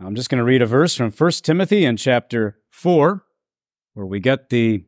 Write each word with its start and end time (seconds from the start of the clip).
I'm 0.00 0.14
just 0.14 0.30
going 0.30 0.38
to 0.38 0.44
read 0.44 0.62
a 0.62 0.66
verse 0.66 0.94
from 0.94 1.10
1 1.10 1.30
Timothy 1.42 1.84
in 1.84 1.96
chapter 1.96 2.56
4, 2.70 3.24
where 3.94 4.06
we 4.06 4.20
get 4.20 4.48
the 4.48 4.84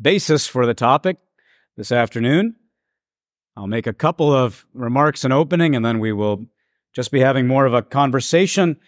basis 0.00 0.46
for 0.46 0.66
the 0.66 0.74
topic 0.74 1.16
this 1.76 1.90
afternoon. 1.90 2.54
I'll 3.56 3.66
make 3.66 3.88
a 3.88 3.92
couple 3.92 4.32
of 4.32 4.66
remarks 4.72 5.24
in 5.24 5.32
opening, 5.32 5.74
and 5.74 5.84
then 5.84 5.98
we 5.98 6.12
will 6.12 6.46
just 6.92 7.10
be 7.10 7.20
having 7.20 7.48
more 7.48 7.66
of 7.66 7.74
a 7.74 7.82
conversation, 7.82 8.78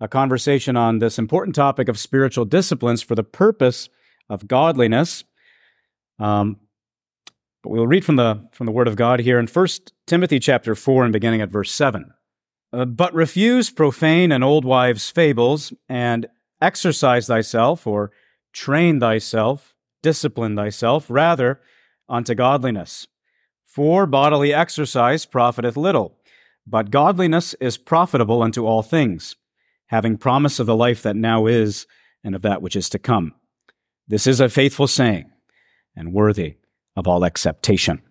a 0.00 0.08
conversation 0.08 0.76
on 0.76 0.98
this 0.98 1.16
important 1.16 1.54
topic 1.54 1.88
of 1.88 1.96
spiritual 1.96 2.44
disciplines 2.44 3.02
for 3.02 3.14
the 3.14 3.22
purpose 3.22 3.88
of 4.28 4.48
godliness. 4.48 5.22
Um, 6.18 6.56
but 7.62 7.70
we'll 7.70 7.86
read 7.86 8.04
from 8.04 8.16
the 8.16 8.48
from 8.50 8.66
the 8.66 8.72
Word 8.72 8.88
of 8.88 8.96
God 8.96 9.20
here 9.20 9.38
in 9.38 9.46
1 9.46 9.66
Timothy 10.08 10.40
chapter 10.40 10.74
4 10.74 11.04
and 11.04 11.12
beginning 11.12 11.40
at 11.40 11.50
verse 11.50 11.70
7. 11.70 12.12
Uh, 12.72 12.86
but 12.86 13.12
refuse 13.12 13.70
profane 13.70 14.32
and 14.32 14.42
old 14.42 14.64
wives' 14.64 15.10
fables, 15.10 15.72
and 15.88 16.26
exercise 16.60 17.26
thyself, 17.26 17.86
or 17.86 18.10
train 18.52 18.98
thyself, 18.98 19.74
discipline 20.02 20.56
thyself, 20.56 21.06
rather 21.08 21.60
unto 22.08 22.34
godliness. 22.34 23.06
For 23.66 24.06
bodily 24.06 24.54
exercise 24.54 25.26
profiteth 25.26 25.76
little, 25.76 26.18
but 26.66 26.90
godliness 26.90 27.54
is 27.54 27.76
profitable 27.76 28.42
unto 28.42 28.66
all 28.66 28.82
things, 28.82 29.36
having 29.86 30.16
promise 30.16 30.58
of 30.58 30.66
the 30.66 30.76
life 30.76 31.02
that 31.02 31.16
now 31.16 31.46
is, 31.46 31.86
and 32.24 32.34
of 32.34 32.42
that 32.42 32.62
which 32.62 32.76
is 32.76 32.88
to 32.90 32.98
come. 32.98 33.34
This 34.08 34.26
is 34.26 34.40
a 34.40 34.48
faithful 34.48 34.86
saying, 34.86 35.30
and 35.96 36.12
worthy 36.12 36.56
of 36.96 37.08
all 37.08 37.24
acceptation. 37.24 38.02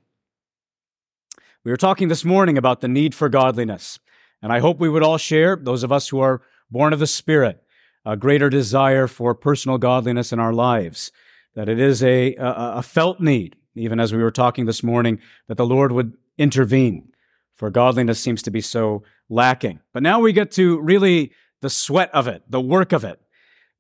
We 1.64 1.72
were 1.72 1.78
talking 1.78 2.08
this 2.08 2.26
morning 2.26 2.58
about 2.58 2.82
the 2.82 2.88
need 2.88 3.14
for 3.14 3.30
godliness. 3.30 4.00
And 4.42 4.52
I 4.52 4.60
hope 4.60 4.80
we 4.80 4.90
would 4.90 5.04
all 5.04 5.18
share, 5.18 5.56
those 5.56 5.84
of 5.84 5.92
us 5.92 6.10
who 6.10 6.20
are 6.20 6.42
born 6.70 6.94
of 6.94 7.00
the 7.00 7.08
Spirit, 7.08 7.62
a 8.06 8.18
greater 8.18 8.50
desire 8.50 9.08
for 9.08 9.36
personal 9.36 9.78
godliness 9.78 10.34
in 10.34 10.40
our 10.40 10.54
lives, 10.54 11.12
that 11.56 11.70
it 11.70 11.80
is 11.80 12.02
a, 12.04 12.36
a, 12.36 12.54
a 12.78 12.82
felt 12.82 13.20
need, 13.20 13.56
even 13.76 14.00
as 14.00 14.14
we 14.14 14.24
were 14.24 14.32
talking 14.32 14.66
this 14.66 14.84
morning, 14.84 15.20
that 15.48 15.58
the 15.58 15.66
Lord 15.66 15.92
would 15.92 16.14
intervene, 16.38 17.12
for 17.56 17.70
godliness 17.70 18.20
seems 18.20 18.42
to 18.44 18.52
be 18.52 18.62
so 18.62 19.04
lacking. 19.30 19.80
But 19.94 20.04
now 20.04 20.20
we 20.20 20.34
get 20.34 20.52
to 20.54 20.80
really 20.80 21.34
the 21.62 21.70
sweat 21.70 22.10
of 22.14 22.28
it, 22.28 22.44
the 22.50 22.62
work 22.62 22.92
of 22.92 23.04
it. 23.04 23.20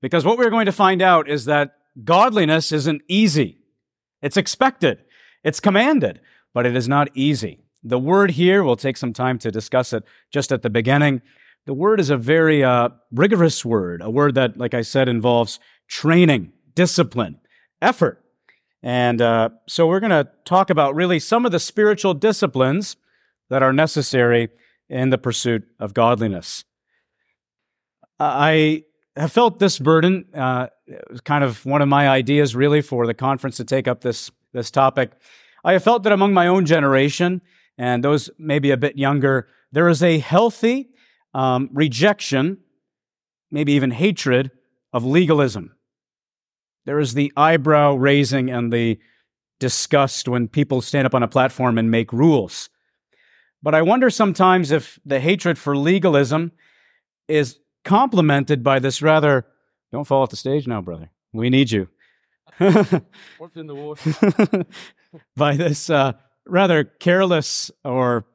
Because 0.02 0.26
what 0.26 0.38
we're 0.38 0.50
going 0.50 0.68
to 0.68 0.72
find 0.72 1.02
out 1.02 1.30
is 1.30 1.46
that 1.46 1.76
godliness 2.04 2.72
isn't 2.72 3.02
easy. 3.08 3.60
It's 4.22 4.38
expected. 4.38 5.04
It's 5.44 5.60
commanded, 5.60 6.22
but 6.54 6.66
it 6.66 6.76
is 6.76 6.88
not 6.88 7.10
easy. 7.16 7.64
The 7.84 8.00
word 8.00 8.32
here, 8.32 8.64
we'll 8.64 8.76
take 8.76 8.98
some 8.98 9.14
time 9.14 9.40
to 9.40 9.52
discuss 9.52 9.94
it 9.94 10.04
just 10.32 10.52
at 10.52 10.62
the 10.62 10.70
beginning. 10.70 11.22
The 11.66 11.74
word 11.74 12.00
is 12.00 12.10
a 12.10 12.18
very 12.18 12.64
uh, 12.64 12.90
rigorous 13.12 13.64
word, 13.66 14.02
a 14.02 14.10
word 14.10 14.36
that, 14.36 14.58
like 14.58 14.74
I 14.74 14.82
said, 14.82 15.08
involves 15.08 15.60
training, 15.88 16.54
discipline, 16.76 17.40
effort. 17.82 18.24
And 18.84 19.22
uh, 19.22 19.50
so 19.68 19.88
we're 19.88 20.00
going 20.00 20.12
to 20.12 20.30
talk 20.46 20.70
about 20.70 20.96
really 20.96 21.20
some 21.20 21.46
of 21.46 21.52
the 21.52 21.60
spiritual 21.60 22.14
disciplines 22.14 22.98
that 23.50 23.62
are 23.62 23.74
necessary 23.74 24.50
in 24.90 25.10
the 25.10 25.18
pursuit 25.18 25.64
of 25.80 25.94
godliness. 25.94 26.64
I 28.20 28.84
have 29.16 29.32
felt 29.32 29.60
this 29.60 29.80
burden. 29.80 30.26
Uh, 30.34 30.68
it 30.88 31.04
was 31.10 31.22
kind 31.22 31.44
of 31.44 31.66
one 31.66 31.82
of 31.82 31.88
my 31.88 32.08
ideas, 32.08 32.56
really, 32.56 32.82
for 32.82 33.08
the 33.08 33.14
conference 33.14 33.58
to 33.58 33.66
take 33.66 33.88
up 33.88 34.02
this 34.02 34.32
this 34.54 34.70
topic. 34.70 35.12
I 35.64 35.74
have 35.74 35.84
felt 35.84 36.04
that 36.04 36.12
among 36.12 36.34
my 36.34 36.48
own 36.48 36.66
generation, 36.66 37.42
and 37.78 38.04
those 38.04 38.30
maybe 38.38 38.72
a 38.72 38.78
bit 38.78 38.98
younger, 38.98 39.48
there 39.72 39.90
is 39.90 40.04
a 40.04 40.20
healthy 40.20 40.90
um, 41.34 41.70
rejection, 41.74 42.58
maybe 43.50 43.74
even 43.74 43.92
hatred 43.92 44.52
of 44.94 45.06
legalism. 45.06 45.76
There 46.86 47.00
is 47.00 47.14
the 47.14 47.32
eyebrow 47.38 47.96
raising 47.96 48.50
and 48.50 48.72
the 48.74 49.00
disgust 49.60 50.28
when 50.28 50.48
people 50.48 50.82
stand 50.82 51.06
up 51.06 51.16
on 51.16 51.24
a 51.24 51.28
platform 51.28 51.78
and 51.78 51.92
make 51.92 52.12
rules. 52.12 52.70
But 53.64 53.76
I 53.76 53.84
wonder 53.84 54.10
sometimes 54.10 54.72
if 54.72 55.00
the 55.06 55.20
hatred 55.20 55.60
for 55.60 55.78
legalism 55.78 56.52
is 57.28 57.60
complemented 57.86 58.64
by 58.64 58.80
this 58.80 59.02
rather, 59.02 59.46
don't 59.92 60.06
fall 60.06 60.24
off 60.24 60.32
the 60.32 60.36
stage 60.36 60.68
now, 60.68 60.82
brother. 60.82 61.12
We 61.32 61.50
need 61.50 61.72
you. 61.72 61.88
What's 62.58 63.56
in 63.56 63.68
the 63.68 63.76
water? 63.76 64.66
by 65.36 65.56
this 65.56 65.90
uh, 65.90 66.14
rather 66.52 66.84
careless 66.84 67.72
or, 67.84 68.26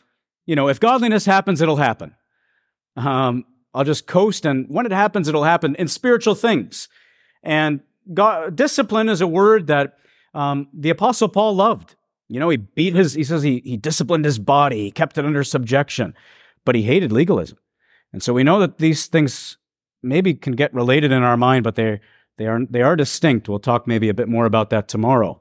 you 0.47 0.57
know, 0.57 0.69
if 0.69 0.81
godliness 0.81 1.27
happens, 1.27 1.61
it'll 1.61 1.77
happen. 1.77 2.15
Um, 2.97 3.45
I'll 3.75 3.85
just 3.85 4.07
coast, 4.07 4.47
and 4.47 4.67
when 4.69 4.87
it 4.87 4.93
happens, 4.93 5.29
it'll 5.29 5.45
happen 5.45 5.75
in 5.77 5.87
spiritual 5.87 6.35
things. 6.35 6.89
And 7.43 7.81
God, 8.13 8.57
discipline 8.57 9.09
is 9.11 9.21
a 9.21 9.27
word 9.27 9.67
that 9.67 9.99
um, 10.33 10.69
the 10.73 10.91
Apostle 10.91 11.29
Paul 11.29 11.55
loved. 11.55 11.95
You 12.29 12.41
know, 12.41 12.49
he 12.49 12.57
beat 12.57 12.95
his, 12.95 13.13
he 13.13 13.23
says 13.23 13.43
he, 13.43 13.61
he 13.65 13.77
disciplined 13.77 14.25
his 14.25 14.39
body, 14.39 14.85
he 14.85 14.91
kept 14.91 15.19
it 15.19 15.25
under 15.25 15.45
subjection, 15.45 16.15
but 16.65 16.75
he 16.75 16.83
hated 16.83 17.13
legalism. 17.13 17.59
And 18.13 18.23
so 18.23 18.33
we 18.33 18.43
know 18.43 18.59
that 18.61 18.79
these 18.79 19.07
things 19.07 19.59
maybe 20.03 20.35
can 20.35 20.55
get 20.55 20.73
related 20.73 21.13
in 21.13 21.23
our 21.23 21.37
mind, 21.37 21.65
but 21.65 21.75
they 21.75 22.01
they 22.39 22.47
are 22.47 22.61
they 22.69 22.83
are 22.83 22.97
distinct. 22.97 23.49
We'll 23.49 23.59
talk 23.59 23.87
maybe 23.87 24.09
a 24.09 24.15
bit 24.15 24.29
more 24.29 24.47
about 24.47 24.71
that 24.71 24.89
tomorrow. 24.89 25.41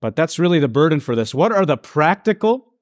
But 0.00 0.16
that's 0.16 0.38
really 0.38 0.58
the 0.58 0.68
burden 0.68 1.00
for 1.00 1.14
this. 1.14 1.34
What 1.34 1.52
are 1.52 1.66
the 1.66 1.76
practical 1.76 2.72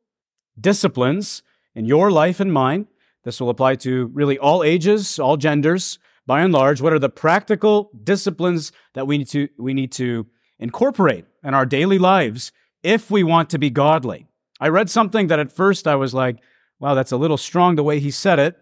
disciplines 0.58 1.42
in 1.74 1.84
your 1.84 2.10
life 2.10 2.40
and 2.40 2.52
mine? 2.52 2.86
This 3.24 3.40
will 3.40 3.50
apply 3.50 3.74
to 3.76 4.06
really 4.06 4.38
all 4.38 4.62
ages, 4.62 5.18
all 5.18 5.36
genders, 5.36 5.98
by 6.26 6.42
and 6.42 6.52
large. 6.52 6.80
What 6.80 6.92
are 6.92 6.98
the 6.98 7.08
practical 7.08 7.90
disciplines 8.04 8.70
that 8.94 9.06
we 9.06 9.18
need 9.18 9.28
to, 9.28 9.48
we 9.58 9.74
need 9.74 9.92
to 9.92 10.26
incorporate 10.58 11.24
in 11.42 11.54
our 11.54 11.66
daily 11.66 11.98
lives 11.98 12.52
if 12.82 13.10
we 13.10 13.24
want 13.24 13.50
to 13.50 13.58
be 13.58 13.70
godly? 13.70 14.28
I 14.60 14.68
read 14.68 14.90
something 14.90 15.26
that 15.28 15.40
at 15.40 15.52
first 15.52 15.88
I 15.88 15.96
was 15.96 16.14
like, 16.14 16.38
wow, 16.78 16.94
that's 16.94 17.12
a 17.12 17.16
little 17.16 17.36
strong 17.36 17.74
the 17.74 17.82
way 17.82 17.98
he 17.98 18.10
said 18.10 18.38
it. 18.38 18.56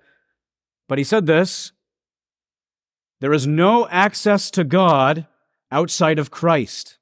But 0.89 0.99
he 0.99 1.05
said 1.05 1.27
this 1.27 1.72
There 3.21 3.33
is 3.33 3.47
no 3.47 3.87
access 3.89 4.50
to 4.53 4.65
God 4.65 5.27
outside 5.71 6.19
of 6.19 6.31
Christ 6.31 6.99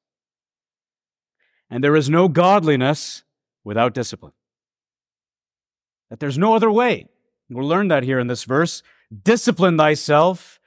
and 1.75 1.83
there 1.83 1.97
is 1.97 2.09
no 2.09 2.29
godliness 2.29 3.25
without 3.65 3.95
discipline. 3.95 4.31
That 6.09 6.21
there's 6.21 6.39
no 6.39 6.55
other 6.55 6.71
way. 6.71 7.09
We'll 7.51 7.67
learn 7.67 7.89
that 7.89 8.05
here 8.05 8.21
in 8.21 8.29
this 8.29 8.45
verse. 8.45 8.85
Discipline 9.25 9.77
thyself, 9.77 10.61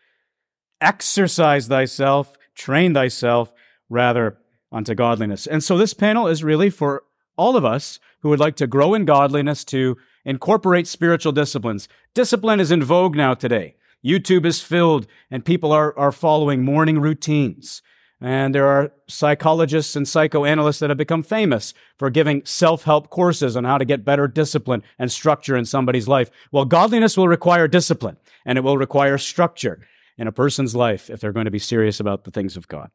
exercise 0.82 1.68
thyself, 1.68 2.36
train 2.56 2.94
thyself, 2.94 3.54
rather 3.90 4.38
unto 4.70 4.94
godliness. 4.96 5.48
And 5.48 5.64
so 5.64 5.78
this 5.78 5.94
panel 5.94 6.28
is 6.28 6.44
really 6.44 6.70
for 6.70 7.04
all 7.38 7.56
of 7.56 7.64
us 7.64 8.02
who 8.20 8.28
would 8.28 8.42
like 8.42 8.58
to 8.58 8.68
grow 8.68 8.94
in 8.94 9.06
godliness 9.06 9.64
to 9.64 9.96
incorporate 10.26 10.88
spiritual 10.88 11.32
disciplines. 11.32 11.88
Discipline 12.16 12.60
is 12.60 12.70
in 12.70 12.84
vogue 12.84 13.16
now 13.16 13.34
today. 13.34 13.78
YouTube 14.04 14.46
is 14.46 14.62
filled 14.62 15.08
and 15.32 15.46
people 15.46 15.72
are, 15.72 15.98
are 15.98 16.12
following 16.12 16.66
morning 16.66 17.00
routines. 17.00 17.82
And 18.20 18.56
there 18.56 18.66
are 18.66 18.92
psychologists 19.08 19.96
and 19.96 20.08
psychoanalysts 20.08 20.80
that 20.80 20.90
have 20.90 20.98
become 20.98 21.22
famous 21.22 21.76
for 21.98 22.10
giving 22.10 22.44
self 22.46 22.84
help 22.84 23.10
courses 23.10 23.56
on 23.56 23.64
how 23.64 23.78
to 23.78 23.86
get 23.86 24.04
better 24.04 24.28
discipline 24.28 24.82
and 24.98 25.12
structure 25.12 25.56
in 25.56 25.66
somebody's 25.66 26.08
life. 26.08 26.32
Well, 26.52 26.66
godliness 26.66 27.16
will 27.16 27.28
require 27.28 27.68
discipline 27.68 28.18
and 28.46 28.58
it 28.58 28.62
will 28.62 28.78
require 28.78 29.20
structure 29.20 29.86
in 30.18 30.28
a 30.28 30.32
person's 30.32 30.76
life 30.76 31.12
if 31.12 31.20
they're 31.20 31.32
going 31.32 31.46
to 31.46 31.52
be 31.52 31.60
serious 31.60 32.00
about 32.00 32.24
the 32.24 32.32
things 32.32 32.58
of 32.58 32.68
God. 32.68 32.90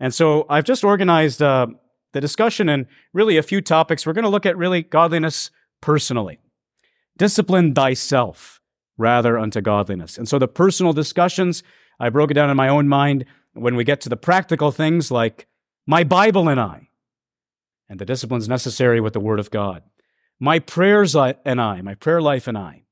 And 0.00 0.12
so 0.12 0.46
I've 0.48 0.64
just 0.64 0.82
organized 0.82 1.40
uh, 1.40 1.68
the 2.12 2.20
discussion 2.20 2.68
in 2.68 2.88
really 3.12 3.36
a 3.36 3.42
few 3.42 3.60
topics. 3.60 4.04
We're 4.04 4.14
going 4.14 4.24
to 4.24 4.28
look 4.28 4.46
at 4.46 4.56
really 4.56 4.82
godliness 4.82 5.50
personally. 5.80 6.40
Discipline 7.16 7.72
thyself 7.72 8.60
rather 8.98 9.38
unto 9.38 9.60
godliness. 9.60 10.18
And 10.18 10.28
so 10.28 10.38
the 10.38 10.48
personal 10.48 10.92
discussions, 10.92 11.62
I 12.00 12.08
broke 12.08 12.30
it 12.30 12.34
down 12.34 12.50
in 12.50 12.56
my 12.56 12.68
own 12.68 12.88
mind 12.88 13.26
when 13.56 13.76
we 13.76 13.84
get 13.84 14.00
to 14.02 14.08
the 14.08 14.16
practical 14.16 14.70
things 14.70 15.10
like 15.10 15.46
my 15.86 16.04
Bible 16.04 16.48
and 16.48 16.60
I, 16.60 16.88
and 17.88 17.98
the 17.98 18.04
disciplines 18.04 18.48
necessary 18.48 19.00
with 19.00 19.12
the 19.12 19.20
Word 19.20 19.38
of 19.38 19.50
God, 19.50 19.82
my 20.38 20.58
prayers 20.58 21.14
and 21.14 21.60
I, 21.60 21.80
my 21.82 21.94
prayer 21.94 22.20
life 22.20 22.46
and 22.46 22.58
I, 22.58 22.84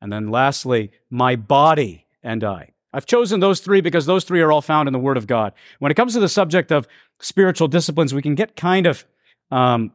and 0.00 0.12
then 0.12 0.28
lastly, 0.28 0.90
my 1.10 1.36
body 1.36 2.06
and 2.22 2.42
I. 2.42 2.70
I've 2.92 3.06
chosen 3.06 3.38
those 3.40 3.60
three 3.60 3.80
because 3.80 4.06
those 4.06 4.24
three 4.24 4.40
are 4.40 4.50
all 4.50 4.62
found 4.62 4.88
in 4.88 4.92
the 4.92 4.98
Word 4.98 5.16
of 5.16 5.26
God. 5.26 5.52
When 5.78 5.92
it 5.92 5.94
comes 5.94 6.14
to 6.14 6.20
the 6.20 6.28
subject 6.28 6.72
of 6.72 6.88
spiritual 7.20 7.68
disciplines, 7.68 8.12
we 8.12 8.22
can 8.22 8.34
get 8.34 8.56
kind 8.56 8.86
of, 8.86 9.04
um, 9.50 9.92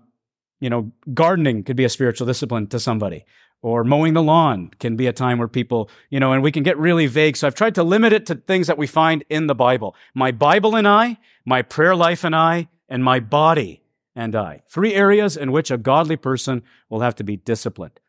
you 0.62 0.70
know, 0.70 0.92
gardening 1.14 1.64
could 1.64 1.76
be 1.76 1.84
a 1.84 1.90
spiritual 1.90 2.26
discipline 2.26 2.68
to 2.68 2.80
somebody 2.80 3.26
or 3.62 3.84
mowing 3.84 4.14
the 4.14 4.22
lawn 4.22 4.70
can 4.80 4.96
be 4.96 5.08
a 5.08 5.14
time 5.14 5.40
where 5.40 5.48
people, 5.48 5.90
you 6.10 6.20
know, 6.20 6.34
and 6.34 6.44
we 6.44 6.52
can 6.52 6.64
get 6.64 6.78
really 6.78 7.08
vague. 7.08 7.36
So 7.36 7.48
I've 7.48 7.56
tried 7.56 7.76
to 7.76 7.84
limit 7.84 8.14
it 8.14 8.26
to 8.28 8.36
things 8.36 8.68
that 8.68 8.78
we 8.78 8.88
find 8.88 9.24
in 9.30 9.48
the 9.48 9.56
Bible. 9.56 9.96
My 10.14 10.32
Bible 10.32 10.76
and 10.76 10.88
I, 10.88 11.18
my 11.46 11.62
prayer 11.62 11.96
life 11.96 12.24
and 12.24 12.36
I, 12.36 12.68
and 12.88 13.04
my 13.04 13.20
body 13.20 13.82
and 14.16 14.36
I. 14.36 14.62
Three 14.70 14.94
areas 14.94 15.36
in 15.36 15.52
which 15.52 15.72
a 15.72 15.78
godly 15.78 16.16
person 16.16 16.64
will 16.90 17.02
have 17.02 17.16
to 17.16 17.24
be 17.24 17.38
disciplined. 17.38 18.00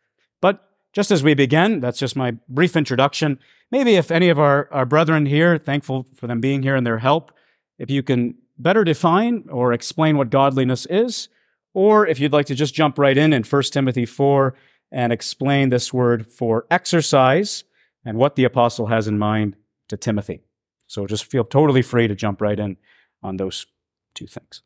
But 0.41 0.63
just 0.93 1.11
as 1.11 1.23
we 1.23 1.35
begin, 1.35 1.81
that's 1.81 1.99
just 1.99 2.17
my 2.17 2.33
brief 2.49 2.77
introduction. 2.77 3.39
maybe 3.71 3.97
if 3.97 4.11
any 4.11 4.29
of 4.29 4.39
our, 4.39 4.69
our 4.73 4.87
brethren 4.87 5.27
here, 5.27 5.59
thankful 5.59 6.07
for 6.15 6.27
them 6.27 6.41
being 6.41 6.63
here 6.63 6.77
and 6.77 6.87
their 6.87 6.99
help, 6.99 7.33
if 7.79 7.91
you 7.91 8.03
can 8.03 8.37
better 8.59 8.85
define 8.85 9.45
or 9.51 9.73
explain 9.73 10.17
what 10.17 10.31
godliness 10.31 10.87
is, 10.87 11.29
or 11.75 12.07
if 12.07 12.19
you'd 12.19 12.33
like 12.33 12.47
to 12.47 12.55
just 12.55 12.75
jump 12.75 12.99
right 12.99 13.19
in 13.19 13.33
in 13.33 13.43
1 13.43 13.63
Timothy 13.65 14.07
4 14.07 14.55
and 14.91 15.13
explain 15.13 15.69
this 15.69 15.93
word 15.93 16.27
for 16.27 16.67
exercise 16.71 17.65
and 18.05 18.19
what 18.19 18.37
the 18.37 18.45
apostle 18.45 18.87
has 18.87 19.09
in 19.09 19.19
mind 19.19 19.57
to 19.89 19.97
Timothy. 19.97 20.41
So 20.87 21.07
just 21.07 21.25
feel 21.25 21.45
totally 21.45 21.83
free 21.83 22.07
to 22.09 22.15
jump 22.15 22.41
right 22.41 22.59
in 22.59 22.77
on 23.23 23.37
those 23.37 23.67
two 24.15 24.27
things. 24.27 24.63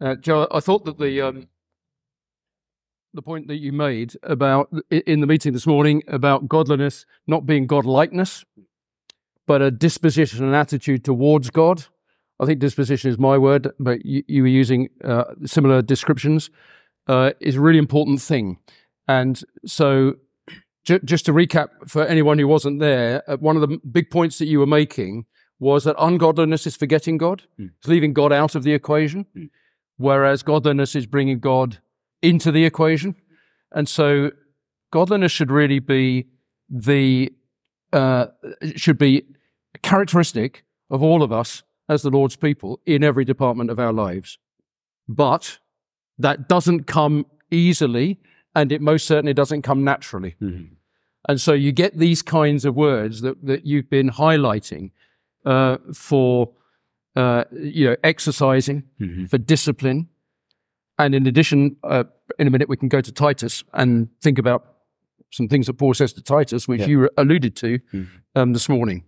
Uh, 0.00 0.14
Joe, 0.14 0.48
I 0.50 0.60
thought 0.60 0.86
that 0.86 0.98
the 0.98 1.20
um, 1.20 1.48
the 3.12 3.22
point 3.22 3.48
that 3.48 3.56
you 3.56 3.72
made 3.72 4.14
about 4.22 4.72
in 4.90 5.20
the 5.20 5.26
meeting 5.26 5.52
this 5.52 5.66
morning 5.66 6.02
about 6.08 6.48
godliness 6.48 7.04
not 7.26 7.44
being 7.44 7.66
godlikeness, 7.66 8.44
but 9.46 9.60
a 9.60 9.70
disposition 9.70 10.44
and 10.44 10.54
attitude 10.54 11.04
towards 11.04 11.50
God. 11.50 11.84
I 12.38 12.46
think 12.46 12.60
disposition 12.60 13.10
is 13.10 13.18
my 13.18 13.36
word, 13.36 13.72
but 13.78 14.06
you, 14.06 14.22
you 14.26 14.42
were 14.42 14.48
using 14.48 14.88
uh, 15.04 15.24
similar 15.44 15.82
descriptions. 15.82 16.50
Uh, 17.10 17.32
is 17.40 17.56
a 17.56 17.60
really 17.60 17.78
important 17.78 18.20
thing, 18.20 18.58
and 19.08 19.42
so 19.66 20.14
j- 20.84 21.00
just 21.04 21.24
to 21.26 21.32
recap 21.32 21.68
for 21.86 22.04
anyone 22.06 22.38
who 22.38 22.46
wasn't 22.46 22.78
there, 22.78 23.22
uh, 23.26 23.36
one 23.38 23.56
of 23.56 23.62
the 23.62 23.78
big 23.90 24.10
points 24.10 24.38
that 24.38 24.46
you 24.46 24.58
were 24.60 24.66
making 24.66 25.24
was 25.58 25.84
that 25.84 25.96
ungodliness 25.98 26.66
is 26.66 26.76
forgetting 26.76 27.18
God, 27.18 27.42
mm. 27.58 27.70
it's 27.78 27.88
leaving 27.88 28.12
God 28.12 28.32
out 28.32 28.54
of 28.54 28.62
the 28.62 28.74
equation. 28.74 29.26
Mm 29.36 29.50
whereas 30.00 30.42
godliness 30.42 30.96
is 30.96 31.04
bringing 31.04 31.38
God 31.38 31.78
into 32.22 32.50
the 32.50 32.64
equation. 32.64 33.14
And 33.70 33.86
so 33.86 34.30
godliness 34.90 35.30
should 35.30 35.50
really 35.50 35.78
be 35.78 36.26
the, 36.70 37.34
uh, 37.92 38.28
should 38.76 38.96
be 38.96 39.24
characteristic 39.82 40.64
of 40.88 41.02
all 41.02 41.22
of 41.22 41.32
us 41.32 41.64
as 41.86 42.00
the 42.00 42.08
Lord's 42.08 42.34
people 42.34 42.80
in 42.86 43.04
every 43.04 43.26
department 43.26 43.68
of 43.68 43.78
our 43.78 43.92
lives. 43.92 44.38
But 45.06 45.58
that 46.22 46.48
doesn't 46.48 46.84
come 46.84 47.26
easily 47.50 48.18
and 48.54 48.72
it 48.72 48.80
most 48.80 49.06
certainly 49.06 49.34
doesn't 49.34 49.62
come 49.62 49.84
naturally. 49.84 50.36
Mm-hmm. 50.40 50.74
And 51.28 51.40
so 51.40 51.52
you 51.52 51.72
get 51.72 51.98
these 51.98 52.22
kinds 52.22 52.64
of 52.64 52.74
words 52.74 53.20
that, 53.20 53.44
that 53.44 53.66
you've 53.66 53.90
been 53.90 54.10
highlighting 54.10 54.90
uh, 55.44 55.76
for 55.92 56.52
uh, 57.16 57.44
you 57.52 57.88
know, 57.88 57.96
exercising, 58.04 58.84
mm-hmm. 59.00 59.26
for 59.26 59.38
discipline. 59.38 60.08
And 60.98 61.14
in 61.14 61.26
addition, 61.26 61.76
uh, 61.82 62.04
in 62.38 62.46
a 62.46 62.50
minute, 62.50 62.68
we 62.68 62.76
can 62.76 62.88
go 62.88 63.00
to 63.00 63.12
Titus 63.12 63.64
and 63.72 64.08
think 64.20 64.38
about 64.38 64.76
some 65.30 65.48
things 65.48 65.66
that 65.66 65.74
Paul 65.74 65.94
says 65.94 66.12
to 66.14 66.22
Titus, 66.22 66.68
which 66.68 66.80
yeah. 66.80 66.86
you 66.86 67.10
alluded 67.16 67.56
to 67.56 67.78
mm-hmm. 67.78 68.04
um, 68.34 68.52
this 68.52 68.68
morning. 68.68 69.04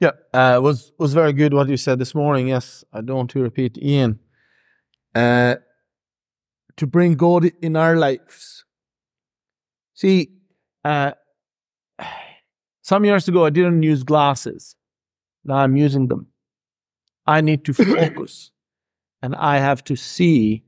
Yeah, 0.00 0.12
uh, 0.32 0.60
was 0.62 0.92
was 0.98 1.12
very 1.12 1.32
good 1.32 1.52
what 1.52 1.68
you 1.68 1.76
said 1.76 1.98
this 1.98 2.14
morning. 2.14 2.48
Yes, 2.48 2.84
I 2.92 3.02
don't 3.02 3.16
want 3.16 3.30
to 3.30 3.42
repeat 3.42 3.76
Ian. 3.78 4.18
Uh, 5.14 5.56
to 6.76 6.86
bring 6.86 7.14
God 7.14 7.50
in 7.60 7.76
our 7.76 7.96
lives. 7.96 8.64
See, 9.94 10.30
uh, 10.82 11.12
some 12.82 13.04
years 13.04 13.28
ago, 13.28 13.44
I 13.44 13.50
didn't 13.50 13.82
use 13.82 14.02
glasses. 14.02 14.76
Now 15.44 15.56
I'm 15.56 15.76
using 15.76 16.08
them. 16.08 16.28
I 17.26 17.42
need 17.42 17.64
to 17.66 17.74
focus 17.74 18.50
and 19.22 19.34
I 19.34 19.58
have 19.58 19.84
to 19.84 19.96
see 19.96 20.64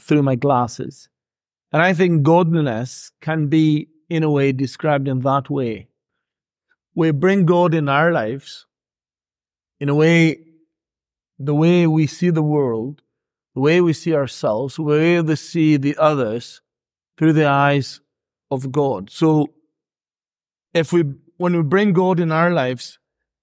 through 0.00 0.22
my 0.22 0.34
glasses. 0.34 1.08
And 1.72 1.80
I 1.80 1.94
think 1.94 2.22
godliness 2.22 3.12
can 3.20 3.46
be, 3.46 3.88
in 4.10 4.22
a 4.22 4.30
way, 4.30 4.52
described 4.52 5.08
in 5.08 5.20
that 5.20 5.48
way. 5.48 5.88
We 6.94 7.10
bring 7.12 7.46
God 7.46 7.72
in 7.72 7.88
our 7.88 8.12
lives, 8.12 8.66
in 9.82 9.88
a 9.88 9.96
way, 9.96 10.38
the 11.40 11.56
way 11.56 11.88
we 11.88 12.06
see 12.06 12.30
the 12.30 12.40
world, 12.40 13.02
the 13.56 13.60
way 13.60 13.80
we 13.80 13.92
see 13.92 14.14
ourselves, 14.14 14.76
the 14.76 14.82
way 14.82 15.20
we 15.20 15.34
see 15.34 15.76
the 15.76 15.96
others 15.96 16.60
through 17.18 17.32
the 17.32 17.46
eyes 17.46 18.00
of 18.48 18.70
God. 18.70 19.10
So 19.10 19.48
if 20.72 20.92
we 20.92 21.02
when 21.36 21.56
we 21.56 21.62
bring 21.64 21.92
God 21.94 22.20
in 22.20 22.30
our 22.30 22.52
lives, 22.52 23.00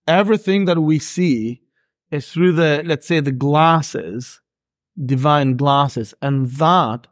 everything 0.07 0.63
that 0.63 0.79
we 0.79 0.97
see 0.97 1.61
is 2.09 2.31
through 2.31 2.53
the, 2.53 2.83
let's 2.85 3.05
say, 3.05 3.19
the 3.19 3.33
glasses, 3.33 4.39
divine 4.95 5.57
glasses. 5.57 6.13
And 6.21 6.49
that, 6.51 7.07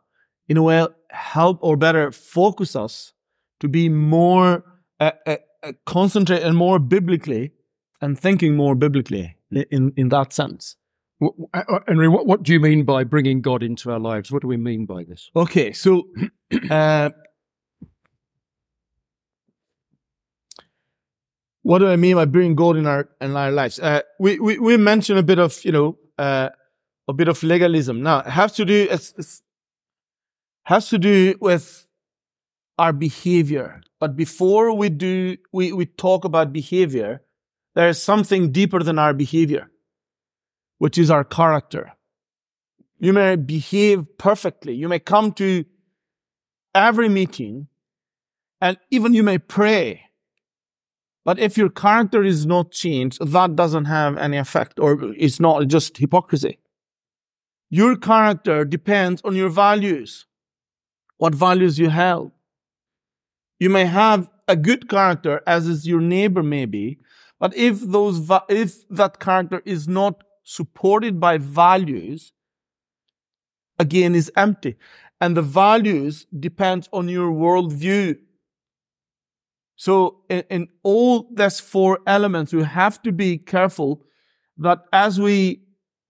in 0.47 0.55
a 0.55 0.63
way, 0.63 0.87
help 1.09 1.59
or 1.61 1.75
better 1.75 2.13
focus 2.13 2.77
us 2.77 3.11
to 3.59 3.67
be 3.67 3.89
more 3.89 4.63
uh, 5.01 5.11
uh, 5.25 5.35
uh 5.63 5.73
concentrate 5.85 6.43
and 6.43 6.55
more 6.55 6.79
biblically 6.79 7.51
and 8.01 8.19
thinking 8.19 8.55
more 8.55 8.75
biblically 8.75 9.37
in, 9.51 9.93
in 9.95 10.09
that 10.09 10.33
sense. 10.33 10.75
Henry, 11.87 12.07
what, 12.07 12.27
what 12.27 12.43
do 12.43 12.53
you 12.53 12.59
mean 12.59 12.83
by 12.83 13.03
bringing 13.03 13.41
God 13.41 13.63
into 13.63 13.91
our 13.91 13.99
lives? 13.99 14.31
What 14.31 14.43
do 14.43 14.47
we 14.47 14.57
mean 14.57 14.85
by 14.85 15.03
this? 15.03 15.31
Okay, 15.35 15.73
so 15.73 16.07
uh, 16.69 17.09
what 21.63 21.79
do 21.79 21.87
I 21.87 21.95
mean 21.95 22.15
by 22.15 22.25
bringing 22.25 22.55
God 22.55 22.77
in 22.77 22.85
our 22.85 23.09
in 23.19 23.35
our 23.35 23.51
lives? 23.51 23.79
Uh, 23.79 24.01
we, 24.19 24.39
we 24.39 24.59
we 24.59 24.77
mentioned 24.77 25.17
a 25.17 25.23
bit 25.23 25.39
of 25.39 25.65
you 25.65 25.71
know 25.71 25.97
uh, 26.19 26.49
a 27.07 27.13
bit 27.13 27.27
of 27.27 27.41
legalism. 27.41 28.03
Now 28.03 28.19
it 28.19 28.27
has 28.27 28.53
to 28.53 28.65
do 28.65 28.87
it's, 28.91 29.15
it's 29.17 29.41
has 30.65 30.89
to 30.89 30.99
do 30.99 31.35
with 31.41 31.87
our 32.77 32.93
behavior. 32.93 33.81
But 33.99 34.15
before 34.15 34.75
we 34.75 34.89
do 34.89 35.37
we 35.51 35.73
we 35.73 35.87
talk 35.87 36.25
about 36.25 36.53
behavior, 36.53 37.23
there 37.77 37.87
is 37.87 38.01
something 38.01 38.51
deeper 38.51 38.81
than 38.81 38.97
our 38.97 39.13
behavior, 39.13 39.69
which 40.79 40.97
is 40.97 41.11
our 41.11 41.23
character. 41.23 41.93
You 42.97 43.13
may 43.13 43.35
behave 43.35 44.17
perfectly. 44.17 44.73
You 44.73 44.89
may 44.89 44.99
come 44.99 45.31
to 45.33 45.63
every 46.73 47.07
meeting, 47.07 47.67
and 48.59 48.77
even 48.89 49.13
you 49.13 49.23
may 49.23 49.37
pray 49.37 50.07
but 51.27 51.39
if 51.39 51.57
your 51.57 51.67
character 51.67 52.23
is 52.23 52.45
not 52.45 52.71
changed, 52.71 53.17
that 53.19 53.57
doesn't 53.57 53.83
have 53.83 54.17
any 54.17 54.37
effect 54.37 54.79
or 54.79 55.13
it's 55.17 55.41
not 55.41 55.67
just 55.67 55.97
hypocrisy. 55.97 56.57
Your 57.69 57.97
character 57.97 58.63
depends 58.63 59.21
on 59.25 59.35
your 59.35 59.49
values, 59.49 60.25
what 61.17 61.35
values 61.35 61.77
you 61.77 61.89
have. 61.89 62.31
You 63.59 63.69
may 63.69 63.83
have 63.83 64.29
a 64.47 64.55
good 64.55 64.87
character 64.87 65.41
as 65.45 65.67
is 65.67 65.85
your 65.85 65.99
neighbor 65.99 66.41
maybe, 66.41 66.97
but 67.39 67.55
if 67.55 67.81
those, 67.81 68.29
if 68.49 68.87
that 68.89 69.19
character 69.19 69.61
is 69.65 69.87
not 69.87 70.23
supported 70.43 71.19
by 71.19 71.37
values, 71.37 72.33
again 73.79 74.15
is 74.15 74.31
empty. 74.35 74.75
And 75.19 75.35
the 75.35 75.41
values 75.41 76.25
depend 76.39 76.87
on 76.93 77.09
your 77.09 77.31
worldview. 77.31 78.17
So 79.75 80.21
in, 80.29 80.43
in 80.49 80.67
all 80.83 81.27
these 81.33 81.59
four 81.59 81.99
elements, 82.07 82.53
we 82.53 82.63
have 82.63 83.01
to 83.03 83.11
be 83.11 83.37
careful 83.37 84.03
that 84.57 84.79
as 84.93 85.19
we 85.19 85.61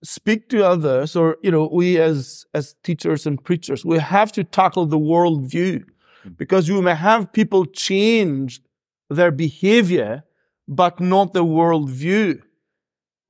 speak 0.03 0.49
to 0.49 0.65
others, 0.65 1.15
or 1.15 1.37
you 1.41 1.51
know, 1.51 1.69
we 1.71 1.97
as 1.97 2.45
as 2.53 2.75
teachers 2.83 3.25
and 3.25 3.43
preachers, 3.43 3.83
we 3.83 3.97
have 3.97 4.31
to 4.33 4.43
tackle 4.43 4.85
the 4.85 4.99
worldview. 4.99 5.83
Mm. 6.27 6.37
because 6.37 6.67
you 6.67 6.81
may 6.81 6.95
have 6.95 7.31
people 7.31 7.65
change 7.65 8.61
their 9.09 9.31
behavior, 9.31 10.23
but 10.67 10.99
not 10.99 11.33
the 11.33 11.43
world 11.43 11.89
view. 11.89 12.41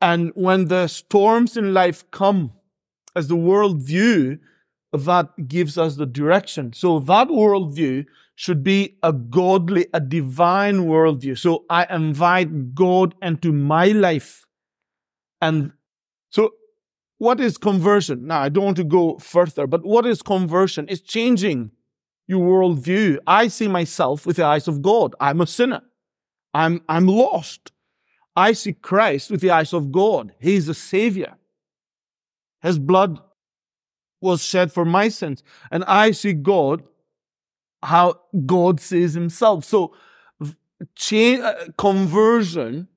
And 0.02 0.32
when 0.36 0.66
the 0.66 0.88
storms 0.88 1.58
in 1.58 1.74
life 1.74 2.10
come, 2.12 2.54
as 3.16 3.28
the 3.28 3.36
world 3.36 3.82
view, 3.82 4.40
that 4.94 5.48
gives 5.48 5.78
us 5.78 5.96
the 5.96 6.06
direction. 6.06 6.74
So 6.74 7.00
that 7.00 7.28
worldview 7.28 8.06
should 8.36 8.64
be 8.64 8.98
a 9.02 9.12
godly, 9.12 9.88
a 9.94 10.00
divine 10.00 10.82
worldview. 10.82 11.38
So 11.38 11.66
I 11.70 11.88
invite 11.94 12.76
God 12.76 13.16
into 13.22 13.52
my 13.52 13.88
life. 13.88 14.46
And 15.42 15.74
so 16.30 16.52
what 17.18 17.40
is 17.40 17.58
conversion? 17.58 18.28
Now, 18.28 18.42
I 18.42 18.50
don't 18.50 18.66
want 18.66 18.78
to 18.78 18.84
go 18.84 19.18
further, 19.18 19.66
but 19.66 19.84
what 19.84 20.06
is 20.06 20.22
conversion? 20.22 20.86
It's 20.88 21.02
changing 21.02 21.72
your 22.28 22.42
worldview. 22.42 23.18
I 23.26 23.48
see 23.48 23.68
myself 23.68 24.26
with 24.26 24.38
the 24.38 24.46
eyes 24.46 24.68
of 24.68 24.82
God. 24.82 25.16
I'm 25.20 25.42
a 25.42 25.48
sinner. 25.48 25.82
I'm, 26.58 26.82
I'm 26.90 27.06
lost. 27.06 27.72
I 28.36 28.54
see 28.54 28.74
Christ 28.74 29.30
with 29.30 29.42
the 29.42 29.52
eyes 29.52 29.74
of 29.74 29.92
God. 29.92 30.34
He 30.40 30.56
is 30.56 30.68
a 30.68 30.74
savior. 30.74 31.36
His 32.64 32.80
blood 32.80 33.20
was 34.22 34.44
shed 34.44 34.72
for 34.72 34.84
my 34.84 35.10
sins. 35.10 35.44
And 35.70 35.84
I 35.84 36.12
see 36.12 36.34
God, 36.34 36.84
how 37.84 38.22
God 38.48 38.80
sees 38.80 39.14
himself. 39.14 39.66
So, 39.66 39.94
change, 40.96 41.42
uh, 41.42 41.68
conversion, 41.78 42.88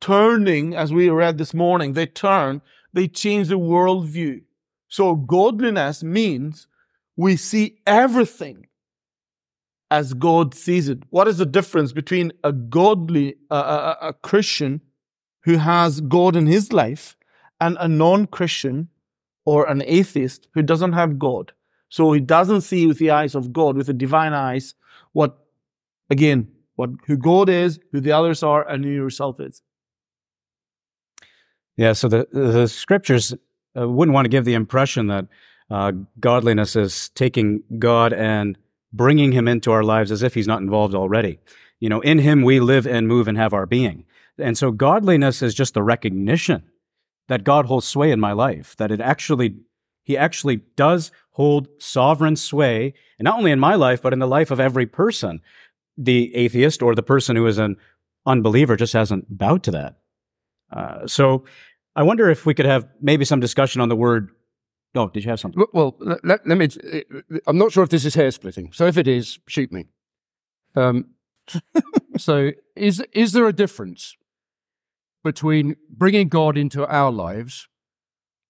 turning, 0.00 0.76
as 0.76 0.92
we 0.92 1.10
read 1.10 1.36
this 1.36 1.52
morning, 1.52 1.94
they 1.94 2.06
turn, 2.06 2.62
they 2.92 3.08
change 3.08 3.48
the 3.48 3.58
worldview. 3.58 4.42
So 4.88 5.16
godliness 5.16 6.04
means 6.04 6.68
we 7.16 7.36
see 7.36 7.80
everything 7.86 8.66
as 9.90 10.14
God 10.14 10.54
sees 10.54 10.88
it. 10.88 11.02
What 11.10 11.28
is 11.28 11.38
the 11.38 11.46
difference 11.46 11.92
between 11.92 12.32
a 12.44 12.52
godly, 12.52 13.36
uh, 13.50 13.96
a, 14.00 14.08
a 14.08 14.12
Christian 14.12 14.80
who 15.44 15.56
has 15.56 16.00
God 16.00 16.36
in 16.36 16.46
his 16.46 16.72
life 16.72 17.16
and 17.60 17.76
a 17.80 17.88
non-Christian 17.88 18.88
or 19.44 19.66
an 19.66 19.82
atheist 19.84 20.48
who 20.54 20.62
doesn't 20.62 20.92
have 20.92 21.18
God? 21.18 21.52
So 21.88 22.12
he 22.12 22.20
doesn't 22.20 22.60
see 22.60 22.86
with 22.86 22.98
the 22.98 23.10
eyes 23.10 23.34
of 23.34 23.52
God, 23.52 23.76
with 23.76 23.88
the 23.88 23.92
divine 23.92 24.32
eyes, 24.32 24.74
what, 25.12 25.36
again, 26.08 26.48
what, 26.76 26.90
who 27.06 27.16
God 27.16 27.48
is, 27.48 27.80
who 27.90 28.00
the 28.00 28.12
others 28.12 28.42
are, 28.44 28.66
and 28.68 28.84
who 28.84 28.90
yourself 28.90 29.40
is. 29.40 29.62
Yeah, 31.76 31.94
so 31.94 32.08
the, 32.08 32.28
the 32.30 32.68
scriptures 32.68 33.34
uh, 33.76 33.88
wouldn't 33.88 34.14
want 34.14 34.26
to 34.26 34.30
give 34.30 34.44
the 34.44 34.54
impression 34.54 35.08
that 35.08 35.26
uh, 35.68 35.92
godliness 36.20 36.76
is 36.76 37.08
taking 37.10 37.62
God 37.78 38.12
and 38.12 38.56
bringing 38.92 39.32
him 39.32 39.48
into 39.48 39.72
our 39.72 39.82
lives 39.82 40.10
as 40.10 40.22
if 40.22 40.34
he's 40.34 40.48
not 40.48 40.62
involved 40.62 40.94
already. 40.94 41.38
You 41.78 41.88
know, 41.88 42.00
in 42.00 42.18
him 42.18 42.42
we 42.42 42.60
live 42.60 42.86
and 42.86 43.08
move 43.08 43.28
and 43.28 43.38
have 43.38 43.54
our 43.54 43.66
being. 43.66 44.04
And 44.38 44.56
so 44.56 44.70
godliness 44.70 45.42
is 45.42 45.54
just 45.54 45.74
the 45.74 45.82
recognition 45.82 46.64
that 47.28 47.44
God 47.44 47.66
holds 47.66 47.86
sway 47.86 48.10
in 48.10 48.20
my 48.20 48.32
life, 48.32 48.74
that 48.76 48.90
it 48.90 49.00
actually, 49.00 49.56
he 50.02 50.16
actually 50.16 50.56
does 50.76 51.12
hold 51.32 51.68
sovereign 51.78 52.36
sway, 52.36 52.92
and 53.18 53.24
not 53.24 53.38
only 53.38 53.52
in 53.52 53.60
my 53.60 53.74
life, 53.74 54.02
but 54.02 54.12
in 54.12 54.18
the 54.18 54.26
life 54.26 54.50
of 54.50 54.60
every 54.60 54.86
person. 54.86 55.40
The 55.96 56.34
atheist 56.34 56.82
or 56.82 56.94
the 56.94 57.02
person 57.02 57.36
who 57.36 57.46
is 57.46 57.58
an 57.58 57.76
unbeliever 58.26 58.76
just 58.76 58.92
hasn't 58.92 59.38
bowed 59.38 59.62
to 59.64 59.70
that. 59.72 59.98
Uh, 60.72 61.06
so 61.06 61.44
I 61.94 62.02
wonder 62.02 62.30
if 62.30 62.46
we 62.46 62.54
could 62.54 62.66
have 62.66 62.88
maybe 63.00 63.24
some 63.24 63.40
discussion 63.40 63.80
on 63.80 63.88
the 63.88 63.96
word 63.96 64.30
Oh, 64.94 65.08
did 65.08 65.24
you 65.24 65.30
have 65.30 65.38
something? 65.38 65.64
Well, 65.72 65.96
let, 66.00 66.46
let 66.46 66.58
me. 66.58 66.68
I'm 67.46 67.58
not 67.58 67.72
sure 67.72 67.84
if 67.84 67.90
this 67.90 68.04
is 68.04 68.14
hair 68.14 68.30
splitting. 68.30 68.72
So 68.72 68.86
if 68.86 68.96
it 68.96 69.06
is, 69.06 69.38
shoot 69.46 69.70
me. 69.70 69.86
Um, 70.74 71.10
so 72.16 72.50
is 72.74 73.02
is 73.12 73.32
there 73.32 73.46
a 73.46 73.52
difference 73.52 74.16
between 75.22 75.76
bringing 75.88 76.28
God 76.28 76.56
into 76.56 76.86
our 76.86 77.12
lives 77.12 77.68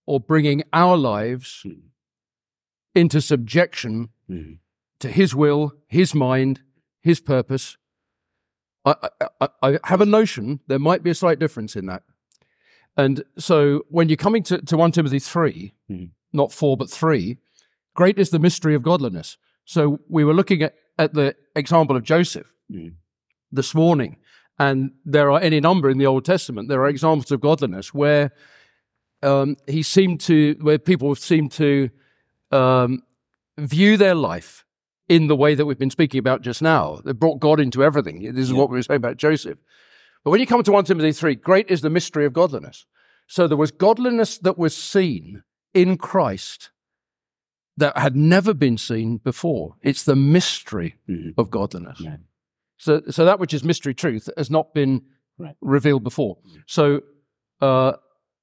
or 0.06 0.18
bringing 0.18 0.62
our 0.72 0.96
lives 0.96 1.62
mm. 1.66 1.80
into 2.94 3.20
subjection 3.20 4.08
mm. 4.28 4.58
to 5.00 5.08
His 5.08 5.34
will, 5.34 5.74
His 5.88 6.14
mind, 6.14 6.60
His 7.02 7.20
purpose? 7.20 7.76
I, 8.86 8.94
I, 9.42 9.48
I 9.62 9.78
have 9.84 10.00
a 10.00 10.06
notion 10.06 10.60
there 10.66 10.78
might 10.78 11.02
be 11.02 11.10
a 11.10 11.14
slight 11.14 11.38
difference 11.38 11.76
in 11.76 11.84
that. 11.86 12.02
And 12.96 13.24
so 13.38 13.82
when 13.88 14.08
you're 14.08 14.16
coming 14.16 14.42
to, 14.44 14.58
to 14.58 14.76
1 14.76 14.92
Timothy 14.92 15.18
3, 15.18 15.74
mm 15.90 16.10
not 16.32 16.52
four, 16.52 16.76
but 16.76 16.90
three. 16.90 17.38
Great 17.94 18.18
is 18.18 18.30
the 18.30 18.38
mystery 18.38 18.74
of 18.74 18.82
godliness. 18.82 19.36
So 19.64 20.00
we 20.08 20.24
were 20.24 20.34
looking 20.34 20.62
at, 20.62 20.74
at 20.98 21.14
the 21.14 21.36
example 21.54 21.96
of 21.96 22.02
Joseph 22.02 22.52
mm. 22.70 22.94
this 23.52 23.74
morning, 23.74 24.16
and 24.58 24.92
there 25.04 25.30
are 25.30 25.40
any 25.40 25.60
number 25.60 25.88
in 25.90 25.98
the 25.98 26.06
Old 26.06 26.24
Testament. 26.24 26.68
There 26.68 26.82
are 26.82 26.88
examples 26.88 27.30
of 27.30 27.40
godliness 27.40 27.94
where 27.94 28.32
um, 29.22 29.56
he 29.66 29.82
seemed 29.82 30.20
to, 30.22 30.56
where 30.60 30.78
people 30.78 31.14
seemed 31.14 31.52
to 31.52 31.90
um, 32.50 33.02
view 33.58 33.96
their 33.96 34.14
life 34.14 34.64
in 35.08 35.26
the 35.26 35.36
way 35.36 35.54
that 35.54 35.66
we've 35.66 35.78
been 35.78 35.90
speaking 35.90 36.18
about 36.18 36.42
just 36.42 36.62
now. 36.62 37.00
They 37.04 37.12
brought 37.12 37.40
God 37.40 37.58
into 37.58 37.82
everything. 37.82 38.22
This 38.32 38.44
is 38.44 38.52
yeah. 38.52 38.58
what 38.58 38.70
we 38.70 38.78
were 38.78 38.82
saying 38.82 38.98
about 38.98 39.16
Joseph. 39.16 39.58
But 40.24 40.30
when 40.30 40.40
you 40.40 40.46
come 40.46 40.62
to 40.62 40.72
1 40.72 40.84
Timothy 40.84 41.12
3, 41.12 41.34
great 41.36 41.70
is 41.70 41.80
the 41.80 41.90
mystery 41.90 42.26
of 42.26 42.32
godliness. 42.32 42.86
So 43.26 43.46
there 43.46 43.56
was 43.56 43.70
godliness 43.70 44.38
that 44.38 44.58
was 44.58 44.76
seen 44.76 45.42
in 45.74 45.96
Christ 45.96 46.70
that 47.76 47.96
had 47.96 48.16
never 48.16 48.54
been 48.54 48.78
seen 48.78 49.18
before. 49.18 49.76
It's 49.82 50.04
the 50.04 50.16
mystery 50.16 50.96
mm-hmm. 51.08 51.40
of 51.40 51.50
godliness. 51.50 52.00
Yeah. 52.00 52.16
So, 52.76 53.02
so 53.10 53.24
that 53.24 53.38
which 53.38 53.52
is 53.52 53.64
mystery 53.64 53.94
truth 53.94 54.28
has 54.36 54.50
not 54.50 54.72
been 54.74 55.02
right. 55.38 55.56
revealed 55.60 56.04
before. 56.04 56.38
So, 56.66 57.02
uh, 57.60 57.92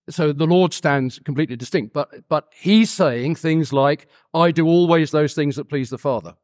so 0.10 0.32
the 0.32 0.46
Lord 0.46 0.74
stands 0.74 1.20
completely 1.20 1.56
distinct, 1.56 1.94
but 1.94 2.28
but 2.30 2.48
He's 2.56 2.92
saying 2.92 3.36
things 3.36 3.74
like, 3.74 4.08
"I 4.34 4.52
do 4.52 4.66
always 4.68 5.12
those 5.12 5.34
things 5.34 5.56
that 5.56 5.70
please 5.70 5.90
the 5.90 5.98
Father." 5.98 6.36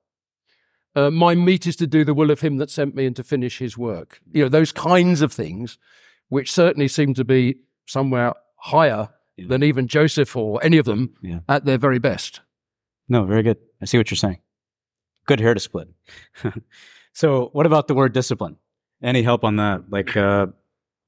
Uh, 0.96 1.10
my 1.10 1.34
meat 1.34 1.66
is 1.66 1.76
to 1.78 1.88
do 1.88 2.04
the 2.04 2.14
will 2.14 2.30
of 2.30 2.42
Him 2.42 2.58
that 2.58 2.70
sent 2.70 2.94
me 2.94 3.06
and 3.06 3.16
to 3.16 3.24
finish 3.24 3.60
His 3.60 3.78
work. 3.78 4.22
You 4.32 4.44
know 4.44 4.50
those 4.50 4.72
kinds 4.72 5.22
of 5.22 5.32
things, 5.32 5.78
which 6.30 6.52
certainly 6.52 6.88
seem 6.88 7.14
to 7.14 7.24
be 7.24 7.56
somewhere 7.86 8.34
higher 8.58 9.10
yeah. 9.38 9.48
than 9.48 9.64
even 9.64 9.88
Joseph 9.88 10.36
or 10.36 10.64
any 10.64 10.78
of 10.78 10.86
them 10.86 11.16
yeah. 11.22 11.40
at 11.48 11.66
their 11.66 11.78
very 11.78 12.00
best. 12.00 12.42
No, 13.10 13.26
very 13.26 13.44
good. 13.44 13.58
I 13.82 13.86
see 13.86 13.98
what 13.98 14.10
you're 14.10 14.16
saying. 14.18 14.40
Good 15.26 15.40
hair 15.40 15.54
to 15.54 15.60
split. 15.60 15.90
so, 17.14 17.50
what 17.54 17.66
about 17.66 17.88
the 17.88 17.94
word 17.94 18.14
discipline? 18.14 18.58
Any 19.02 19.24
help 19.24 19.44
on 19.44 19.58
that? 19.58 19.90
Like, 19.90 20.16
uh, 20.16 20.48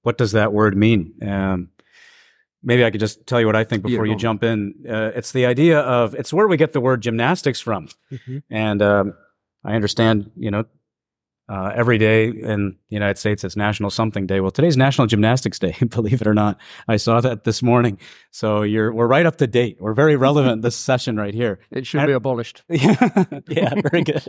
what 0.03 0.17
does 0.17 0.33
that 0.33 0.53
word 0.53 0.77
mean? 0.77 1.13
Um, 1.21 1.69
maybe 2.63 2.83
I 2.83 2.91
could 2.91 2.99
just 2.99 3.25
tell 3.27 3.39
you 3.39 3.45
what 3.45 3.55
I 3.55 3.63
think 3.63 3.83
before 3.83 4.05
yeah, 4.05 4.13
you 4.13 4.17
jump 4.17 4.43
in. 4.43 4.85
Uh, 4.89 5.11
it's 5.15 5.31
the 5.31 5.45
idea 5.45 5.79
of 5.79 6.15
it's 6.15 6.33
where 6.33 6.47
we 6.47 6.57
get 6.57 6.73
the 6.73 6.81
word 6.81 7.01
gymnastics 7.01 7.61
from, 7.61 7.87
mm-hmm. 8.11 8.39
and 8.49 8.81
um, 8.81 9.13
I 9.63 9.75
understand, 9.75 10.31
you 10.35 10.51
know, 10.51 10.65
uh, 11.47 11.71
every 11.75 11.97
day 11.99 12.25
in 12.27 12.75
the 12.89 12.95
United 12.95 13.19
States, 13.19 13.43
it's 13.43 13.55
National 13.55 13.91
Something 13.91 14.25
Day. 14.25 14.39
Well, 14.39 14.49
today's 14.49 14.77
National 14.77 15.05
Gymnastics 15.05 15.59
Day, 15.59 15.75
believe 15.89 16.21
it 16.21 16.27
or 16.27 16.33
not. 16.33 16.59
I 16.87 16.97
saw 16.97 17.21
that 17.21 17.43
this 17.43 17.61
morning. 17.61 17.99
So 18.31 18.63
you're, 18.63 18.91
we're 18.91 19.07
right 19.07 19.25
up 19.25 19.37
to 19.37 19.47
date. 19.47 19.77
We're 19.79 19.93
very 19.93 20.15
relevant 20.15 20.63
this 20.63 20.75
session 20.75 21.17
right 21.17 21.33
here. 21.33 21.59
It 21.69 21.85
should 21.85 21.99
and, 21.99 22.07
be 22.07 22.13
abolished. 22.13 22.63
Yeah, 22.67 22.95
yeah 23.47 23.73
very 23.89 24.03
good. 24.03 24.27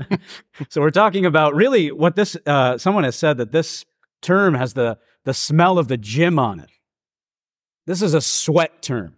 so 0.68 0.82
we're 0.82 0.90
talking 0.90 1.24
about 1.24 1.54
really 1.54 1.90
what 1.90 2.16
this, 2.16 2.36
uh, 2.46 2.76
someone 2.76 3.04
has 3.04 3.16
said 3.16 3.38
that 3.38 3.50
this 3.50 3.86
term 4.20 4.54
has 4.54 4.74
the, 4.74 4.98
the 5.24 5.34
smell 5.34 5.78
of 5.78 5.88
the 5.88 5.96
gym 5.96 6.38
on 6.38 6.60
it. 6.60 6.70
This 7.86 8.02
is 8.02 8.12
a 8.12 8.20
sweat 8.20 8.82
term, 8.82 9.16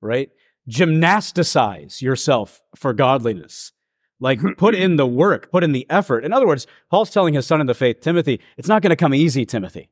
right? 0.00 0.30
Gymnasticize 0.70 2.00
yourself 2.00 2.60
for 2.76 2.92
godliness. 2.92 3.72
Like, 4.20 4.40
put 4.56 4.74
in 4.74 4.96
the 4.96 5.06
work, 5.06 5.50
put 5.50 5.64
in 5.64 5.72
the 5.72 5.86
effort. 5.90 6.24
In 6.24 6.32
other 6.32 6.46
words, 6.46 6.66
Paul's 6.90 7.10
telling 7.10 7.34
his 7.34 7.46
son 7.46 7.60
in 7.60 7.66
the 7.66 7.74
faith, 7.74 8.00
Timothy, 8.00 8.40
it's 8.56 8.68
not 8.68 8.82
going 8.82 8.90
to 8.90 8.96
come 8.96 9.14
easy, 9.14 9.44
Timothy. 9.44 9.90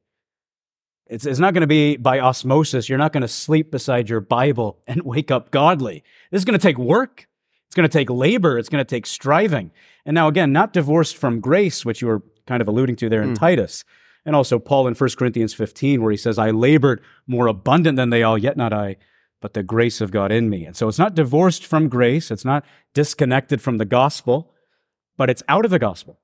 It's, 1.07 1.27
it's 1.27 1.39
not 1.39 1.53
going 1.53 1.61
to 1.61 1.67
be 1.67 1.97
by 1.97 2.19
osmosis. 2.19 2.89
You're 2.89 2.99
not 2.99 3.13
going 3.13 3.23
to 3.23 3.29
sleep 3.29 3.71
beside 3.71 4.09
your 4.09 4.21
Bible 4.21 4.79
and 4.87 5.03
wake 5.05 5.31
up 5.31 5.51
godly. 5.51 6.03
This 6.31 6.41
is 6.41 6.45
going 6.45 6.59
to 6.59 6.63
take 6.63 6.79
work. 6.79 7.29
It's 7.67 7.77
going 7.77 7.89
to 7.89 7.93
take 7.93 8.09
labor. 8.09 8.59
It's 8.59 8.69
going 8.69 8.85
to 8.85 8.89
take 8.89 9.07
striving. 9.07 9.71
And 10.07 10.15
now, 10.15 10.29
again, 10.29 10.53
not 10.53 10.73
divorced 10.73 11.17
from 11.17 11.41
grace, 11.41 11.85
which 11.85 12.01
you 12.01 12.09
were 12.09 12.23
kind 12.47 12.63
of 12.63 12.69
alluding 12.69 12.97
to 12.97 13.09
there 13.09 13.23
in 13.23 13.35
mm. 13.35 13.39
Titus. 13.39 13.85
And 14.25 14.35
also 14.35 14.59
Paul 14.59 14.87
in 14.87 14.95
1 14.95 15.11
Corinthians 15.19 15.53
15, 15.55 16.03
where 16.03 16.11
he 16.11 16.17
says, 16.17 16.39
I 16.39 16.51
labored 16.51 17.03
more 17.27 17.47
abundant 17.47 17.97
than 17.97 18.11
they 18.11 18.23
all, 18.23 18.39
yet 18.39 18.57
not 18.57 18.73
I, 18.73 18.97
but 19.45 19.53
the 19.53 19.63
grace 19.63 20.01
of 20.01 20.11
God 20.11 20.33
in 20.33 20.49
me. 20.49 20.65
And 20.65 20.75
so 20.75 20.89
it's 20.89 20.99
not 20.99 21.15
divorced 21.15 21.67
from 21.67 21.91
grace, 21.91 22.31
it's 22.31 22.47
not 22.47 22.65
disconnected 22.95 23.61
from 23.61 23.77
the 23.77 23.85
gospel, 23.85 24.55
but 25.19 25.29
it's 25.29 25.43
out 25.51 25.67
of 25.67 25.71
the 25.71 25.79
gospel 25.79 26.19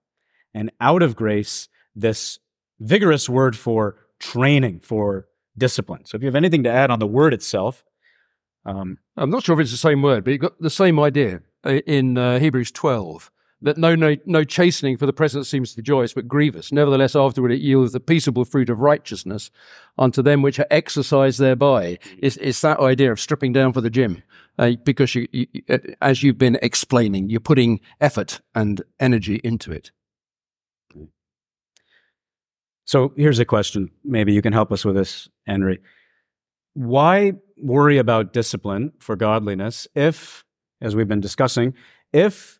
and 0.55 0.73
out 0.81 1.03
of 1.03 1.17
grace, 1.17 1.69
this 1.95 2.39
vigorous 2.79 3.29
word 3.29 3.59
for 3.59 3.97
training, 4.21 4.81
for 4.81 5.29
discipline. 5.59 6.07
So 6.07 6.17
if 6.17 6.23
you 6.23 6.29
have 6.29 6.35
anything 6.35 6.63
to 6.63 6.71
add 6.71 6.91
on 6.91 6.99
the 6.99 7.07
word 7.07 7.35
itself, 7.35 7.85
um, 8.65 8.97
I'm 9.19 9.29
not 9.29 9.45
sure 9.45 9.53
if 9.53 9.61
it's 9.61 9.71
the 9.71 9.77
same 9.77 10.01
word, 10.01 10.25
but 10.25 10.31
you've 10.31 10.41
got 10.41 10.59
the 10.59 10.71
same 10.71 10.99
idea 10.99 11.43
in 11.67 12.17
uh, 12.17 12.39
Hebrews 12.39 12.71
12 12.71 13.31
that 13.63 13.77
no, 13.77 13.95
no, 13.95 14.17
no 14.25 14.45
chastening 14.45 14.97
for 14.97 15.07
the 15.07 15.13
present 15.13 15.47
seems 15.47 15.71
to 15.71 15.77
be 15.77 15.83
joyous, 15.83 16.15
but 16.15 16.29
grievous. 16.29 16.73
Nevertheless, 16.73 17.15
afterward 17.15 17.53
it 17.53 17.61
yields 17.61 17.93
the 17.93 18.01
peaceable 18.01 18.45
fruit 18.45 18.71
of 18.71 18.81
righteousness 18.81 19.51
unto 19.99 20.23
them 20.23 20.43
which 20.43 20.59
are 20.59 20.67
exercised 20.71 21.39
thereby. 21.39 21.99
It's, 22.19 22.37
it's 22.39 22.61
that 22.63 22.81
idea 22.81 23.13
of 23.13 23.21
stripping 23.21 23.53
down 23.53 23.73
for 23.73 23.81
the 23.81 23.91
gym. 23.91 24.23
Uh, 24.59 24.73
because 24.85 25.15
you, 25.15 25.27
you, 25.33 25.47
uh, 25.71 25.79
as 26.03 26.23
you've 26.23 26.37
been 26.37 26.59
explaining, 26.61 27.31
you're 27.31 27.41
putting 27.41 27.81
effort 28.01 28.41
and 28.55 28.83
energy 28.99 29.41
into 29.43 29.73
it. 29.73 29.91
So 32.85 33.13
here's 33.17 33.39
a 33.39 33.45
question. 33.45 33.91
Maybe 34.05 34.33
you 34.33 34.43
can 34.43 34.53
help 34.53 34.73
us 34.73 34.85
with 34.85 34.97
this, 34.97 35.29
Henry. 35.47 35.81
Why 36.75 37.35
worry 37.57 37.99
about 37.99 38.33
discipline 38.33 38.93
for 38.99 39.17
godliness 39.17 39.87
if, 39.95 40.45
as 40.81 40.97
we've 40.97 41.09
been 41.09 41.21
discussing, 41.21 41.75
if 42.13 42.60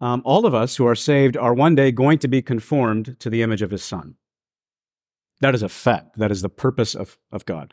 um, 0.00 0.22
all 0.24 0.46
of 0.46 0.54
us 0.54 0.76
who 0.76 0.86
are 0.86 0.94
saved 0.94 1.36
are 1.36 1.54
one 1.54 1.74
day 1.74 1.90
going 1.90 2.18
to 2.20 2.28
be 2.28 2.42
conformed 2.42 3.16
to 3.20 3.30
the 3.30 3.42
image 3.42 3.62
of 3.62 3.70
his 3.70 3.82
son. 3.82 4.14
That 5.40 5.54
is 5.54 5.62
a 5.62 5.68
fact. 5.68 6.18
That 6.18 6.30
is 6.30 6.42
the 6.42 6.48
purpose 6.48 6.94
of, 6.94 7.18
of 7.32 7.44
God. 7.44 7.72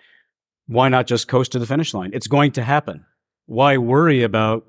Why 0.67 0.89
not 0.89 1.07
just 1.07 1.27
coast 1.27 1.51
to 1.51 1.59
the 1.59 1.65
finish 1.65 1.93
line? 1.93 2.11
It's 2.13 2.27
going 2.27 2.51
to 2.53 2.63
happen. 2.63 3.05
Why 3.45 3.77
worry 3.77 4.23
about 4.23 4.65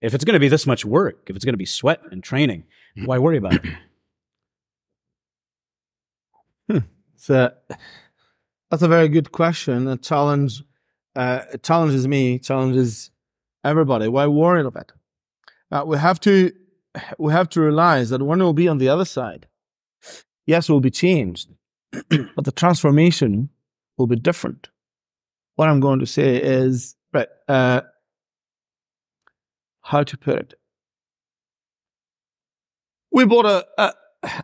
if 0.00 0.14
it's 0.14 0.24
going 0.24 0.34
to 0.34 0.40
be 0.40 0.48
this 0.48 0.66
much 0.66 0.84
work, 0.84 1.28
if 1.28 1.36
it's 1.36 1.44
going 1.44 1.54
to 1.54 1.58
be 1.58 1.64
sweat 1.64 2.00
and 2.10 2.22
training? 2.22 2.64
Why 3.04 3.18
worry 3.18 3.38
about 3.38 3.54
it? 3.54 3.64
Hmm. 6.70 6.78
That's 8.72 8.82
a 8.82 8.88
very 8.88 9.08
good 9.08 9.32
question. 9.32 9.86
A 9.86 9.96
challenge, 9.96 10.62
uh, 11.14 11.40
it 11.52 11.62
challenges 11.62 12.08
me, 12.08 12.38
challenges 12.38 13.10
everybody. 13.64 14.08
Why 14.08 14.26
worry 14.28 14.64
about 14.64 14.84
it? 14.84 14.92
Now 15.70 15.84
we 15.84 15.98
have 15.98 16.20
to 16.20 16.52
we 17.18 17.32
have 17.32 17.48
to 17.50 17.60
realize 17.60 18.10
that 18.10 18.22
when 18.22 18.38
we'll 18.38 18.52
be 18.52 18.68
on 18.68 18.78
the 18.78 18.88
other 18.88 19.04
side, 19.04 19.46
yes, 20.46 20.68
we'll 20.68 20.80
be 20.80 20.90
changed, 20.90 21.50
but 21.92 22.44
the 22.44 22.52
transformation 22.52 23.48
will 23.96 24.06
be 24.06 24.16
different. 24.16 24.68
What 25.56 25.68
I'm 25.68 25.80
going 25.80 26.00
to 26.00 26.06
say 26.06 26.36
is 26.36 26.96
right. 27.12 27.28
Uh, 27.48 27.82
how 29.82 30.02
to 30.04 30.16
put 30.16 30.38
it? 30.38 30.54
We 33.10 33.26
bought 33.26 33.46
a, 33.46 33.66
a 33.76 33.92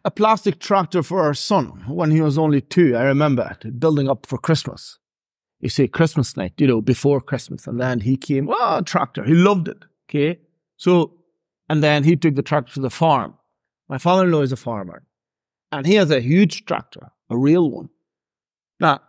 a 0.04 0.10
plastic 0.10 0.58
tractor 0.58 1.02
for 1.02 1.22
our 1.22 1.34
son 1.34 1.84
when 1.86 2.10
he 2.10 2.20
was 2.20 2.38
only 2.38 2.60
two. 2.60 2.96
I 2.96 3.04
remember 3.04 3.56
building 3.78 4.08
up 4.08 4.26
for 4.26 4.38
Christmas. 4.38 4.98
You 5.60 5.68
see, 5.68 5.88
Christmas 5.88 6.36
night, 6.36 6.54
you 6.58 6.66
know, 6.66 6.80
before 6.80 7.20
Christmas. 7.20 7.66
And 7.66 7.80
then 7.80 8.00
he 8.00 8.16
came, 8.16 8.46
well, 8.46 8.82
tractor. 8.82 9.24
He 9.24 9.34
loved 9.34 9.68
it. 9.68 9.84
Okay. 10.08 10.40
So, 10.76 11.14
and 11.68 11.82
then 11.82 12.04
he 12.04 12.16
took 12.16 12.34
the 12.34 12.42
tractor 12.42 12.74
to 12.74 12.80
the 12.80 12.90
farm. 12.90 13.34
My 13.88 13.98
father 13.98 14.24
in 14.24 14.32
law 14.32 14.42
is 14.42 14.52
a 14.52 14.56
farmer 14.56 15.02
and 15.70 15.86
he 15.86 15.94
has 15.94 16.10
a 16.10 16.20
huge 16.20 16.64
tractor, 16.64 17.10
a 17.30 17.36
real 17.36 17.70
one. 17.70 17.90
Now, 18.80 19.00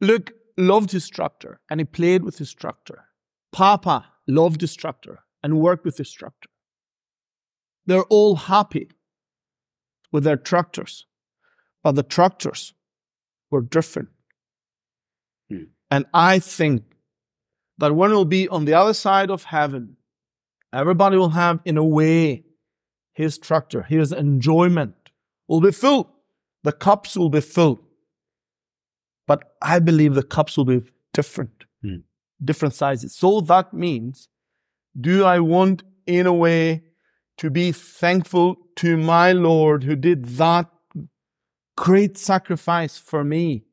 Luke 0.00 0.32
loved 0.56 0.90
his 0.90 1.08
tractor 1.08 1.60
and 1.70 1.80
he 1.80 1.84
played 1.84 2.24
with 2.24 2.38
his 2.38 2.52
tractor. 2.52 3.04
Papa 3.52 4.06
loved 4.26 4.60
his 4.60 4.74
tractor 4.74 5.20
and 5.42 5.60
worked 5.60 5.84
with 5.84 5.98
his 5.98 6.12
tractor. 6.12 6.48
They're 7.86 8.04
all 8.04 8.36
happy 8.36 8.88
with 10.10 10.24
their 10.24 10.36
tractors, 10.36 11.06
but 11.82 11.92
the 11.92 12.02
tractors 12.02 12.74
were 13.50 13.62
different. 13.62 14.10
Hmm. 15.48 15.64
And 15.90 16.06
I 16.14 16.38
think 16.38 16.84
that 17.78 17.94
when 17.94 18.10
we'll 18.10 18.24
be 18.24 18.48
on 18.48 18.64
the 18.64 18.74
other 18.74 18.94
side 18.94 19.30
of 19.30 19.44
heaven, 19.44 19.96
everybody 20.72 21.16
will 21.16 21.30
have, 21.30 21.60
in 21.64 21.76
a 21.76 21.84
way, 21.84 22.44
his 23.12 23.38
tractor, 23.38 23.82
his 23.82 24.12
enjoyment 24.12 24.94
will 25.48 25.60
be 25.60 25.70
full. 25.72 26.14
The 26.62 26.72
cups 26.72 27.16
will 27.16 27.28
be 27.30 27.40
full. 27.40 27.82
But 29.26 29.54
I 29.60 29.78
believe 29.78 30.14
the 30.14 30.22
cups 30.22 30.56
will 30.56 30.64
be 30.64 30.82
different, 31.12 31.64
Hmm. 31.82 31.96
different 32.42 32.74
sizes. 32.74 33.14
So 33.14 33.40
that 33.42 33.72
means, 33.72 34.28
do 34.98 35.24
I 35.24 35.40
want, 35.40 35.82
in 36.06 36.26
a 36.26 36.32
way, 36.32 36.84
to 37.38 37.50
be 37.50 37.72
thankful 37.72 38.56
to 38.76 38.96
my 38.96 39.32
Lord 39.32 39.84
who 39.84 39.96
did 39.96 40.24
that 40.36 40.70
great 41.76 42.16
sacrifice 42.18 42.98
for 42.98 43.24
me? 43.24 43.64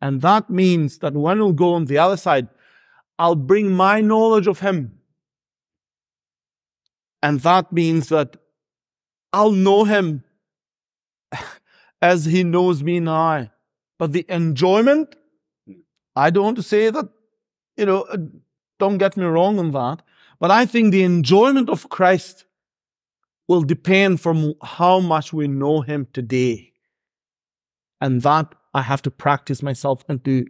And 0.00 0.20
that 0.22 0.50
means 0.50 0.98
that 0.98 1.14
when 1.14 1.38
we'll 1.38 1.52
go 1.52 1.74
on 1.74 1.86
the 1.86 1.98
other 1.98 2.16
side, 2.16 2.48
I'll 3.18 3.34
bring 3.34 3.72
my 3.72 4.00
knowledge 4.00 4.46
of 4.46 4.60
Him. 4.60 4.95
And 7.26 7.40
that 7.40 7.72
means 7.72 8.08
that 8.10 8.36
I'll 9.32 9.50
know 9.50 9.82
Him 9.82 10.22
as 12.00 12.24
He 12.24 12.44
knows 12.44 12.84
me 12.84 13.00
now. 13.00 13.50
But 13.98 14.12
the 14.12 14.24
enjoyment, 14.28 15.16
I 16.14 16.30
don't 16.30 16.44
want 16.44 16.56
to 16.58 16.62
say 16.62 16.88
that, 16.88 17.08
you 17.76 17.84
know, 17.84 18.02
uh, 18.02 18.18
don't 18.78 18.98
get 18.98 19.16
me 19.16 19.24
wrong 19.24 19.58
on 19.58 19.72
that. 19.72 20.02
But 20.38 20.52
I 20.52 20.66
think 20.66 20.92
the 20.92 21.02
enjoyment 21.02 21.68
of 21.68 21.88
Christ 21.88 22.44
will 23.48 23.62
depend 23.62 24.20
from 24.20 24.54
how 24.62 25.00
much 25.00 25.32
we 25.32 25.48
know 25.48 25.80
Him 25.80 26.06
today. 26.12 26.74
And 28.00 28.22
that 28.22 28.54
I 28.72 28.82
have 28.82 29.02
to 29.02 29.10
practice 29.10 29.64
myself 29.64 30.04
and 30.08 30.24
to, 30.26 30.46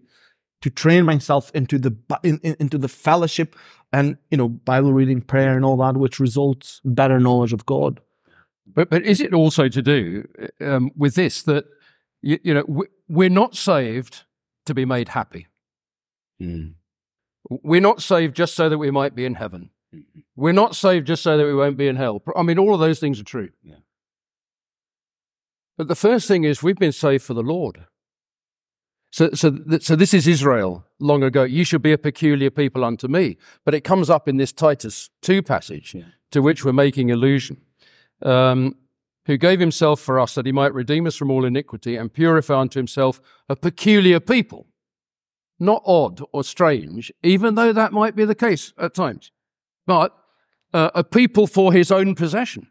to 0.66 0.70
train 0.70 1.04
myself 1.04 1.50
into 1.54 1.78
the, 1.78 1.96
in, 2.25 2.40
in- 2.42 2.56
into 2.58 2.76
the 2.78 2.88
fellowship 2.88 3.54
and, 3.92 4.16
you 4.32 4.37
know, 4.37 4.49
Bible 4.49 4.92
reading, 4.92 5.20
prayer 5.23 5.54
and 5.56 5.64
all 5.64 5.76
that, 5.76 5.96
which 5.96 6.18
results 6.18 6.80
better 6.85 7.20
knowledge 7.20 7.52
of 7.52 7.64
God. 7.64 8.00
But 8.66 8.90
but 8.90 9.04
is 9.04 9.20
it 9.20 9.32
also 9.32 9.68
to 9.68 9.80
do 9.80 10.26
um, 10.61 10.91
with 10.97 11.14
this 11.14 11.43
that 11.45 11.64
you, 12.21 12.38
you 12.43 12.52
know 12.54 12.64
we- 12.67 12.88
we're 13.08 13.30
not 13.43 13.54
saved 13.54 14.25
to 14.64 14.75
be 14.75 14.84
made 14.84 15.08
happy. 15.10 15.47
Mm. 16.43 16.75
We're 17.49 17.80
not 17.80 18.02
saved 18.02 18.34
just 18.34 18.54
so 18.56 18.69
that 18.69 18.78
we 18.78 18.91
might 18.91 19.14
be 19.14 19.25
in 19.25 19.34
heaven. 19.34 19.71
We're 20.34 20.52
not 20.52 20.75
saved 20.75 21.06
just 21.06 21.23
so 21.23 21.36
that 21.38 21.45
we 21.47 21.54
won't 21.54 21.76
be 21.76 21.86
in 21.86 21.95
hell. 21.95 22.21
I 22.36 22.43
mean, 22.43 22.58
all 22.58 22.75
of 22.75 22.80
those 22.80 22.99
things 22.99 23.21
are 23.21 23.25
true. 23.25 23.50
Yeah. 23.62 23.76
But 25.78 25.86
the 25.86 25.95
first 25.95 26.26
thing 26.26 26.43
is 26.43 26.60
we've 26.62 26.76
been 26.86 26.91
saved 26.93 27.23
for 27.23 27.34
the 27.34 27.43
Lord. 27.45 27.86
So, 29.17 29.31
so, 29.33 29.50
th- 29.50 29.83
so 29.83 29.97
this 29.97 30.13
is 30.13 30.29
Israel 30.29 30.85
long 31.00 31.23
ago. 31.23 31.43
You 31.43 31.65
should 31.65 31.81
be 31.81 31.93
a 31.93 31.97
peculiar 31.97 32.50
people 32.50 32.85
unto 32.85 33.09
me. 33.09 33.39
But 33.65 33.73
it 33.73 33.81
comes 33.81 34.11
up 34.11 34.29
in 34.29 34.37
this 34.37 34.52
Titus 34.52 35.09
2 35.23 35.43
passage 35.43 35.95
Yeah. 35.95 36.02
to 36.33 36.43
which 36.43 36.67
we're 36.67 36.75
making 36.75 37.11
allusion. 37.11 37.63
Um, 38.21 38.75
who 39.25 39.39
gave 39.39 39.59
himself 39.59 40.00
for 40.00 40.21
us 40.21 40.35
that 40.35 40.45
he 40.45 40.52
might 40.52 40.75
redeem 40.75 41.07
us 41.07 41.17
from 41.17 41.31
all 41.31 41.47
iniquity 41.47 41.97
and 41.97 42.13
purify 42.13 42.61
unto 42.61 42.79
himself 42.79 43.23
a 43.49 43.57
peculiar 43.57 44.21
people. 44.21 44.67
Not 45.59 45.83
odd 45.87 46.21
or 46.33 46.45
strange, 46.45 47.11
even 47.23 47.55
though 47.55 47.73
that 47.73 47.95
might 47.95 48.17
be 48.17 48.26
the 48.26 48.35
case 48.35 48.75
at 48.79 48.93
times, 48.93 49.33
but 49.87 50.15
uh, 50.75 50.91
a 50.95 51.02
people 51.02 51.47
for 51.47 51.73
his 51.73 51.91
own 51.91 52.15
possession. 52.15 52.69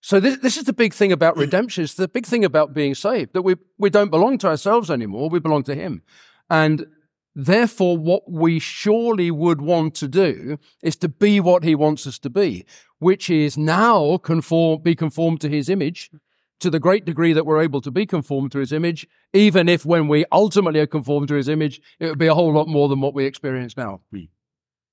So 0.00 0.20
this, 0.20 0.38
this 0.38 0.56
is 0.56 0.64
the 0.64 0.72
big 0.72 0.94
thing 0.94 1.12
about 1.12 1.34
mm. 1.34 1.40
redemption. 1.40 1.84
It's 1.84 1.94
the 1.94 2.08
big 2.08 2.26
thing 2.26 2.44
about 2.44 2.74
being 2.74 2.94
saved 2.94 3.32
that 3.34 3.42
we, 3.42 3.56
we 3.78 3.90
don't 3.90 4.10
belong 4.10 4.38
to 4.38 4.48
ourselves 4.48 4.90
anymore. 4.90 5.28
We 5.28 5.40
belong 5.40 5.64
to 5.64 5.74
him. 5.74 6.02
And 6.48 6.86
therefore, 7.34 7.98
what 7.98 8.30
we 8.30 8.58
surely 8.58 9.30
would 9.30 9.60
want 9.60 9.94
to 9.96 10.08
do 10.08 10.58
is 10.82 10.96
to 10.96 11.08
be 11.08 11.40
what 11.40 11.64
he 11.64 11.74
wants 11.74 12.06
us 12.06 12.18
to 12.20 12.30
be, 12.30 12.64
which 12.98 13.28
is 13.28 13.58
now 13.58 14.18
conform, 14.18 14.82
be 14.82 14.94
conformed 14.94 15.40
to 15.42 15.48
his 15.48 15.68
image 15.68 16.10
to 16.60 16.70
the 16.70 16.80
great 16.80 17.04
degree 17.04 17.32
that 17.32 17.46
we're 17.46 17.62
able 17.62 17.80
to 17.80 17.90
be 17.90 18.04
conformed 18.04 18.52
to 18.52 18.58
his 18.58 18.72
image, 18.72 19.06
even 19.32 19.68
if 19.68 19.84
when 19.84 20.08
we 20.08 20.24
ultimately 20.32 20.80
are 20.80 20.86
conformed 20.86 21.28
to 21.28 21.34
his 21.34 21.48
image, 21.48 21.80
it 22.00 22.06
would 22.06 22.18
be 22.18 22.26
a 22.26 22.34
whole 22.34 22.52
lot 22.52 22.66
more 22.66 22.88
than 22.88 23.00
what 23.00 23.14
we 23.14 23.24
experience 23.24 23.76
now. 23.76 24.00
Hmm. 24.10 24.24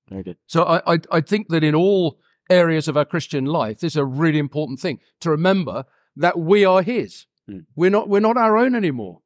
Very 0.10 0.24
good. 0.24 0.38
So 0.46 0.64
I, 0.64 0.94
I, 0.94 1.00
I 1.12 1.22
think 1.22 1.50
that 1.50 1.64
in 1.64 1.74
all 1.74 2.20
areas 2.50 2.88
of 2.88 2.98
our 2.98 3.06
Christian 3.06 3.46
life, 3.46 3.80
this 3.80 3.94
is 3.94 3.98
a 3.98 4.06
really 4.06 4.40
important 4.40 4.80
thing 4.80 5.00
to 5.20 5.30
remember 5.30 5.86
that 6.16 6.38
we 6.38 6.66
are 6.66 6.82
His. 6.82 7.26
Mm. 7.50 7.66
We're 7.76 7.92
not 7.92 8.10
we're 8.10 8.20
not 8.20 8.38
our 8.38 8.58
own 8.58 8.76
anymore, 8.76 9.22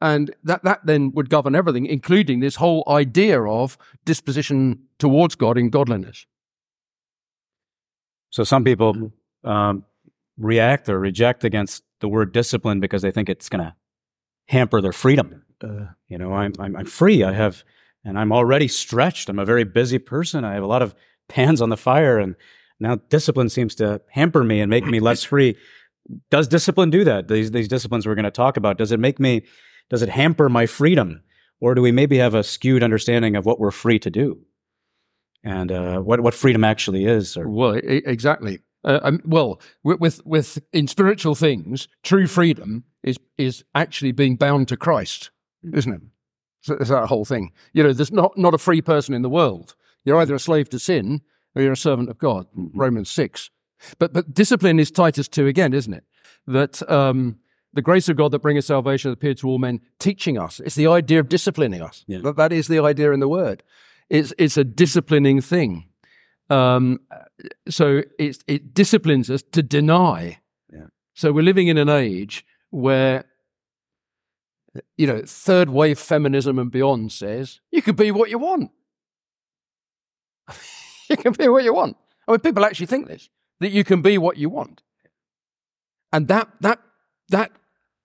and 0.00 0.34
that 0.42 0.62
that 0.64 0.86
then 0.86 1.12
would 1.14 1.30
govern 1.30 1.54
everything, 1.54 1.86
including 1.86 2.40
this 2.40 2.56
whole 2.56 2.84
idea 2.88 3.42
of 3.42 3.78
disposition 4.04 4.88
towards 4.98 5.34
God 5.36 5.58
in 5.58 5.70
godliness. 5.70 6.26
So 8.30 8.44
some 8.44 8.64
people 8.64 9.12
um, 9.44 9.84
react 10.36 10.88
or 10.88 10.98
reject 10.98 11.44
against 11.44 11.84
the 12.00 12.08
word 12.08 12.32
discipline 12.32 12.80
because 12.80 13.02
they 13.02 13.12
think 13.12 13.28
it's 13.28 13.48
going 13.48 13.64
to 13.64 13.74
hamper 14.48 14.80
their 14.80 14.92
freedom. 14.92 15.44
Uh, 15.62 15.86
You 16.08 16.18
know, 16.18 16.32
I'm, 16.32 16.52
I'm 16.58 16.76
I'm 16.76 16.86
free. 16.86 17.22
I 17.22 17.32
have, 17.32 17.64
and 18.04 18.18
I'm 18.18 18.32
already 18.32 18.68
stretched. 18.68 19.28
I'm 19.28 19.38
a 19.38 19.44
very 19.44 19.64
busy 19.64 19.98
person. 19.98 20.44
I 20.44 20.54
have 20.54 20.64
a 20.64 20.66
lot 20.66 20.82
of 20.82 20.94
pans 21.28 21.60
on 21.60 21.68
the 21.68 21.76
fire, 21.76 22.18
and 22.18 22.34
now 22.80 22.96
discipline 23.08 23.48
seems 23.48 23.74
to 23.76 24.00
hamper 24.10 24.44
me 24.44 24.60
and 24.60 24.70
make 24.70 24.84
me 24.84 25.00
less 25.00 25.22
free. 25.24 25.56
Does 26.30 26.48
discipline 26.48 26.90
do 26.90 27.04
that? 27.04 27.28
These 27.28 27.50
these 27.50 27.68
disciplines 27.68 28.06
we're 28.06 28.14
going 28.14 28.24
to 28.24 28.30
talk 28.30 28.56
about. 28.56 28.78
Does 28.78 28.92
it 28.92 29.00
make 29.00 29.18
me? 29.18 29.42
Does 29.90 30.02
it 30.02 30.08
hamper 30.08 30.48
my 30.48 30.66
freedom, 30.66 31.22
or 31.60 31.74
do 31.74 31.82
we 31.82 31.92
maybe 31.92 32.18
have 32.18 32.34
a 32.34 32.42
skewed 32.42 32.82
understanding 32.82 33.36
of 33.36 33.46
what 33.46 33.58
we're 33.58 33.70
free 33.70 33.98
to 34.00 34.10
do, 34.10 34.40
and 35.42 35.72
uh, 35.72 35.98
what 36.00 36.20
what 36.20 36.34
freedom 36.34 36.64
actually 36.64 37.06
is? 37.06 37.36
Or 37.36 37.48
Well, 37.48 37.80
exactly. 37.84 38.60
Uh, 38.84 39.00
um, 39.02 39.20
well, 39.24 39.60
with, 39.82 39.98
with 40.00 40.26
with 40.26 40.58
in 40.72 40.86
spiritual 40.86 41.34
things, 41.34 41.88
true 42.02 42.26
freedom 42.26 42.84
is 43.02 43.18
is 43.38 43.64
actually 43.74 44.12
being 44.12 44.36
bound 44.36 44.68
to 44.68 44.76
Christ, 44.76 45.30
isn't 45.72 45.92
it? 45.92 46.00
So 46.60 46.74
it's 46.80 46.90
that 46.90 47.06
whole 47.06 47.24
thing. 47.24 47.52
You 47.72 47.82
know, 47.82 47.92
there's 47.92 48.12
not 48.12 48.36
not 48.36 48.54
a 48.54 48.58
free 48.58 48.82
person 48.82 49.14
in 49.14 49.22
the 49.22 49.30
world. 49.30 49.74
You're 50.04 50.20
either 50.20 50.34
a 50.34 50.40
slave 50.40 50.68
to 50.70 50.78
sin 50.78 51.22
or 51.54 51.62
you're 51.62 51.72
a 51.72 51.76
servant 51.76 52.10
of 52.10 52.18
God. 52.18 52.46
Romans 52.54 53.10
six. 53.10 53.50
But 53.98 54.12
but 54.12 54.32
discipline 54.32 54.78
is 54.78 54.90
Titus 54.90 55.28
two 55.28 55.46
again, 55.46 55.72
isn't 55.72 55.92
it? 55.92 56.04
That 56.46 56.88
um, 56.90 57.38
the 57.72 57.82
grace 57.82 58.08
of 58.08 58.16
God 58.16 58.30
that 58.32 58.40
bringeth 58.40 58.64
salvation 58.64 59.10
appeared 59.10 59.38
to 59.38 59.48
all 59.48 59.58
men, 59.58 59.80
teaching 59.98 60.38
us. 60.38 60.60
It's 60.60 60.76
the 60.76 60.86
idea 60.86 61.20
of 61.20 61.28
disciplining 61.28 61.82
us. 61.82 62.04
Yeah. 62.06 62.18
That, 62.22 62.36
that 62.36 62.52
is 62.52 62.68
the 62.68 62.78
idea 62.78 63.12
in 63.12 63.20
the 63.20 63.28
word. 63.28 63.62
It's 64.08 64.32
it's 64.38 64.56
a 64.56 64.64
disciplining 64.64 65.40
thing. 65.40 65.88
Um, 66.50 67.00
so 67.68 68.02
it 68.18 68.42
it 68.46 68.74
disciplines 68.74 69.30
us 69.30 69.42
to 69.52 69.62
deny. 69.62 70.38
Yeah. 70.72 70.86
So 71.14 71.32
we're 71.32 71.42
living 71.42 71.68
in 71.68 71.78
an 71.78 71.88
age 71.88 72.44
where 72.70 73.24
you 74.96 75.06
know 75.06 75.22
third 75.24 75.70
wave 75.70 75.98
feminism 75.98 76.58
and 76.58 76.70
beyond 76.70 77.12
says 77.12 77.60
you 77.70 77.82
can 77.82 77.96
be 77.96 78.10
what 78.10 78.30
you 78.30 78.38
want. 78.38 78.70
you 81.10 81.16
can 81.16 81.32
be 81.32 81.48
what 81.48 81.64
you 81.64 81.74
want. 81.74 81.96
I 82.26 82.32
mean, 82.32 82.40
people 82.40 82.64
actually 82.64 82.86
think 82.86 83.08
this 83.08 83.28
that 83.60 83.70
you 83.70 83.84
can 83.84 84.02
be 84.02 84.18
what 84.18 84.36
you 84.36 84.50
want, 84.50 84.82
and 86.12 86.28
that 86.28 86.48
that 86.60 86.80
that 87.28 87.52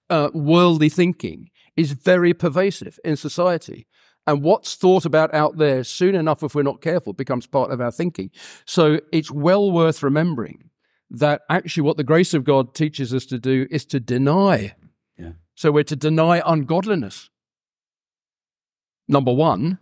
uh, 0.10 0.30
worldly 0.34 0.89
thinking 0.89 1.49
is 1.75 1.91
very 1.91 2.34
pervasive 2.34 2.99
in 3.04 3.15
society. 3.15 3.88
And 4.28 4.43
what's 4.43 4.75
thought 4.75 5.06
about 5.06 5.34
out 5.34 5.58
there, 5.58 5.84
soon 5.84 6.13
enough, 6.13 6.43
if 6.43 6.54
we're 6.54 6.62
not 6.62 6.82
careful, 6.82 7.13
becomes 7.13 7.47
part 7.47 7.71
of 7.71 7.82
our 7.82 7.91
thinking. 7.91 8.30
So 8.65 8.99
it's 9.12 9.32
well 9.32 9.71
worth 9.71 10.04
remembering 10.04 10.69
that 11.10 11.41
actually 11.49 11.84
what 11.84 11.97
the 11.97 12.04
grace 12.04 12.34
of 12.34 12.43
God 12.43 12.75
teaches 12.75 13.13
us 13.13 13.25
to 13.28 13.39
do 13.39 13.65
is 13.71 13.86
to 13.86 13.99
deny. 13.99 14.75
Yeah. 15.17 15.32
So 15.56 15.71
we're 15.71 15.84
to 15.86 15.95
deny 15.95 16.43
ungodliness, 16.45 17.30
number 19.08 19.34
one, 19.34 19.80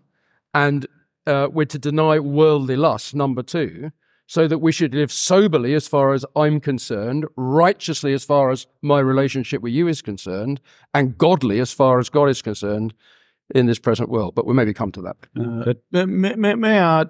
and 0.54 0.88
uh, 1.28 1.50
we're 1.52 1.66
to 1.66 1.80
deny 1.80 2.20
worldly 2.20 2.76
lust, 2.76 3.13
number 3.13 3.44
two, 3.44 3.92
so 4.26 4.48
that 4.48 4.60
we 4.60 4.72
should 4.72 4.94
live 4.94 5.12
soberly 5.12 5.74
as 5.74 5.88
far 5.88 6.13
as 6.13 6.26
I'm 6.36 6.60
concerned, 6.60 7.26
righteously 7.36 8.13
as 8.13 8.26
far 8.26 8.50
as 8.50 8.68
my 8.82 9.00
relationship 9.00 9.62
with 9.62 9.74
you 9.74 9.88
is 9.88 10.02
concerned, 10.02 10.60
and 10.94 11.18
godly 11.18 11.60
as 11.60 11.72
far 11.72 12.00
as 12.00 12.10
God 12.10 12.30
is 12.30 12.42
concerned 12.42 12.94
in 13.56 13.68
this 13.68 13.80
present 13.80 14.10
world. 14.10 14.36
But 14.36 14.46
we'll 14.46 14.56
maybe 14.56 14.74
come 14.74 14.92
to 14.94 15.02
that. 15.02 15.18
Uh, 15.40 15.74
May, 15.92 16.06
may, 16.06 16.36
may- 16.36 16.56
may 16.56 16.80
I 16.80 17.02
add? 17.02 17.10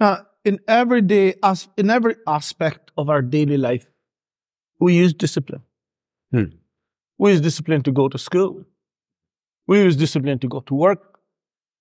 Now, 0.00 0.26
in 0.44 0.58
every 0.68 1.02
day, 1.02 1.34
as 1.42 1.68
in 1.76 1.90
every 1.90 2.16
aspect 2.26 2.90
of 2.96 3.08
our 3.08 3.22
daily 3.22 3.56
life, 3.56 3.86
we 4.78 4.94
use 4.94 5.14
discipline. 5.14 5.62
Hmm. 6.30 6.44
We 7.18 7.32
use 7.32 7.40
discipline 7.40 7.82
to 7.82 7.92
go 7.92 8.08
to 8.08 8.18
school. 8.18 8.64
We 9.66 9.82
use 9.82 9.96
discipline 9.96 10.38
to 10.40 10.48
go 10.48 10.60
to 10.60 10.74
work. 10.74 11.20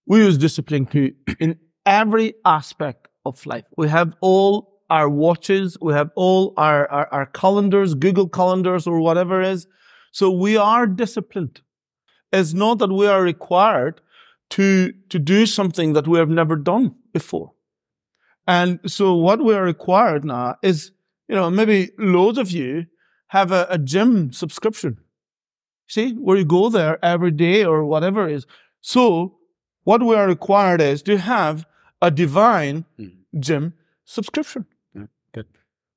We 0.06 0.20
use 0.20 0.38
discipline 0.38 0.86
to 0.88 1.14
in 1.40 1.58
every 1.86 2.36
aspect 2.46 3.08
of 3.26 3.46
life. 3.46 3.66
We 3.78 3.90
have 3.90 4.16
all 4.22 4.82
our 4.90 5.10
watches. 5.10 5.78
We 5.82 5.94
have 5.94 6.12
all 6.16 6.54
our, 6.58 6.90
our, 6.92 7.08
our 7.12 7.26
calendars, 7.28 7.96
Google 7.96 8.30
calendars 8.30 8.86
or 8.88 9.00
whatever 9.00 9.42
it 9.42 9.48
is. 9.50 9.68
So 10.12 10.30
we 10.30 10.58
are 10.58 10.86
disciplined. 10.86 11.62
It's 12.32 12.54
not 12.54 12.80
that 12.80 12.92
we 12.92 13.08
are 13.08 13.22
required 13.22 14.02
to, 14.52 14.94
to 15.10 15.20
do 15.20 15.46
something 15.46 15.94
that 15.94 16.08
we 16.08 16.20
have 16.20 16.30
never 16.30 16.56
done 16.56 16.96
before. 17.12 17.54
And 18.46 18.80
so 18.86 19.16
what 19.16 19.44
we 19.44 19.54
are 19.54 19.64
required 19.64 20.26
now 20.26 20.58
is, 20.62 20.92
you 21.28 21.36
know, 21.36 21.50
maybe 21.50 21.92
loads 21.98 22.38
of 22.38 22.52
you 22.52 22.86
have 23.28 23.52
a, 23.52 23.66
a 23.70 23.78
gym 23.78 24.32
subscription. 24.32 24.98
See, 25.88 26.14
where 26.14 26.38
you 26.38 26.46
go 26.46 26.70
there 26.70 27.04
every 27.04 27.32
day 27.32 27.66
or 27.66 27.86
whatever 27.86 28.28
it 28.28 28.36
is. 28.36 28.46
So 28.82 29.38
what 29.84 30.04
we 30.04 30.16
are 30.16 30.28
required 30.28 30.82
is 30.82 31.02
to 31.04 31.18
have 31.18 31.66
a 32.04 32.12
divine 32.12 32.86
Mhm. 33.00 33.18
gym 33.40 33.74
subscription, 34.04 34.66
Yeah, 34.94 35.08
good. 35.34 35.48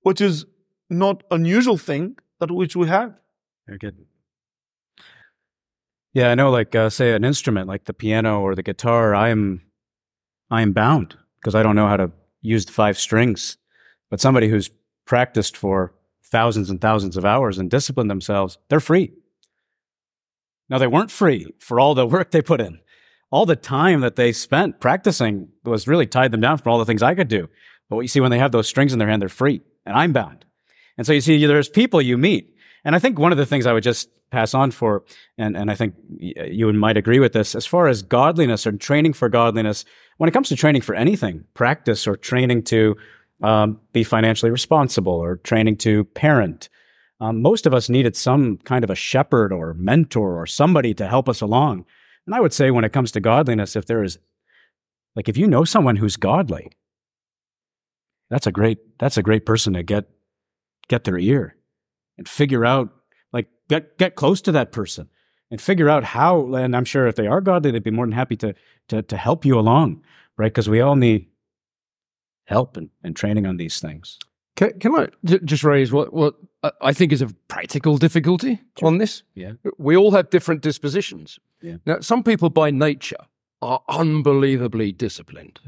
which 0.03 0.21
is 0.21 0.47
not 0.89 1.23
unusual 1.31 1.77
thing 1.77 2.17
that 2.39 2.51
which 2.51 2.75
we 2.77 2.87
have. 2.89 3.19
Very 3.67 3.79
good. 3.79 4.07
Yeah, 6.15 6.31
I 6.31 6.35
know. 6.35 6.51
Like, 6.51 6.75
uh, 6.75 6.89
say, 6.89 7.13
an 7.13 7.25
instrument 7.25 7.69
like 7.69 7.85
the 7.85 7.93
piano 7.93 8.41
or 8.41 8.55
the 8.55 8.63
guitar, 8.63 9.15
I 9.15 9.29
am, 9.31 9.63
I 10.51 10.63
am 10.63 10.73
bound 10.73 11.17
because 11.41 11.55
I 11.55 11.63
don't 11.63 11.77
know 11.77 11.89
how 11.89 11.97
to 11.99 12.11
use 12.41 12.65
the 12.65 12.73
five 12.73 12.97
strings. 12.99 13.59
But 14.11 14.21
somebody 14.21 14.49
who's 14.49 14.71
practiced 15.05 15.57
for 15.57 15.93
thousands 16.25 16.71
and 16.71 16.81
thousands 16.81 17.17
of 17.17 17.25
hours 17.25 17.59
and 17.59 17.71
disciplined 17.71 18.11
themselves, 18.11 18.59
they're 18.69 18.81
free. 18.81 19.13
Now, 20.69 20.79
they 20.79 20.87
weren't 20.87 21.11
free 21.11 21.53
for 21.59 21.79
all 21.81 21.95
the 21.95 22.07
work 22.07 22.31
they 22.31 22.43
put 22.43 22.61
in. 22.61 22.81
All 23.31 23.47
the 23.47 23.57
time 23.57 24.01
that 24.01 24.17
they 24.17 24.33
spent 24.33 24.81
practicing 24.81 25.49
was 25.65 25.89
really 25.89 26.07
tied 26.07 26.31
them 26.31 26.41
down 26.41 26.59
for 26.59 26.71
all 26.71 26.79
the 26.79 26.85
things 26.85 27.03
I 27.03 27.15
could 27.15 27.29
do. 27.29 27.49
But 27.89 27.97
what 27.97 28.03
you 28.03 28.09
see 28.09 28.21
when 28.21 28.31
they 28.31 28.39
have 28.39 28.53
those 28.53 28.69
strings 28.69 28.93
in 28.93 28.99
their 28.99 29.09
hand, 29.09 29.23
they're 29.23 29.29
free, 29.29 29.63
and 29.85 29.97
I'm 29.97 30.13
bound. 30.13 30.45
And 30.97 31.07
so 31.07 31.13
you 31.13 31.21
see, 31.21 31.45
there's 31.45 31.69
people 31.69 32.01
you 32.01 32.17
meet. 32.17 32.55
And 32.85 32.95
I 32.95 32.99
think 32.99 33.19
one 33.19 33.33
of 33.33 33.39
the 33.39 33.47
things 33.47 33.67
I 33.67 33.73
would 33.73 33.83
just 33.83 34.09
pass 34.31 34.55
on 34.55 34.71
for, 34.71 35.05
and, 35.39 35.57
and 35.57 35.71
I 35.71 35.75
think 35.75 35.95
you 36.19 36.73
might 36.73 36.97
agree 36.97 37.19
with 37.19 37.33
this, 37.33 37.55
as 37.55 37.67
far 37.67 37.89
as 37.89 38.03
godliness 38.03 38.67
or 38.67 38.73
training 38.73 39.13
for 39.13 39.29
godliness, 39.29 39.85
when 40.19 40.29
it 40.29 40.33
comes 40.33 40.49
to 40.49 40.57
training 40.57 40.83
for 40.83 40.95
anything, 40.95 41.45
practice 41.55 42.07
or 42.07 42.17
training 42.17 42.63
to 42.65 42.97
um, 43.43 43.81
be 43.93 44.03
financially 44.03 44.51
responsible 44.51 45.13
or 45.13 45.37
training 45.37 45.77
to 45.79 46.05
parent, 46.05 46.69
um, 47.21 47.41
most 47.41 47.67
of 47.67 47.75
us 47.75 47.89
needed 47.89 48.17
some 48.17 48.59
kind 48.59 48.85
of 48.85 48.91
a 48.91 48.95
shepherd 48.95 49.53
or 49.53 49.75
mentor 49.75 50.41
or 50.41 50.47
somebody 50.47 50.93
to 50.95 51.07
help 51.07 51.29
us 51.29 51.41
along. 51.41 51.85
And 52.27 52.35
I 52.35 52.41
would 52.41 52.53
say 52.53 52.71
when 52.71 52.85
it 52.85 52.93
comes 52.93 53.13
to 53.13 53.21
godliness, 53.21 53.77
if 53.77 53.87
there 53.87 54.03
is, 54.03 54.19
like, 55.15 55.29
if 55.29 55.37
you 55.37 55.47
know 55.47 55.65
someone 55.65 55.97
who's 55.97 56.17
godly, 56.17 56.71
that's 58.29 58.47
a 58.47 58.53
great, 58.53 58.79
that's 58.99 59.17
a 59.17 59.23
great 59.23 59.47
person 59.47 59.75
to 59.75 59.83
get, 59.83 60.09
get 60.89 61.05
their 61.05 61.19
ear 61.19 61.57
and 62.19 62.29
figure 62.29 62.65
out, 62.65 62.91
like, 63.33 63.49
get, 63.69 63.97
get 63.99 64.17
close 64.17 64.41
to 64.43 64.53
that 64.53 64.73
person 64.73 65.09
and 65.51 65.61
figure 65.61 65.89
out 65.89 66.03
how, 66.03 66.55
and 66.55 66.75
I'm 66.75 66.85
sure 66.85 67.07
if 67.07 67.15
they 67.15 67.29
are 67.29 67.41
godly, 67.41 67.71
they'd 67.71 67.85
be 67.85 67.91
more 67.91 68.07
than 68.07 68.13
happy 68.13 68.37
to, 68.39 68.55
to, 68.89 69.03
to 69.03 69.17
help 69.17 69.45
you 69.45 69.59
along, 69.59 70.03
right? 70.37 70.53
Because 70.53 70.69
we 70.69 70.81
all 70.81 70.97
need 70.97 71.29
help 72.47 72.77
and, 72.77 72.91
and 73.05 73.15
training 73.15 73.47
on 73.47 73.57
these 73.57 73.79
things. 73.79 74.19
Can, 74.57 74.79
can 74.81 74.95
I 74.97 75.09
j- 75.25 75.41
just 75.45 75.63
raise 75.63 75.93
what, 75.93 76.13
what 76.13 76.35
I- 76.81 76.93
think 76.93 77.13
is 77.13 77.23
a 77.23 77.29
practical 77.49 77.99
difficulty 77.99 78.61
on 78.83 78.99
this? 78.99 79.23
Yeah. 79.35 79.53
We 79.79 79.97
all 79.97 80.13
have 80.13 80.31
different 80.31 80.63
dispositions. 80.63 81.39
Yeah. 81.63 81.77
Now, 81.87 82.01
some 82.01 82.23
people 82.23 82.51
by 82.51 82.71
nature 82.71 83.27
are 83.63 83.83
unbelievably 83.89 84.93
disciplined. 84.93 85.61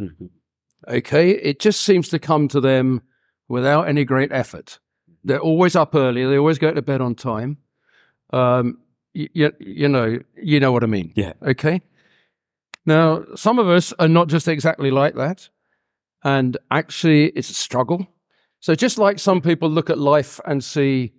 Okay. 0.87 1.31
It 1.31 1.61
just 1.61 1.81
seems 1.83 2.09
to 2.11 2.19
come 2.19 2.49
to 2.49 2.61
them 2.61 3.03
without 3.49 3.89
any 3.89 4.05
great 4.05 4.31
effort. 4.33 4.79
They're 5.25 5.41
always 5.41 5.75
up 5.77 5.95
early. 5.95 6.25
They 6.25 6.39
always 6.39 6.59
go 6.59 6.73
to 6.73 6.83
bed 6.83 7.01
on 7.01 7.15
time. 7.15 7.59
Um, 8.33 8.79
you 9.15 9.89
know, 9.89 10.19
you 10.41 10.61
know 10.61 10.73
what 10.73 10.85
I 10.85 10.87
mean. 10.87 11.13
Yeah. 11.17 11.33
Okay. 11.43 11.83
Now, 12.87 13.25
some 13.35 13.59
of 13.59 13.69
us 13.69 13.93
are 13.99 14.09
not 14.09 14.29
just 14.29 14.49
exactly 14.49 14.91
like 14.91 15.15
that. 15.17 15.49
And 16.23 16.57
actually, 16.71 17.27
it's 17.31 17.51
a 17.51 17.55
struggle. 17.55 18.07
So, 18.61 18.75
just 18.75 18.99
like 18.99 19.18
some 19.18 19.40
people 19.40 19.71
look 19.71 19.88
at 19.88 19.99
life 19.99 20.40
and 20.44 20.62
see, 20.62 21.12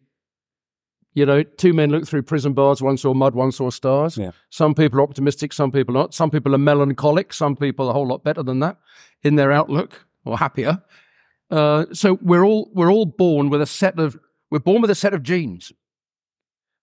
you 1.13 1.25
know, 1.25 1.43
two 1.43 1.73
men 1.73 1.89
look 1.89 2.07
through 2.07 2.23
prison 2.23 2.53
bars, 2.53 2.81
one 2.81 2.97
saw 2.97 3.13
mud, 3.13 3.33
one 3.33 3.51
saw 3.51 3.69
stars. 3.69 4.17
Yeah. 4.17 4.31
Some 4.49 4.73
people 4.75 4.99
are 4.99 5.03
optimistic, 5.03 5.53
some 5.53 5.71
people 5.71 5.93
not. 5.93 6.13
Some 6.13 6.29
people 6.29 6.53
are 6.53 6.59
melancholic, 6.59 7.33
some 7.33 7.55
people 7.55 7.87
are 7.87 7.91
a 7.91 7.93
whole 7.93 8.07
lot 8.07 8.23
better 8.23 8.43
than 8.43 8.59
that 8.59 8.77
in 9.23 9.35
their 9.35 9.51
outlook 9.51 10.05
or 10.25 10.37
happier. 10.37 10.81
Uh, 11.49 11.85
so 11.93 12.19
we're 12.21 12.45
all 12.45 12.69
we're 12.73 12.91
all 12.91 13.05
born 13.05 13.49
with 13.49 13.61
a 13.61 13.65
set 13.65 13.99
of 13.99 14.17
we're 14.51 14.59
born 14.59 14.81
with 14.81 14.91
a 14.91 14.95
set 14.95 15.13
of 15.13 15.23
genes, 15.23 15.71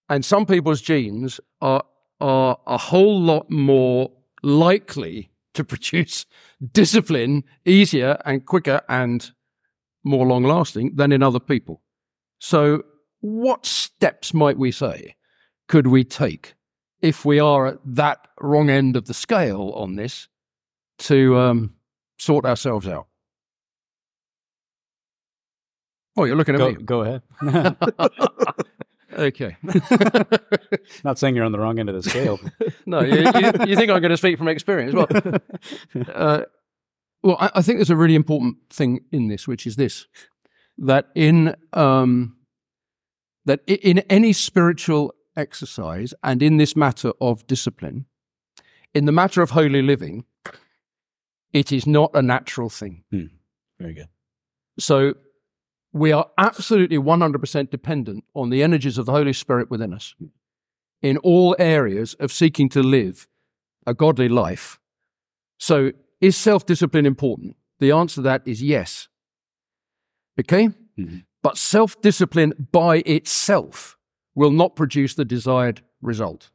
and 0.08 0.24
some 0.24 0.46
people's 0.46 0.80
genes 0.80 1.38
are 1.60 1.84
are 2.20 2.58
a 2.66 2.78
whole 2.78 3.20
lot 3.20 3.50
more 3.50 4.10
likely 4.42 5.30
to 5.54 5.64
produce 5.72 6.26
discipline 6.72 7.44
easier 7.64 8.18
and 8.24 8.46
quicker 8.46 8.80
and 8.88 9.32
more 10.06 10.26
long 10.26 10.44
lasting 10.44 10.92
than 10.94 11.12
in 11.12 11.22
other 11.22 11.40
people. 11.40 11.82
So, 12.38 12.84
what 13.20 13.66
steps 13.66 14.32
might 14.32 14.58
we 14.58 14.70
say 14.70 15.16
could 15.68 15.88
we 15.88 16.04
take 16.04 16.54
if 17.02 17.24
we 17.24 17.38
are 17.40 17.66
at 17.66 17.78
that 17.84 18.28
wrong 18.40 18.70
end 18.70 18.96
of 18.96 19.06
the 19.06 19.14
scale 19.14 19.72
on 19.74 19.96
this 19.96 20.28
to 20.98 21.36
um, 21.36 21.74
sort 22.18 22.44
ourselves 22.44 22.86
out? 22.86 23.08
Oh, 26.16 26.24
you're 26.24 26.36
looking 26.36 26.54
at 26.54 26.58
Go, 26.58 26.70
me. 26.70 26.82
go 26.82 27.02
ahead. 27.02 27.22
Okay. 29.18 29.56
Not 31.04 31.18
saying 31.18 31.36
you're 31.36 31.44
on 31.44 31.52
the 31.52 31.58
wrong 31.58 31.78
end 31.78 31.88
of 31.88 31.94
the 31.94 32.02
scale. 32.02 32.38
no, 32.86 33.00
you, 33.00 33.16
you, 33.20 33.52
you 33.66 33.76
think 33.76 33.90
I'm 33.90 34.00
going 34.00 34.10
to 34.10 34.16
speak 34.16 34.36
from 34.38 34.48
experience? 34.48 34.94
Well, 34.94 35.06
uh, 36.12 36.42
well, 37.26 37.36
I, 37.40 37.50
I 37.56 37.62
think 37.62 37.78
there's 37.78 37.90
a 37.90 37.96
really 37.96 38.14
important 38.14 38.56
thing 38.70 39.00
in 39.10 39.26
this, 39.26 39.48
which 39.48 39.66
is 39.66 39.74
this: 39.74 40.06
that 40.78 41.08
in 41.16 41.56
um, 41.72 42.36
that 43.44 43.60
in 43.66 43.98
any 44.10 44.32
spiritual 44.32 45.12
exercise 45.36 46.14
and 46.22 46.40
in 46.40 46.56
this 46.56 46.76
matter 46.76 47.12
of 47.20 47.44
discipline, 47.48 48.06
in 48.94 49.06
the 49.06 49.12
matter 49.12 49.42
of 49.42 49.50
holy 49.50 49.82
living, 49.82 50.24
it 51.52 51.72
is 51.72 51.84
not 51.84 52.12
a 52.14 52.22
natural 52.22 52.68
thing. 52.68 53.02
Very 53.80 53.94
good. 53.94 54.08
So 54.78 55.14
we 55.92 56.12
are 56.12 56.28
absolutely 56.38 56.98
100% 56.98 57.70
dependent 57.70 58.24
on 58.34 58.50
the 58.50 58.62
energies 58.62 58.98
of 58.98 59.06
the 59.06 59.12
Holy 59.12 59.32
Spirit 59.32 59.70
within 59.70 59.92
us 59.92 60.14
in 61.02 61.16
all 61.18 61.56
areas 61.58 62.14
of 62.14 62.30
seeking 62.30 62.68
to 62.68 62.82
live 62.82 63.26
a 63.86 63.94
godly 63.94 64.28
life. 64.28 64.78
So 65.58 65.92
is 66.20 66.36
self 66.36 66.66
discipline 66.66 67.06
important? 67.06 67.56
The 67.78 67.92
answer 67.92 68.16
to 68.16 68.22
that 68.22 68.42
is 68.46 68.62
yes. 68.62 69.08
Okay? 70.40 70.70
Mhm. 70.98 71.24
But 71.42 71.58
self 71.58 72.00
discipline 72.00 72.68
by 72.72 73.02
itself 73.06 73.96
will 74.34 74.50
not 74.50 74.76
produce 74.76 75.14
the 75.14 75.24
desired 75.24 75.82
result. 76.00 76.50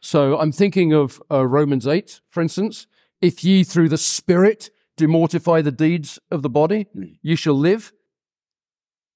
So 0.00 0.38
I'm 0.38 0.52
thinking 0.52 0.92
of 0.92 1.22
uh, 1.30 1.46
Romans 1.46 1.86
8, 1.86 2.20
for 2.28 2.42
instance. 2.42 2.86
If 3.20 3.42
ye 3.42 3.64
through 3.64 3.88
the 3.88 3.96
Spirit 3.96 4.70
do 4.96 5.08
mortify 5.08 5.62
the 5.62 5.72
deeds 5.72 6.18
of 6.30 6.42
the 6.42 6.50
body, 6.50 6.86
you 7.22 7.36
shall 7.36 7.54
live. 7.54 7.92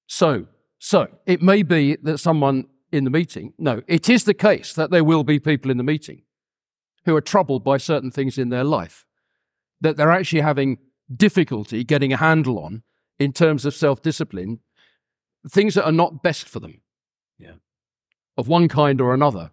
So, 0.07 0.47
so 0.79 1.07
it 1.27 1.41
may 1.41 1.61
be 1.61 1.95
that 2.01 2.17
someone 2.17 2.65
in 2.91 3.03
the 3.03 3.11
meeting, 3.11 3.53
no, 3.59 3.83
it 3.87 4.09
is 4.09 4.23
the 4.23 4.33
case 4.33 4.73
that 4.73 4.89
there 4.89 5.03
will 5.03 5.23
be 5.23 5.39
people 5.39 5.69
in 5.69 5.77
the 5.77 5.83
meeting 5.83 6.23
who 7.05 7.15
are 7.15 7.21
troubled 7.21 7.63
by 7.63 7.77
certain 7.77 8.09
things 8.09 8.37
in 8.37 8.49
their 8.49 8.63
life 8.63 9.05
that 9.81 9.97
they're 9.97 10.11
actually 10.11 10.41
having 10.41 10.77
difficulty 11.13 11.83
getting 11.83 12.13
a 12.13 12.17
handle 12.17 12.59
on 12.59 12.83
in 13.17 13.33
terms 13.33 13.65
of 13.65 13.73
self 13.73 14.01
discipline, 14.01 14.59
things 15.49 15.75
that 15.75 15.85
are 15.85 15.91
not 15.91 16.23
best 16.23 16.47
for 16.47 16.59
them. 16.59 16.81
Yeah. 17.37 17.53
Of 18.37 18.47
one 18.47 18.67
kind 18.67 19.01
or 19.01 19.13
another. 19.13 19.51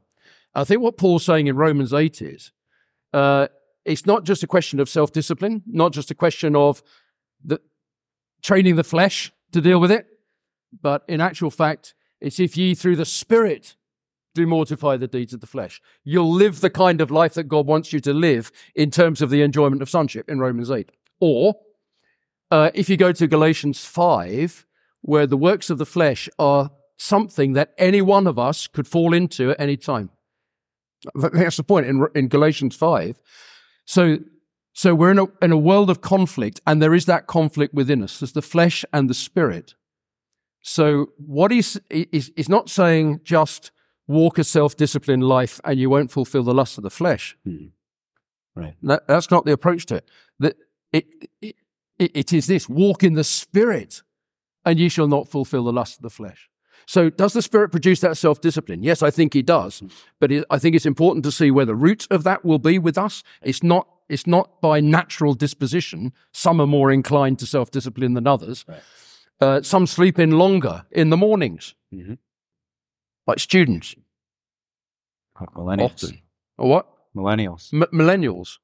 I 0.54 0.64
think 0.64 0.80
what 0.80 0.96
Paul's 0.96 1.24
saying 1.24 1.48
in 1.48 1.56
Romans 1.56 1.92
8 1.92 2.22
is 2.22 2.52
uh, 3.12 3.48
it's 3.84 4.06
not 4.06 4.24
just 4.24 4.42
a 4.42 4.46
question 4.46 4.80
of 4.80 4.88
self 4.88 5.12
discipline, 5.12 5.62
not 5.66 5.92
just 5.92 6.10
a 6.10 6.14
question 6.14 6.56
of 6.56 6.82
the, 7.44 7.60
training 8.42 8.76
the 8.76 8.84
flesh 8.84 9.32
to 9.52 9.60
deal 9.60 9.80
with 9.80 9.90
it, 9.90 10.06
but 10.80 11.02
in 11.08 11.20
actual 11.20 11.50
fact, 11.50 11.94
it's 12.20 12.40
if 12.40 12.56
ye 12.56 12.74
through 12.74 12.96
the 12.96 13.04
Spirit 13.04 13.76
do 14.36 14.46
mortify 14.46 14.96
the 14.96 15.08
deeds 15.08 15.32
of 15.32 15.40
the 15.40 15.46
flesh. 15.46 15.80
You'll 16.04 16.32
live 16.32 16.60
the 16.60 16.70
kind 16.70 17.00
of 17.00 17.10
life 17.10 17.34
that 17.34 17.44
God 17.44 17.66
wants 17.66 17.92
you 17.92 18.00
to 18.00 18.12
live 18.12 18.52
in 18.74 18.90
terms 18.90 19.22
of 19.22 19.30
the 19.30 19.42
enjoyment 19.42 19.82
of 19.82 19.90
sonship 19.90 20.28
in 20.28 20.38
Romans 20.38 20.70
8. 20.70 20.90
Or 21.18 21.56
uh, 22.50 22.70
if 22.74 22.88
you 22.88 22.96
go 22.96 23.12
to 23.12 23.26
Galatians 23.26 23.84
5, 23.84 24.66
where 25.00 25.26
the 25.26 25.36
works 25.36 25.70
of 25.70 25.78
the 25.78 25.86
flesh 25.86 26.28
are 26.38 26.70
something 26.96 27.54
that 27.54 27.72
any 27.78 28.02
one 28.02 28.26
of 28.26 28.38
us 28.38 28.66
could 28.66 28.86
fall 28.86 29.14
into 29.14 29.50
at 29.50 29.60
any 29.60 29.76
time. 29.76 30.10
That's 31.14 31.56
the 31.56 31.64
point 31.64 31.86
in, 31.86 32.06
in 32.14 32.28
Galatians 32.28 32.76
5. 32.76 33.20
So, 33.84 34.18
so 34.72 34.94
we're 34.94 35.10
in 35.12 35.18
a, 35.18 35.26
in 35.42 35.52
a 35.52 35.58
world 35.58 35.90
of 35.90 36.00
conflict, 36.00 36.60
and 36.66 36.82
there 36.82 36.94
is 36.94 37.06
that 37.06 37.26
conflict 37.26 37.74
within 37.74 38.02
us. 38.02 38.20
There's 38.20 38.32
the 38.32 38.42
flesh 38.42 38.84
and 38.92 39.08
the 39.08 39.14
spirit. 39.14 39.74
So 40.62 41.10
what 41.16 41.52
he's, 41.52 41.78
is, 41.90 42.32
is 42.36 42.48
not 42.48 42.68
saying 42.68 43.20
just 43.22 43.70
walk 44.08 44.38
a 44.38 44.44
self-disciplined 44.44 45.24
life 45.24 45.60
and 45.64 45.78
you 45.78 45.90
won't 45.90 46.10
fulfill 46.10 46.42
the 46.42 46.54
lust 46.54 46.78
of 46.78 46.84
the 46.84 46.90
flesh. 46.90 47.36
Hmm. 47.44 47.66
Right. 48.54 48.74
That, 48.82 49.06
that's 49.06 49.30
not 49.30 49.44
the 49.44 49.52
approach 49.52 49.86
to 49.86 49.96
it. 49.96 50.08
That 50.38 50.56
it, 50.92 51.06
it, 51.42 51.56
it 51.98 52.32
is 52.32 52.46
this, 52.46 52.68
walk 52.68 53.02
in 53.02 53.14
the 53.14 53.24
spirit 53.24 54.02
and 54.64 54.78
ye 54.78 54.88
shall 54.88 55.08
not 55.08 55.28
fulfill 55.28 55.64
the 55.64 55.72
lust 55.72 55.98
of 55.98 56.02
the 56.02 56.10
flesh. 56.10 56.48
So 56.86 57.10
does 57.10 57.32
the 57.32 57.42
spirit 57.42 57.70
produce 57.70 58.00
that 58.00 58.16
self-discipline? 58.16 58.82
Yes, 58.82 59.02
I 59.02 59.10
think 59.10 59.34
he 59.34 59.42
does. 59.42 59.82
But 60.20 60.30
it, 60.30 60.44
I 60.50 60.58
think 60.58 60.76
it's 60.76 60.86
important 60.86 61.24
to 61.24 61.32
see 61.32 61.50
where 61.50 61.64
the 61.64 61.74
root 61.74 62.06
of 62.10 62.22
that 62.24 62.44
will 62.44 62.60
be 62.60 62.78
with 62.78 62.96
us. 62.96 63.24
It's 63.42 63.62
not, 63.62 63.88
it's 64.08 64.26
not 64.26 64.60
by 64.60 64.80
natural 64.80 65.34
disposition. 65.34 66.12
Some 66.32 66.60
are 66.60 66.66
more 66.66 66.92
inclined 66.92 67.40
to 67.40 67.46
self-discipline 67.46 68.14
than 68.14 68.26
others. 68.26 68.64
Right. 68.68 68.82
Uh, 69.40 69.62
some 69.62 69.86
sleep 69.86 70.18
in 70.18 70.30
longer 70.38 70.84
in 70.90 71.10
the 71.10 71.16
mornings, 71.16 71.74
Mm-hmm. 71.94 72.14
Like 73.26 73.38
students 73.38 73.94
Millennials. 75.54 75.80
often. 75.84 76.22
Or 76.58 76.68
what? 76.68 76.86
Millennials. 77.14 77.72
M- 77.72 77.88
millennials. 77.92 78.58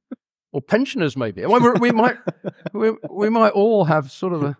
or 0.52 0.60
pensioners, 0.60 1.16
maybe. 1.16 1.44
Well, 1.46 1.74
we 1.78 1.92
might, 1.92 2.16
we, 2.72 2.92
we 3.10 3.28
might 3.30 3.50
all 3.52 3.84
have 3.84 4.10
sort 4.10 4.32
of 4.32 4.42
a. 4.42 4.56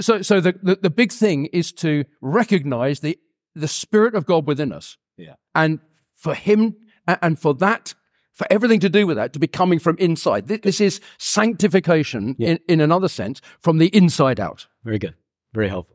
So, 0.00 0.22
so 0.22 0.40
the, 0.40 0.54
the, 0.62 0.76
the 0.76 0.90
big 0.90 1.12
thing 1.12 1.46
is 1.46 1.72
to 1.72 2.04
recognize 2.22 3.00
the, 3.00 3.18
the 3.54 3.68
Spirit 3.68 4.14
of 4.14 4.24
God 4.24 4.46
within 4.46 4.72
us. 4.72 4.96
Yeah. 5.18 5.34
And 5.54 5.80
for 6.14 6.34
Him, 6.34 6.76
and 7.06 7.38
for 7.38 7.52
that, 7.54 7.94
for 8.32 8.46
everything 8.50 8.80
to 8.80 8.88
do 8.88 9.06
with 9.06 9.16
that, 9.16 9.32
to 9.34 9.38
be 9.38 9.46
coming 9.46 9.78
from 9.78 9.96
inside. 9.98 10.46
Thi- 10.48 10.56
This 10.56 10.80
is 10.80 11.00
sanctification 11.18 12.34
Yeah. 12.38 12.50
in, 12.52 12.58
in 12.68 12.80
another 12.80 13.08
sense, 13.08 13.40
from 13.60 13.76
the 13.78 13.88
inside 13.88 14.40
out. 14.40 14.66
Very 14.84 14.98
good. 14.98 15.14
Very 15.52 15.68
helpful. 15.68 15.93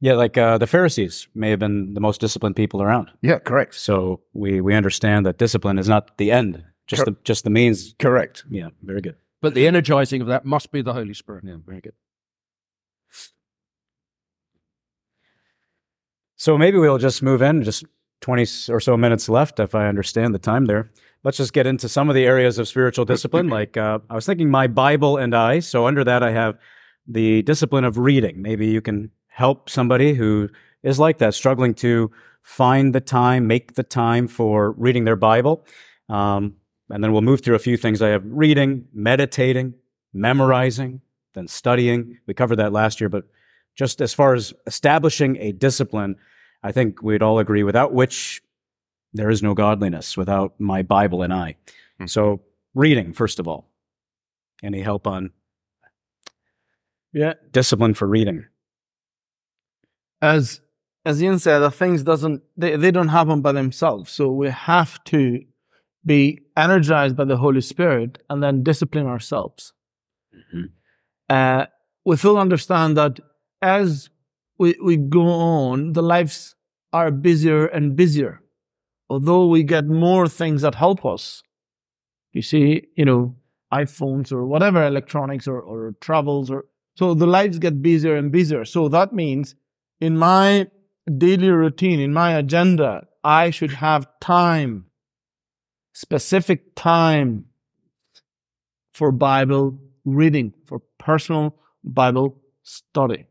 Yeah, 0.00 0.14
like 0.14 0.38
uh, 0.38 0.56
the 0.56 0.66
Pharisees 0.66 1.28
may 1.34 1.50
have 1.50 1.58
been 1.58 1.92
the 1.94 2.00
most 2.00 2.20
disciplined 2.20 2.56
people 2.56 2.82
around. 2.82 3.10
Yeah, 3.20 3.38
correct. 3.38 3.74
So 3.74 4.20
we 4.32 4.60
we 4.60 4.74
understand 4.74 5.26
that 5.26 5.38
discipline 5.38 5.78
is 5.78 5.88
not 5.88 6.16
the 6.16 6.32
end, 6.32 6.64
just 6.86 7.04
Cor- 7.04 7.12
the 7.12 7.16
just 7.22 7.44
the 7.44 7.50
means. 7.50 7.94
Correct. 7.98 8.44
Yeah, 8.50 8.70
very 8.82 9.02
good. 9.02 9.16
But 9.42 9.54
the 9.54 9.66
energizing 9.66 10.22
of 10.22 10.28
that 10.28 10.44
must 10.44 10.72
be 10.72 10.82
the 10.82 10.94
Holy 10.94 11.14
Spirit. 11.14 11.44
Yeah, 11.46 11.56
very 11.66 11.80
good. 11.80 11.94
So 16.36 16.56
maybe 16.56 16.78
we'll 16.78 16.96
just 16.96 17.22
move 17.22 17.42
in, 17.42 17.62
just 17.62 17.84
20 18.22 18.72
or 18.72 18.80
so 18.80 18.96
minutes 18.96 19.28
left, 19.28 19.60
if 19.60 19.74
I 19.74 19.88
understand 19.88 20.34
the 20.34 20.38
time 20.38 20.64
there. 20.64 20.90
Let's 21.22 21.36
just 21.36 21.52
get 21.52 21.66
into 21.66 21.86
some 21.86 22.08
of 22.08 22.14
the 22.14 22.24
areas 22.24 22.58
of 22.58 22.66
spiritual 22.66 23.04
discipline. 23.04 23.48
Like 23.60 23.76
uh, 23.76 23.98
I 24.08 24.14
was 24.14 24.24
thinking, 24.24 24.50
my 24.50 24.66
Bible 24.66 25.18
and 25.18 25.34
I. 25.34 25.60
So 25.60 25.86
under 25.86 26.02
that, 26.04 26.22
I 26.22 26.30
have 26.30 26.56
the 27.06 27.42
discipline 27.42 27.84
of 27.84 27.98
reading. 27.98 28.40
Maybe 28.40 28.68
you 28.68 28.80
can 28.80 29.10
help 29.30 29.70
somebody 29.70 30.14
who 30.14 30.48
is 30.82 30.98
like 30.98 31.18
that, 31.18 31.34
struggling 31.34 31.74
to 31.74 32.10
find 32.42 32.94
the 32.94 33.00
time, 33.00 33.46
make 33.46 33.74
the 33.74 33.82
time 33.82 34.28
for 34.28 34.72
reading 34.72 35.04
their 35.04 35.16
Bible. 35.16 35.64
Um, 36.08 36.56
and 36.90 37.02
then 37.02 37.12
we'll 37.12 37.22
move 37.22 37.42
through 37.42 37.54
a 37.54 37.60
few 37.60 37.76
things. 37.76 38.02
I 38.02 38.08
have 38.08 38.22
reading, 38.24 38.86
meditating, 38.92 39.74
memorizing, 40.12 41.00
then 41.34 41.46
studying. 41.48 42.18
We 42.26 42.34
covered 42.34 42.56
that 42.56 42.72
last 42.72 43.00
year, 43.00 43.08
but 43.08 43.24
just 43.76 44.00
as 44.00 44.12
far 44.12 44.34
as 44.34 44.52
establishing 44.66 45.36
a 45.36 45.52
discipline, 45.52 46.16
I 46.62 46.72
think 46.72 47.02
we'd 47.02 47.22
all 47.22 47.38
agree 47.38 47.62
without 47.62 47.92
which 47.92 48.42
there 49.12 49.30
is 49.30 49.42
no 49.42 49.54
godliness, 49.54 50.16
without 50.16 50.54
my 50.58 50.82
Bible 50.82 51.22
and 51.22 51.32
I. 51.32 51.56
Hmm. 51.98 52.06
So, 52.06 52.40
reading, 52.74 53.12
first 53.12 53.38
of 53.38 53.48
all. 53.48 53.68
Any 54.62 54.82
help 54.82 55.06
on 55.06 55.30
Yeah. 57.12 57.34
discipline 57.50 57.94
for 57.94 58.06
reading? 58.06 58.46
As 60.22 60.60
as 61.04 61.22
Ian 61.22 61.38
said, 61.38 61.60
the 61.60 61.70
things 61.70 62.02
doesn't 62.02 62.42
they, 62.56 62.76
they 62.76 62.90
don't 62.90 63.08
happen 63.08 63.40
by 63.40 63.52
themselves. 63.52 64.10
So 64.12 64.30
we 64.30 64.50
have 64.50 65.02
to 65.04 65.40
be 66.04 66.40
energized 66.56 67.16
by 67.16 67.24
the 67.24 67.36
Holy 67.36 67.60
Spirit 67.60 68.18
and 68.28 68.42
then 68.42 68.62
discipline 68.62 69.06
ourselves. 69.06 69.72
Mhm. 70.54 70.70
Uh, 71.28 71.66
we 72.04 72.16
still 72.16 72.38
understand 72.38 72.96
that 72.96 73.20
as 73.62 74.10
we 74.58 74.76
we 74.82 74.96
go 74.96 75.22
on, 75.26 75.92
the 75.92 76.02
lives 76.02 76.54
are 76.92 77.10
busier 77.10 77.66
and 77.66 77.96
busier. 77.96 78.40
Although 79.08 79.46
we 79.46 79.62
get 79.62 79.86
more 79.86 80.28
things 80.28 80.62
that 80.62 80.74
help 80.76 81.04
us. 81.04 81.42
You 82.32 82.42
see, 82.42 82.86
you 82.96 83.04
know, 83.04 83.34
iPhones 83.72 84.32
or 84.32 84.46
whatever 84.46 84.84
electronics 84.86 85.48
or, 85.48 85.60
or 85.60 85.94
travels 86.00 86.50
or 86.50 86.66
so 86.96 87.14
the 87.14 87.26
lives 87.26 87.58
get 87.58 87.82
busier 87.82 88.16
and 88.16 88.30
busier. 88.32 88.64
So 88.64 88.88
that 88.88 89.12
means 89.12 89.54
in 90.00 90.16
my 90.16 90.68
daily 91.18 91.50
routine, 91.50 92.00
in 92.00 92.12
my 92.12 92.32
agenda, 92.32 93.06
I 93.22 93.50
should 93.50 93.72
have 93.72 94.08
time, 94.20 94.86
specific 95.92 96.74
time 96.74 97.46
for 98.94 99.12
Bible 99.12 99.78
reading, 100.04 100.54
for 100.66 100.80
personal 100.98 101.56
Bible 101.84 102.40
study. 102.62 103.26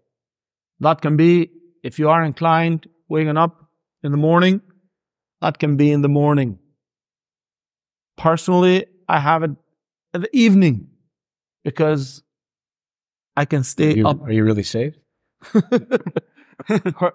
That 0.79 1.01
can 1.01 1.17
be, 1.17 1.51
if 1.83 1.99
you 1.99 2.09
are 2.09 2.23
inclined, 2.23 2.87
waking 3.07 3.37
up 3.37 3.69
in 4.03 4.11
the 4.11 4.17
morning, 4.17 4.61
that 5.41 5.57
can 5.57 5.77
be 5.77 5.91
in 5.91 6.01
the 6.01 6.09
morning. 6.09 6.59
Personally, 8.17 8.85
I 9.07 9.19
have 9.19 9.43
it 9.43 9.51
in 10.13 10.21
the 10.21 10.35
evening 10.35 10.89
because 11.63 12.21
I 13.35 13.45
can 13.45 13.59
Are 13.59 13.63
stay 13.63 13.95
you, 13.95 14.07
up 14.07 14.21
are 14.21 14.31
you 14.31 14.43
really 14.43 14.63
saved? 14.63 14.97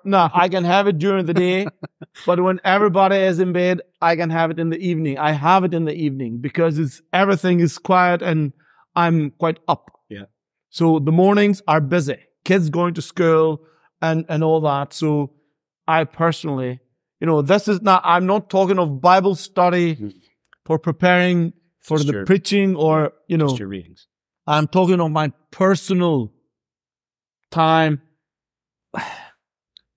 no, 0.05 0.29
I 0.33 0.49
can 0.49 0.65
have 0.65 0.87
it 0.87 0.99
during 0.99 1.27
the 1.27 1.35
day, 1.35 1.67
but 2.27 2.41
when 2.41 2.61
everybody 2.65 3.17
is 3.17 3.39
in 3.39 3.53
bed, 3.53 3.81
I 4.01 4.17
can 4.17 4.31
have 4.31 4.51
it 4.51 4.59
in 4.59 4.71
the 4.71 4.79
evening. 4.79 5.19
I 5.19 5.33
have 5.33 5.65
it 5.65 5.75
in 5.75 5.85
the 5.85 5.95
evening 5.95 6.39
because 6.39 6.79
it's 6.79 7.03
everything 7.13 7.61
is 7.61 7.79
quiet 7.79 8.23
and 8.23 8.53
I'm 8.97 9.31
quite 9.33 9.59
up. 9.69 9.91
Yeah. 10.09 10.25
So 10.71 10.99
the 10.99 11.13
mornings 11.13 11.63
are 11.69 11.81
busy. 11.81 12.19
Kids 12.45 12.71
going 12.71 12.95
to 12.95 13.03
school 13.03 13.61
and 14.03 14.25
and 14.29 14.43
all 14.45 14.61
that. 14.63 14.93
So 14.93 15.33
I 15.87 16.05
personally, 16.05 16.81
you 17.21 17.27
know, 17.27 17.43
this 17.43 17.69
is 17.69 17.83
not. 17.83 18.03
I'm 18.05 18.27
not 18.27 18.51
talking 18.51 18.79
of 18.79 19.01
Bible 19.01 19.35
study 19.35 19.97
Mhm. 19.97 20.13
for 20.65 20.79
preparing 20.79 21.53
for 21.81 21.99
the 21.99 22.13
your- 22.13 22.25
preaching 22.27 22.77
or 22.77 23.13
you 23.29 23.37
know 23.37 23.55
your 23.57 23.69
readings. 23.69 24.07
I'm 24.47 24.67
talking 24.69 25.01
of 25.01 25.11
my 25.11 25.33
personal 25.51 26.33
time. 27.51 28.01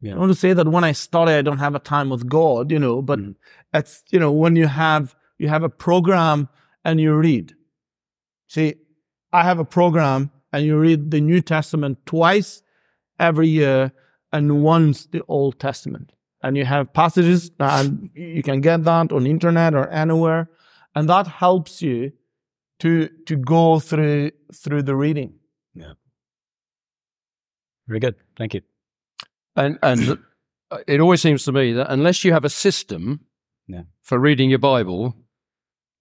Yeah. 0.02 0.16
I 0.16 0.18
want 0.20 0.32
to 0.32 0.38
say 0.38 0.54
that 0.54 0.68
when 0.68 0.84
I 0.84 0.92
started, 0.92 1.34
I 1.38 1.42
don't 1.42 1.58
have 1.58 1.76
a 1.76 1.80
time 1.80 2.10
with 2.10 2.28
God, 2.30 2.72
you 2.72 2.80
know, 2.80 3.02
but 3.02 3.20
Mhm. 3.20 3.36
it's, 3.74 4.04
you 4.12 4.20
know, 4.20 4.32
when 4.32 4.56
you 4.56 4.68
have, 4.68 5.16
you 5.40 5.48
have 5.50 5.64
a 5.64 5.70
program 5.70 6.50
and 6.86 7.00
you 7.00 7.16
read. 7.16 7.56
See, 8.48 8.76
I 9.34 9.44
have 9.44 9.60
a 9.60 9.66
program 9.66 10.32
and 10.54 10.66
you 10.66 10.78
read 10.78 11.12
the 11.12 11.20
New 11.20 11.42
Testament 11.42 11.98
twice 12.06 12.62
every 13.20 13.48
year 13.48 13.92
and 14.32 14.64
once 14.64 15.08
the 15.08 15.24
Old 15.28 15.60
Testament. 15.60 16.12
And 16.44 16.56
you 16.56 16.66
have 16.66 16.94
passages 16.94 17.50
and 17.60 18.10
you 18.14 18.44
can 18.44 18.62
get 18.62 18.84
that 18.84 19.12
on 19.12 19.26
internet 19.26 19.74
or 19.74 19.90
anywhere. 19.90 20.50
And 20.96 21.10
that 21.10 21.26
helps 21.28 21.82
you 21.82 22.12
to, 22.80 23.10
to 23.26 23.36
go 23.36 23.80
through, 23.80 24.32
through 24.54 24.84
the 24.84 24.96
reading. 24.96 25.34
Yeah. 25.74 25.94
Very 27.88 28.00
good. 28.00 28.16
Thank 28.38 28.54
you. 28.54 28.62
And 29.58 29.78
and 29.84 30.18
it 30.88 31.00
always 31.02 31.22
seems 31.22 31.44
to 31.46 31.52
me 31.52 31.74
that 31.74 31.92
unless 31.92 32.24
you 32.24 32.32
have 32.34 32.46
a 32.46 32.50
system 32.50 33.22
Yeah. 33.68 33.84
for 34.04 34.20
reading 34.20 34.50
your 34.50 34.60
Bible, 34.60 35.16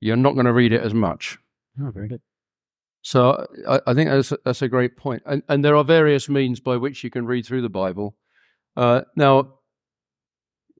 you're 0.01 0.17
not 0.17 0.35
going 0.35 0.47
to 0.47 0.53
read 0.53 0.73
it 0.73 0.83
as 0.83 0.95
much. 0.95 1.39
Oh, 1.81 1.91
very 1.91 2.09
good. 2.09 2.21
So 3.03 3.47
I, 3.69 3.81
I 3.87 3.95
think 3.95 4.11
that's 4.11 4.33
that's 4.45 4.63
a 4.63 4.69
great 4.69 4.97
point. 4.97 5.23
And 5.27 5.43
and 5.49 5.65
there 5.65 5.77
are 5.77 5.85
various 5.85 6.29
means 6.29 6.61
by 6.61 6.77
which 6.77 7.03
you 7.05 7.11
can 7.11 7.27
read 7.27 7.47
through 7.47 7.63
the 7.63 7.69
Bible. 7.69 8.17
Uh, 8.77 9.03
now, 9.17 9.55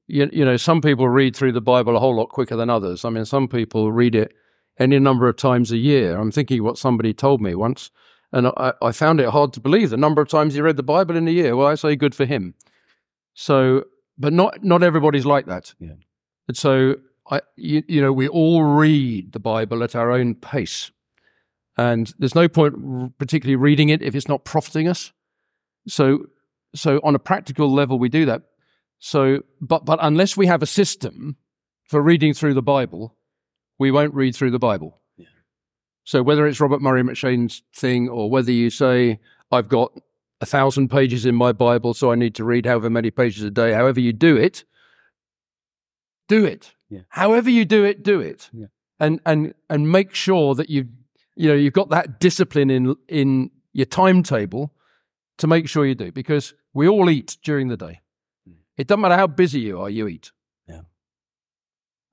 you, 0.07 0.29
you 0.31 0.45
know, 0.45 0.57
some 0.57 0.81
people 0.81 1.09
read 1.09 1.35
through 1.35 1.53
the 1.53 1.61
Bible 1.61 1.95
a 1.95 1.99
whole 1.99 2.15
lot 2.15 2.29
quicker 2.29 2.55
than 2.55 2.69
others. 2.69 3.03
I 3.03 3.09
mean, 3.09 3.25
some 3.25 3.47
people 3.47 3.91
read 3.91 4.13
it 4.15 4.33
any 4.79 4.99
number 4.99 5.27
of 5.27 5.35
times 5.37 5.71
a 5.71 5.77
year. 5.77 6.17
I'm 6.17 6.31
thinking 6.31 6.63
what 6.63 6.77
somebody 6.77 7.13
told 7.13 7.41
me 7.41 7.55
once, 7.55 7.89
and 8.31 8.47
I, 8.47 8.73
I 8.81 8.91
found 8.91 9.19
it 9.19 9.29
hard 9.29 9.53
to 9.53 9.59
believe 9.59 9.89
the 9.89 9.97
number 9.97 10.21
of 10.21 10.27
times 10.27 10.53
he 10.53 10.61
read 10.61 10.77
the 10.77 10.83
Bible 10.83 11.15
in 11.15 11.27
a 11.27 11.31
year. 11.31 11.55
Well, 11.55 11.67
I 11.67 11.75
say 11.75 11.95
good 11.95 12.13
for 12.13 12.25
him. 12.25 12.55
So, 13.33 13.85
but 14.17 14.33
not 14.33 14.63
not 14.63 14.83
everybody's 14.83 15.25
like 15.25 15.45
that. 15.45 15.73
Yeah. 15.79 15.95
And 16.47 16.57
so, 16.57 16.95
I 17.29 17.41
you, 17.55 17.83
you 17.87 18.01
know, 18.01 18.11
we 18.11 18.27
all 18.27 18.63
read 18.63 19.31
the 19.31 19.39
Bible 19.39 19.83
at 19.83 19.95
our 19.95 20.11
own 20.11 20.35
pace, 20.35 20.91
and 21.77 22.13
there's 22.19 22.35
no 22.35 22.47
point 22.47 22.75
r- 22.75 23.11
particularly 23.17 23.55
reading 23.55 23.89
it 23.89 24.01
if 24.01 24.15
it's 24.15 24.27
not 24.27 24.43
profiting 24.43 24.87
us. 24.87 25.13
So, 25.87 26.25
so 26.75 26.99
on 27.03 27.15
a 27.15 27.19
practical 27.19 27.71
level, 27.71 27.99
we 27.99 28.09
do 28.09 28.25
that. 28.25 28.41
So, 28.99 29.43
but 29.61 29.85
but 29.85 29.99
unless 30.01 30.35
we 30.35 30.47
have 30.47 30.63
a 30.63 30.67
system 30.67 31.37
for 31.85 32.01
reading 32.01 32.33
through 32.33 32.55
the 32.55 32.61
Bible, 32.61 33.15
we 33.79 33.91
won't 33.91 34.13
read 34.13 34.35
through 34.35 34.51
the 34.51 34.59
Bible. 34.59 34.99
So 36.07 36.23
whether 36.23 36.47
it's 36.47 36.61
Robert 36.61 36.81
Murray 36.81 37.03
M'Cheyne's 37.03 37.63
thing, 37.75 38.07
or 38.07 38.29
whether 38.29 38.49
you 38.49 38.69
say 38.69 39.19
I've 39.51 39.67
got 39.67 39.91
a 40.39 40.45
thousand 40.45 40.87
pages 40.87 41.25
in 41.25 41.35
my 41.35 41.51
Bible, 41.51 41.93
so 41.93 42.13
I 42.13 42.15
need 42.15 42.33
to 42.35 42.45
read 42.45 42.65
however 42.65 42.89
many 42.89 43.11
pages 43.11 43.43
a 43.43 43.51
day. 43.51 43.73
However 43.73 43.99
you 43.99 44.13
do 44.13 44.37
it, 44.37 44.63
do 46.29 46.45
it. 46.45 46.73
Yeah. 46.89 47.01
However 47.09 47.49
you 47.49 47.65
do 47.65 47.83
it, 47.83 48.03
do 48.03 48.21
it. 48.21 48.49
Yeah. 48.53 48.67
And 49.01 49.19
and 49.25 49.53
and 49.69 49.91
make 49.91 50.15
sure 50.15 50.55
that 50.55 50.69
you 50.69 50.87
you 51.35 51.49
know 51.49 51.55
you've 51.55 51.73
got 51.73 51.89
that 51.89 52.21
discipline 52.21 52.69
in 52.69 52.95
in 53.09 53.51
your 53.73 53.85
timetable 53.85 54.73
to 55.39 55.45
make 55.45 55.67
sure 55.67 55.85
you 55.85 55.93
do 55.93 56.13
because 56.13 56.53
we 56.73 56.87
all 56.87 57.09
eat 57.09 57.35
during 57.43 57.67
the 57.67 57.75
day. 57.75 57.99
Mm. 58.47 58.55
It 58.77 58.87
doesn't 58.87 59.01
matter 59.01 59.17
how 59.17 59.27
busy 59.27 59.59
you 59.59 59.81
are, 59.81 59.89
you 59.89 60.07
eat. 60.07 60.31
Yeah. 60.69 60.83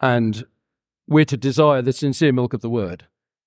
And 0.01 0.47
we're 1.07 1.27
to 1.27 1.37
desire 1.37 1.81
the 1.81 1.93
sincere 1.93 2.33
milk 2.33 2.55
of 2.55 2.61
the 2.61 2.69
word 2.69 3.07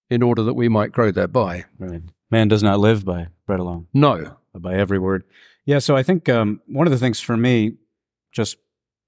in 0.10 0.22
order 0.22 0.43
that 0.43 0.54
we 0.54 0.70
might 0.70 0.91
grow 0.91 1.12
thereby. 1.12 1.65
Right. 1.80 2.02
Man 2.32 2.48
does 2.48 2.63
not 2.63 2.80
live 2.80 3.06
by 3.06 3.28
bread 3.46 3.60
alone, 3.60 3.88
No. 3.93 4.38
but 4.54 4.62
by 4.62 4.76
every 4.76 5.00
word. 5.00 5.24
Yeah. 5.65 5.80
So 5.80 5.96
I 5.96 6.04
think 6.04 6.28
um, 6.30 6.62
one 6.67 6.88
of 6.88 6.91
the 6.91 6.98
things 7.00 7.20
for 7.20 7.36
me, 7.38 7.74
just 8.32 8.58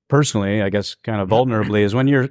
personally, 0.10 0.62
I 0.62 0.70
guess, 0.70 0.96
kind 0.96 1.22
of 1.22 1.30
vulnerably, 1.30 1.82
is 1.82 1.94
when 1.96 2.08
you're 2.08 2.30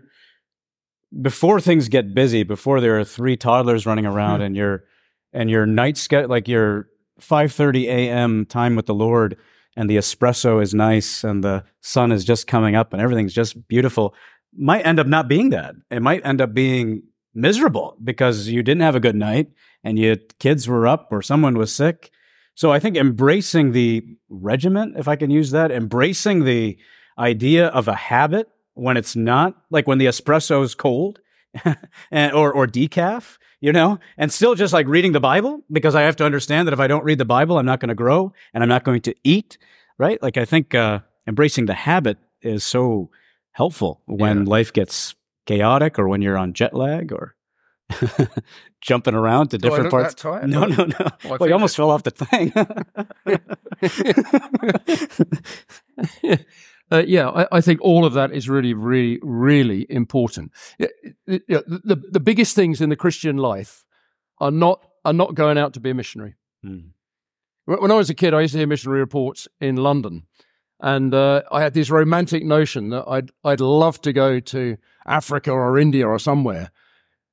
before 1.22 1.60
things 1.60 1.88
get 1.88 2.14
busy, 2.14 2.42
before 2.42 2.80
there 2.80 2.98
are 2.98 3.04
three 3.04 3.36
toddlers 3.36 3.86
running 3.86 4.06
around, 4.06 4.42
and 4.42 4.54
your 4.56 4.84
and 5.32 5.48
your 5.50 5.66
night 5.66 5.96
schedule, 5.96 6.28
like 6.28 6.48
your 6.48 6.88
five 7.20 7.52
thirty 7.52 7.88
a.m. 7.88 8.44
time 8.46 8.76
with 8.76 8.86
the 8.86 8.94
Lord, 8.94 9.36
and 9.76 9.88
the 9.88 9.96
espresso 9.96 10.62
is 10.62 10.74
nice, 10.74 11.24
and 11.24 11.42
the 11.42 11.64
sun 11.80 12.12
is 12.12 12.24
just 12.24 12.46
coming 12.46 12.74
up, 12.76 12.92
and 12.92 13.00
everything's 13.00 13.32
just 13.34 13.66
beautiful, 13.68 14.14
might 14.56 14.86
end 14.86 15.00
up 15.00 15.06
not 15.06 15.28
being 15.28 15.50
that. 15.50 15.74
It 15.90 16.02
might 16.02 16.24
end 16.26 16.40
up 16.42 16.52
being 16.52 17.02
miserable 17.38 17.96
because 18.02 18.48
you 18.48 18.62
didn't 18.62 18.82
have 18.82 18.96
a 18.96 19.00
good 19.00 19.16
night, 19.16 19.50
and 19.84 19.98
your 19.98 20.16
kids 20.38 20.68
were 20.68 20.86
up, 20.86 21.08
or 21.10 21.22
someone 21.22 21.56
was 21.56 21.72
sick. 21.74 22.10
So 22.54 22.72
I 22.72 22.80
think 22.80 22.96
embracing 22.96 23.72
the 23.72 24.04
regiment, 24.28 24.96
if 24.98 25.06
I 25.06 25.16
can 25.16 25.30
use 25.30 25.52
that, 25.52 25.70
embracing 25.70 26.44
the 26.44 26.76
idea 27.18 27.68
of 27.68 27.86
a 27.88 27.94
habit 27.94 28.48
when 28.74 28.96
it's 28.96 29.14
not 29.16 29.54
like 29.70 29.86
when 29.86 29.98
the 29.98 30.06
espresso 30.06 30.62
is 30.62 30.74
cold 30.74 31.20
and, 32.10 32.32
or, 32.32 32.52
or 32.52 32.66
decaf, 32.66 33.38
you 33.60 33.72
know, 33.72 33.98
and 34.16 34.32
still 34.32 34.54
just 34.54 34.72
like 34.72 34.86
reading 34.88 35.12
the 35.12 35.20
Bible 35.20 35.62
because 35.70 35.94
I 35.94 36.02
have 36.02 36.16
to 36.16 36.24
understand 36.24 36.66
that 36.68 36.72
if 36.72 36.80
I 36.80 36.86
don't 36.86 37.04
read 37.04 37.18
the 37.18 37.24
Bible, 37.24 37.58
I'm 37.58 37.66
not 37.66 37.80
going 37.80 37.88
to 37.88 37.94
grow 37.94 38.32
and 38.52 38.62
I'm 38.62 38.68
not 38.68 38.84
going 38.84 39.00
to 39.02 39.14
eat, 39.24 39.58
right? 39.98 40.20
Like 40.22 40.36
I 40.36 40.44
think, 40.44 40.74
uh, 40.74 41.00
embracing 41.26 41.66
the 41.66 41.74
habit 41.74 42.18
is 42.42 42.64
so 42.64 43.10
helpful 43.52 44.00
when 44.06 44.38
Yeah. 44.38 44.50
life 44.50 44.72
gets 44.72 45.14
chaotic 45.48 45.98
or 45.98 46.06
when 46.08 46.20
you're 46.22 46.36
on 46.36 46.52
jet 46.52 46.74
lag 46.74 47.10
or 47.10 47.34
jumping 48.82 49.14
around 49.14 49.48
to 49.48 49.58
different 49.58 49.90
parts. 49.90 50.14
tired? 50.14 50.48
No, 50.48 50.66
no, 50.66 50.84
no. 50.84 50.94
I 51.24 51.36
well, 51.40 51.48
you 51.48 51.54
almost 51.54 51.74
fell 51.74 51.90
off 51.90 52.02
the 52.02 52.10
thing. 52.10 52.52
uh, 56.90 57.02
yeah, 57.06 57.30
I, 57.30 57.46
I 57.50 57.60
think 57.62 57.80
all 57.80 58.04
of 58.04 58.12
that 58.12 58.30
is 58.32 58.48
really, 58.48 58.74
really, 58.74 59.18
really 59.22 59.86
important. 59.88 60.52
Yeah, 60.78 60.88
it- 61.26 61.42
yeah, 61.48 61.60
the, 61.66 61.80
the, 61.84 61.96
the 62.12 62.20
biggest 62.20 62.54
things 62.54 62.82
in 62.82 62.90
the 62.90 62.96
Christian 62.96 63.38
life 63.38 63.84
are 64.38 64.50
not 64.50 64.84
are 65.04 65.12
not 65.14 65.34
going 65.34 65.56
out 65.56 65.72
to 65.74 65.80
be 65.80 65.90
a 65.90 65.94
missionary. 65.94 66.34
Mm. 66.64 66.90
When 67.64 67.90
I 67.90 67.94
was 67.94 68.10
a 68.10 68.14
kid, 68.14 68.34
I 68.34 68.42
used 68.42 68.52
to 68.52 68.58
hear 68.58 68.66
missionary 68.66 69.00
reports 69.00 69.48
in 69.60 69.76
London, 69.76 70.26
and 70.80 71.12
uh, 71.12 71.42
I 71.50 71.62
had 71.62 71.74
this 71.74 71.90
romantic 71.90 72.44
notion 72.44 72.90
that 72.90 73.04
I'd 73.08 73.30
I'd 73.44 73.60
love 73.60 74.00
to 74.02 74.12
go 74.12 74.40
to 74.40 74.76
Africa 75.06 75.50
or 75.50 75.78
India 75.78 76.06
or 76.06 76.18
somewhere, 76.18 76.70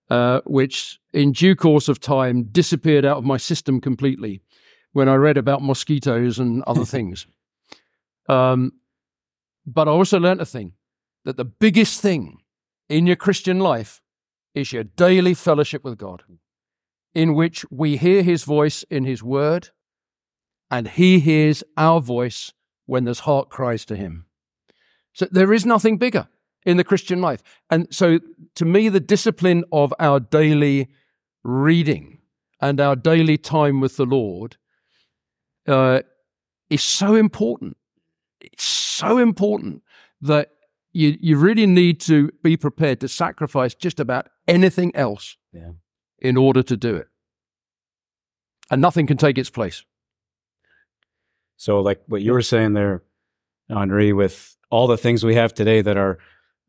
uh, 0.10 0.42
which 0.46 1.00
in 1.14 1.32
due 1.32 1.56
course 1.56 1.88
of 1.88 2.00
time 2.00 2.44
disappeared 2.44 3.06
out 3.06 3.18
of 3.18 3.24
my 3.24 3.38
system 3.38 3.80
completely 3.80 4.42
when 4.94 5.10
I 5.10 5.16
read 5.16 5.38
about 5.38 5.62
mosquitoes 5.62 6.40
and 6.40 6.64
other 6.64 6.86
things. 6.96 7.28
Um, 8.28 8.74
but 9.66 9.88
I 9.88 9.92
also 9.92 10.20
learnt 10.20 10.42
a 10.42 10.46
thing 10.46 10.74
that 11.24 11.38
the 11.38 11.46
biggest 11.46 12.02
thing 12.02 12.40
in 12.90 13.06
your 13.06 13.16
Christian 13.16 13.60
life 13.60 14.02
is 14.54 14.72
your 14.72 14.84
daily 14.84 15.34
fellowship 15.34 15.84
with 15.84 15.98
God, 15.98 16.24
in 17.14 17.36
which 17.36 17.66
we 17.70 17.98
hear 17.98 18.24
His 18.24 18.44
voice 18.44 18.84
in 18.90 19.06
His 19.06 19.22
Word, 19.22 19.70
and 20.72 20.88
He 20.88 21.20
hears 21.20 21.64
our 21.78 22.00
voice 22.00 22.54
when 22.86 23.04
there's 23.06 23.20
heart 23.22 23.50
cries 23.50 23.86
to 23.86 23.96
Him. 23.96 24.26
So 25.14 25.28
there 25.32 25.54
is 25.54 25.66
nothing 25.66 25.98
bigger 25.98 26.28
in 26.66 26.78
the 26.78 26.84
Christian 26.84 27.22
life. 27.22 27.42
And 27.70 27.88
so 27.94 28.20
to 28.56 28.66
me, 28.66 28.90
the 28.90 29.00
discipline 29.00 29.64
of 29.72 29.94
our 30.00 30.20
daily 30.20 30.90
reading 31.44 32.20
and 32.60 32.82
our 32.82 32.96
daily 32.96 33.38
time 33.38 33.80
with 33.80 33.98
the 33.98 34.06
Lord 34.06 34.58
uh, 35.68 36.02
is 36.70 36.84
so 36.84 37.16
important. 37.16 37.78
It's 38.42 38.64
so 38.64 39.18
important 39.18 39.84
that 40.22 40.50
you, 40.92 41.18
you 41.20 41.38
really 41.38 41.68
need 41.68 42.00
to 42.02 42.32
be 42.42 42.58
prepared 42.58 43.00
to 43.02 43.08
sacrifice 43.08 43.74
just 43.76 44.00
about 44.00 44.28
anything 44.48 44.96
else 44.96 45.38
Yeah. 45.54 45.72
in 46.20 46.38
order 46.38 46.64
to 46.64 46.78
do 46.78 46.96
it. 46.96 47.08
And 48.72 48.82
nothing 48.82 49.06
can 49.06 49.18
take 49.18 49.38
its 49.38 49.50
place. 49.50 49.84
So, 51.58 51.82
like 51.82 52.02
what 52.08 52.22
you 52.22 52.34
were 52.34 52.42
saying 52.42 52.74
there, 52.74 53.04
Henri, 53.70 54.14
with 54.14 54.56
all 54.70 54.88
the 54.88 54.98
things 54.98 55.24
we 55.24 55.36
have 55.36 55.54
today 55.54 55.82
that 55.82 55.98
are 55.98 56.18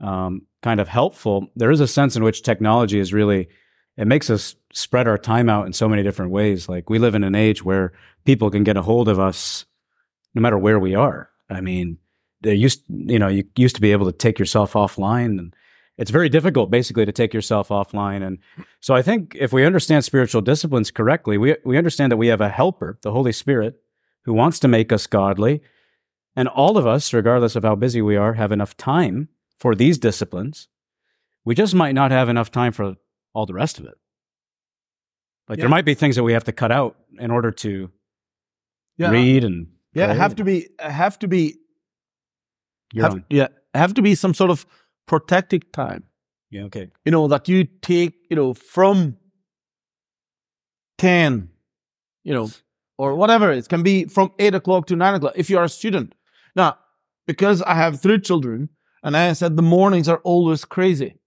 um, 0.01 0.43
kind 0.63 0.81
of 0.81 0.89
helpful, 0.89 1.49
there 1.57 1.71
is 1.71 1.81
a 1.81 1.89
sense 1.89 2.17
in 2.17 2.23
which 2.23 2.43
technology 2.43 2.99
is 2.99 3.13
really, 3.13 3.49
it 3.97 4.07
makes 4.07 4.31
us 4.31 4.55
spread 4.73 5.09
our 5.09 5.19
time 5.19 5.49
out 5.49 5.67
in 5.67 5.73
so 5.73 5.89
many 5.89 6.03
different 6.03 6.31
ways. 6.31 6.69
Like 6.69 6.91
we 6.91 6.99
live 6.99 7.15
in 7.15 7.25
an 7.25 7.35
age 7.35 7.65
where 7.65 7.93
people 8.25 8.51
can 8.51 8.65
get 8.65 8.77
a 8.77 8.83
hold 8.83 9.09
of 9.09 9.19
us 9.19 9.65
no 10.35 10.43
matter 10.43 10.59
where 10.59 10.79
we 10.79 10.95
are. 10.95 11.31
I 11.49 11.61
mean, 11.61 11.99
they 12.43 12.55
used, 12.55 12.83
you 12.89 13.19
know, 13.19 13.29
you 13.29 13.45
used 13.57 13.77
to 13.77 13.81
be 13.81 13.93
able 13.93 14.07
to 14.07 14.13
take 14.13 14.39
yourself 14.39 14.75
offline 14.75 15.39
and 15.39 15.55
it's 15.99 16.11
very 16.11 16.29
difficult 16.29 16.71
basically 16.71 17.07
to 17.07 17.13
take 17.13 17.33
yourself 17.33 17.69
offline. 17.69 18.27
And 18.27 18.39
so 18.81 18.95
I 18.95 19.03
think 19.03 19.35
if 19.39 19.53
we 19.53 19.65
understand 19.65 20.05
spiritual 20.05 20.43
disciplines 20.43 20.91
correctly, 20.91 21.39
we, 21.39 21.57
we 21.65 21.79
understand 21.79 22.13
that 22.13 22.19
we 22.19 22.27
have 22.27 22.43
a 22.43 22.51
helper, 22.51 22.99
the 23.03 23.13
Holy 23.13 23.33
Spirit, 23.33 23.81
who 24.27 24.35
wants 24.35 24.59
to 24.61 24.69
make 24.69 24.93
us 24.93 25.07
godly. 25.07 25.63
And 26.35 26.49
all 26.49 26.77
of 26.77 26.87
us, 26.87 27.15
regardless 27.15 27.57
of 27.57 27.63
how 27.63 27.75
busy 27.77 28.03
we 28.03 28.17
are, 28.17 28.35
have 28.35 28.53
enough 28.53 28.77
time 28.77 29.29
for 29.59 29.75
these 29.75 29.97
disciplines. 29.99 30.69
We 31.47 31.55
just 31.55 31.75
might 31.75 31.95
not 31.95 32.11
have 32.11 32.29
enough 32.29 32.51
time 32.51 32.73
for 32.73 32.97
all 33.33 33.47
the 33.47 33.55
rest 33.55 33.79
of 33.79 33.87
it. 33.87 33.95
Like 35.49 35.59
Yeah. 35.59 35.63
there 35.63 35.71
might 35.71 35.85
be 35.87 35.95
things 35.95 36.17
that 36.17 36.25
we 36.25 36.35
have 36.35 36.45
to 36.45 36.53
cut 36.53 36.71
out 36.73 36.97
in 37.19 37.31
order 37.31 37.51
to 37.53 37.91
read 38.99 39.45
and 39.45 39.69
Yeah, 39.95 40.13
have 40.13 40.35
to 40.35 40.45
be 40.45 40.69
have 40.81 41.19
to 41.21 41.29
be 41.29 41.55
have, 42.97 43.13
on. 43.13 43.25
yeah 43.31 43.49
have 43.75 43.95
to 43.95 44.03
be 44.03 44.15
some 44.15 44.35
sort 44.35 44.51
of 44.51 44.67
protected 45.07 45.73
time. 45.73 46.05
Yeah, 46.51 46.65
okay. 46.65 46.91
You 47.05 47.13
know 47.13 47.29
that 47.29 47.49
you 47.49 47.65
take 47.65 48.15
you 48.29 48.37
know 48.37 48.53
from 48.55 49.17
ten, 50.99 51.51
you 52.25 52.35
know, 52.35 52.51
or 52.99 53.15
whatever 53.15 53.53
it 53.53 53.69
can 53.69 53.83
be 53.83 54.05
from 54.07 54.33
eight 54.39 54.55
o'clock 54.55 54.87
to 54.87 54.97
nine 54.97 55.15
o'clock 55.15 55.35
if 55.37 55.51
you 55.51 55.59
are 55.59 55.65
a 55.65 55.69
student. 55.69 56.15
Now, 56.55 56.79
because 57.27 57.63
I 57.63 57.75
have 57.75 58.01
three 58.01 58.21
children, 58.21 58.69
and 59.03 59.17
I 59.17 59.33
said 59.35 59.57
the 59.57 59.63
mornings 59.63 60.09
are 60.09 60.19
always 60.19 60.65
crazy. 60.65 61.19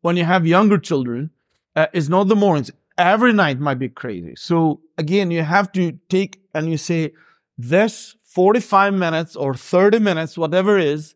When 0.00 0.16
you 0.16 0.24
have 0.24 0.46
younger 0.46 0.78
children, 0.78 1.30
uh, 1.76 1.86
it's 1.92 2.08
not 2.08 2.28
the 2.28 2.36
mornings. 2.36 2.70
Every 2.96 3.32
night 3.32 3.60
might 3.60 3.78
be 3.78 3.88
crazy. 3.88 4.34
So 4.36 4.80
again, 4.96 5.30
you 5.30 5.42
have 5.42 5.70
to 5.72 5.92
take 6.08 6.40
and 6.54 6.70
you 6.70 6.76
say, 6.76 7.12
this 7.56 8.16
45 8.22 8.94
minutes 8.94 9.36
or 9.36 9.54
30 9.54 9.98
minutes, 9.98 10.38
whatever 10.38 10.78
it 10.78 10.86
is, 10.86 11.14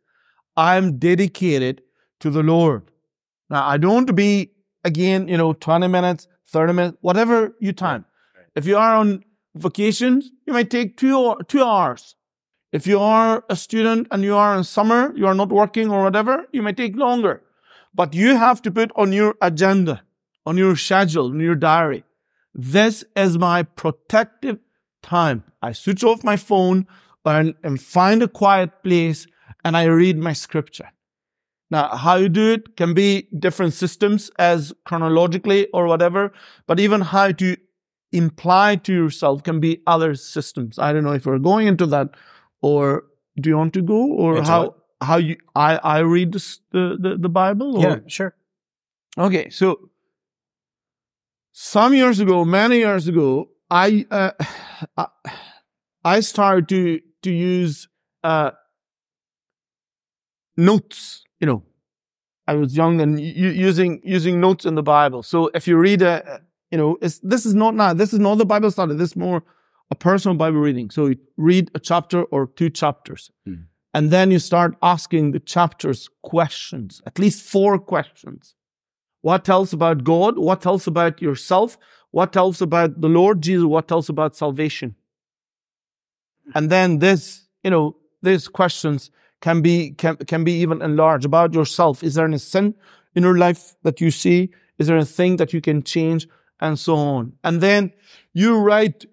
I'm 0.56 0.98
dedicated 0.98 1.82
to 2.20 2.30
the 2.30 2.42
Lord. 2.42 2.82
Now, 3.48 3.66
I 3.66 3.76
don't 3.76 3.94
want 3.94 4.06
to 4.08 4.12
be, 4.12 4.50
again, 4.84 5.28
you 5.28 5.36
know, 5.36 5.52
20 5.52 5.88
minutes, 5.88 6.26
30 6.46 6.72
minutes, 6.72 6.98
whatever 7.00 7.54
you 7.60 7.72
time. 7.72 8.04
If 8.54 8.66
you 8.66 8.76
are 8.76 8.96
on 8.96 9.24
vacations, 9.54 10.30
you 10.46 10.52
might 10.52 10.70
take 10.70 10.96
two, 10.96 11.36
two 11.48 11.62
hours. 11.62 12.16
If 12.72 12.86
you 12.86 12.98
are 13.00 13.44
a 13.50 13.56
student 13.56 14.08
and 14.10 14.22
you 14.22 14.34
are 14.34 14.56
in 14.56 14.64
summer, 14.64 15.12
you 15.14 15.26
are 15.26 15.34
not 15.34 15.50
working 15.50 15.90
or 15.90 16.02
whatever, 16.02 16.46
you 16.52 16.62
might 16.62 16.76
take 16.76 16.96
longer. 16.96 17.42
But 17.94 18.14
you 18.14 18.36
have 18.36 18.62
to 18.62 18.70
put 18.70 18.90
on 18.96 19.12
your 19.12 19.34
agenda, 19.42 20.02
on 20.46 20.56
your 20.56 20.76
schedule, 20.76 21.30
in 21.30 21.40
your 21.40 21.54
diary. 21.54 22.04
This 22.54 23.04
is 23.14 23.36
my 23.36 23.62
protective 23.62 24.58
time. 25.02 25.44
I 25.60 25.72
switch 25.72 26.02
off 26.02 26.24
my 26.24 26.36
phone 26.36 26.86
and, 27.24 27.54
and 27.62 27.80
find 27.80 28.22
a 28.22 28.28
quiet 28.28 28.82
place 28.82 29.26
and 29.64 29.76
I 29.76 29.84
read 29.84 30.16
my 30.16 30.32
scripture. 30.32 30.90
Now, 31.70 31.96
how 31.96 32.16
you 32.16 32.28
do 32.28 32.52
it 32.52 32.76
can 32.76 32.92
be 32.92 33.28
different 33.38 33.72
systems 33.72 34.30
as 34.38 34.74
chronologically 34.84 35.68
or 35.68 35.86
whatever, 35.86 36.32
but 36.66 36.80
even 36.80 37.00
how 37.00 37.32
to 37.32 37.56
imply 38.12 38.76
to 38.76 38.92
yourself 38.92 39.42
can 39.42 39.60
be 39.60 39.80
other 39.86 40.14
systems. 40.14 40.78
I 40.78 40.92
don't 40.92 41.04
know 41.04 41.12
if 41.12 41.26
we're 41.26 41.38
going 41.38 41.66
into 41.66 41.86
that 41.86 42.10
or 42.60 43.04
do 43.40 43.48
you 43.50 43.56
want 43.56 43.72
to 43.74 43.82
go 43.82 44.06
or 44.12 44.36
Into 44.38 44.50
how, 44.50 44.74
how 45.00 45.16
you, 45.16 45.36
I, 45.54 45.76
I 45.78 45.98
read 46.00 46.32
this, 46.32 46.60
the, 46.70 46.96
the, 47.00 47.16
the 47.16 47.28
Bible? 47.28 47.76
Or? 47.76 47.82
Yeah, 47.82 47.96
sure. 48.06 48.34
Okay, 49.18 49.48
so 49.50 49.90
some 51.52 51.94
years 51.94 52.20
ago, 52.20 52.44
many 52.44 52.78
years 52.78 53.08
ago, 53.08 53.48
I 53.70 54.06
uh, 54.10 54.30
I- 54.96 55.06
I 56.04 56.20
started 56.20 56.68
to 56.70 57.00
to 57.22 57.30
use 57.30 57.88
uh, 58.24 58.50
notes. 60.56 61.24
You 61.40 61.46
know, 61.46 61.62
I 62.46 62.54
was 62.54 62.76
young 62.76 63.00
and 63.00 63.20
using 63.20 64.00
using 64.04 64.40
notes 64.40 64.64
in 64.64 64.74
the 64.74 64.82
Bible. 64.82 65.22
So 65.22 65.50
if 65.54 65.66
you 65.68 65.76
read 65.76 66.02
a, 66.02 66.40
you 66.72 66.78
know, 66.78 66.96
this 67.00 67.46
is 67.46 67.54
not 67.54 67.74
now. 67.74 67.92
This 67.92 68.12
is 68.12 68.18
not 68.18 68.38
the 68.38 68.46
Bible 68.46 68.70
study. 68.70 68.94
This 68.94 69.10
is 69.10 69.16
more 69.16 69.42
a 69.90 69.94
personal 69.94 70.36
Bible 70.36 70.58
reading. 70.58 70.88
So 70.90 71.06
you 71.06 71.16
read 71.36 71.70
a 71.74 71.78
chapter 71.78 72.24
or 72.24 72.46
two 72.46 72.70
chapters, 72.70 73.30
Mhm. 73.46 73.66
and 73.92 74.10
then 74.10 74.30
you 74.30 74.38
start 74.38 74.74
asking 74.82 75.32
the 75.32 75.40
chapters 75.40 76.08
questions, 76.22 77.02
at 77.06 77.18
least 77.18 77.42
four 77.42 77.78
questions. 77.78 78.54
What 79.20 79.44
tells 79.44 79.72
about 79.72 80.02
God? 80.02 80.38
What 80.38 80.62
tells 80.62 80.86
about 80.86 81.20
yourself? 81.22 81.78
What 82.10 82.32
tells 82.32 82.62
about 82.62 83.00
the 83.02 83.08
Lord 83.08 83.42
Jesus? 83.42 83.66
What 83.66 83.86
tells 83.86 84.08
about 84.08 84.34
salvation? 84.34 84.96
And 86.54 86.70
then 86.70 86.98
this, 86.98 87.48
you 87.62 87.70
know, 87.70 87.96
these 88.22 88.48
questions 88.48 89.10
can 89.40 89.60
be 89.62 89.92
can, 89.92 90.16
can 90.16 90.42
be 90.44 90.52
even 90.62 90.82
enlarged 90.82 91.24
about 91.26 91.54
yourself. 91.54 92.02
Is 92.02 92.14
there 92.14 92.24
any 92.26 92.38
sin 92.38 92.74
in 93.14 93.22
your 93.22 93.36
life 93.36 93.76
that 93.82 94.00
you 94.00 94.10
see? 94.10 94.50
Is 94.78 94.86
there 94.86 94.96
a 94.96 95.04
thing 95.04 95.36
that 95.36 95.52
you 95.52 95.60
can 95.60 95.82
change? 95.82 96.26
And 96.62 96.78
so 96.78 96.94
on. 96.96 97.32
And 97.44 97.60
then 97.60 97.92
you 98.32 98.56
write 98.56 99.04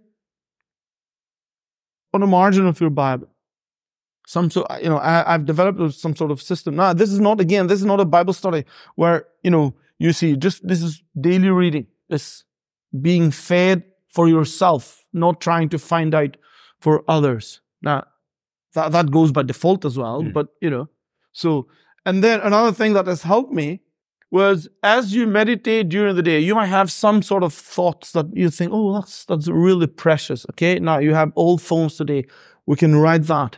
on 2.14 2.22
the 2.22 2.28
margin 2.28 2.68
of 2.68 2.80
your 2.80 2.90
Bible. 2.90 3.28
Some 4.28 4.52
sort, 4.52 4.68
you 4.84 4.90
know, 4.90 4.98
I, 4.98 5.34
I've 5.34 5.46
developed 5.46 5.96
some 5.96 6.16
sort 6.16 6.30
of 6.32 6.42
system. 6.42 6.76
Now, 6.76 6.94
this 6.94 7.10
is 7.12 7.20
not 7.20 7.42
again, 7.42 7.66
this 7.68 7.80
is 7.80 7.86
not 7.86 8.00
a 8.00 8.06
Bible 8.06 8.34
study 8.34 8.64
where 8.96 9.26
you 9.44 9.50
know 9.50 9.74
you 9.98 10.14
see 10.14 10.36
just 10.36 10.66
this 10.68 10.82
is 10.84 11.04
daily 11.20 11.50
reading. 11.50 11.88
This 12.10 12.44
being 13.02 13.32
fed 13.32 13.84
for 14.08 14.28
yourself, 14.30 15.04
not 15.14 15.42
trying 15.42 15.70
to 15.70 15.80
find 15.80 16.14
out 16.14 16.38
for 16.80 17.04
others. 17.08 17.62
Now, 17.82 18.04
that 18.76 18.92
that 18.92 19.10
goes 19.12 19.32
by 19.32 19.44
default 19.44 19.84
as 19.86 19.98
well, 19.98 20.22
Mm. 20.22 20.34
but 20.34 20.48
you 20.62 20.70
know, 20.70 20.88
so 21.32 21.68
and 22.06 22.24
then 22.24 22.40
another 22.42 22.72
thing 22.72 22.94
that 22.94 23.08
has 23.08 23.24
helped 23.24 23.52
me 23.52 23.82
was 24.32 24.68
as 24.84 25.14
you 25.14 25.26
meditate 25.26 25.90
during 25.90 26.16
the 26.16 26.22
day, 26.22 26.40
you 26.40 26.54
might 26.54 26.68
have 26.68 26.92
some 26.92 27.22
sort 27.22 27.44
of 27.44 27.54
thoughts 27.54 28.12
that 28.12 28.26
you 28.34 28.50
think, 28.50 28.72
oh, 28.74 28.94
that's 28.94 29.26
that's 29.26 29.48
really 29.48 29.88
precious. 29.88 30.46
Okay, 30.52 30.80
now 30.80 31.00
you 31.00 31.14
have 31.14 31.32
old 31.36 31.62
phones 31.62 31.98
today. 31.98 32.26
We 32.66 32.76
can 32.76 32.96
write 32.96 33.24
that 33.24 33.58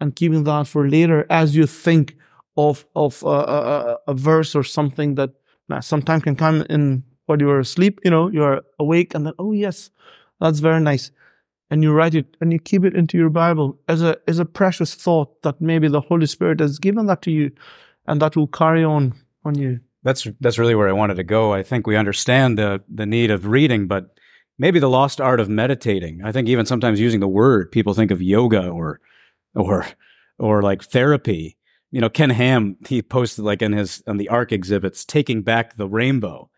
and 0.00 0.16
keeping 0.16 0.44
that 0.44 0.66
for 0.66 0.88
later 0.88 1.26
as 1.30 1.54
you 1.54 1.66
think 1.66 2.16
of 2.56 2.84
of 2.96 3.22
uh, 3.24 3.28
a, 3.28 3.32
a, 3.32 3.98
a 4.08 4.14
verse 4.14 4.56
or 4.56 4.64
something 4.64 5.14
that 5.14 5.30
uh, 5.70 5.80
sometimes 5.80 6.24
can 6.24 6.34
come 6.34 6.62
in 6.68 7.04
while 7.26 7.40
you 7.40 7.48
are 7.50 7.60
asleep. 7.60 8.00
You 8.04 8.10
know, 8.10 8.28
you're 8.28 8.62
awake 8.80 9.14
and 9.14 9.26
then, 9.26 9.34
oh 9.38 9.52
yes, 9.52 9.90
that's 10.40 10.58
very 10.58 10.80
nice. 10.80 11.12
And 11.70 11.84
you 11.84 11.92
write 11.92 12.16
it 12.16 12.36
and 12.40 12.52
you 12.52 12.58
keep 12.58 12.84
it 12.84 12.96
into 12.96 13.16
your 13.16 13.30
Bible 13.30 13.78
as 13.88 14.02
a 14.02 14.18
as 14.26 14.40
a 14.40 14.44
precious 14.44 14.92
thought 14.94 15.40
that 15.42 15.60
maybe 15.60 15.86
the 15.86 16.00
Holy 16.00 16.26
Spirit 16.26 16.58
has 16.58 16.80
given 16.80 17.06
that 17.06 17.22
to 17.22 17.30
you, 17.30 17.52
and 18.08 18.20
that 18.20 18.34
will 18.34 18.48
carry 18.48 18.82
on 18.82 19.14
on 19.44 19.56
you. 19.56 19.78
That's 20.02 20.26
that's 20.40 20.58
really 20.58 20.74
where 20.74 20.88
I 20.88 20.92
wanted 20.92 21.14
to 21.16 21.24
go. 21.24 21.52
I 21.52 21.62
think 21.62 21.86
we 21.86 21.96
understand 21.96 22.58
the 22.58 22.82
the 22.88 23.06
need 23.06 23.30
of 23.30 23.46
reading, 23.46 23.86
but 23.86 24.06
maybe 24.58 24.78
the 24.78 24.88
lost 24.88 25.20
art 25.20 25.40
of 25.40 25.48
meditating. 25.48 26.22
I 26.24 26.32
think 26.32 26.48
even 26.48 26.66
sometimes 26.66 27.00
using 27.00 27.20
the 27.20 27.28
word, 27.28 27.70
people 27.70 27.92
think 27.94 28.10
of 28.10 28.22
yoga 28.22 28.68
or 28.68 29.00
or 29.54 29.86
or 30.38 30.62
like 30.62 30.82
therapy. 30.84 31.56
You 31.90 32.00
know, 32.00 32.08
Ken 32.08 32.30
Ham 32.30 32.76
he 32.88 33.02
posted 33.02 33.44
like 33.44 33.62
in 33.62 33.72
his 33.72 34.02
on 34.06 34.16
the 34.16 34.28
Ark 34.28 34.52
exhibits, 34.52 35.04
taking 35.04 35.42
back 35.42 35.76
the 35.76 35.88
rainbow. 35.88 36.48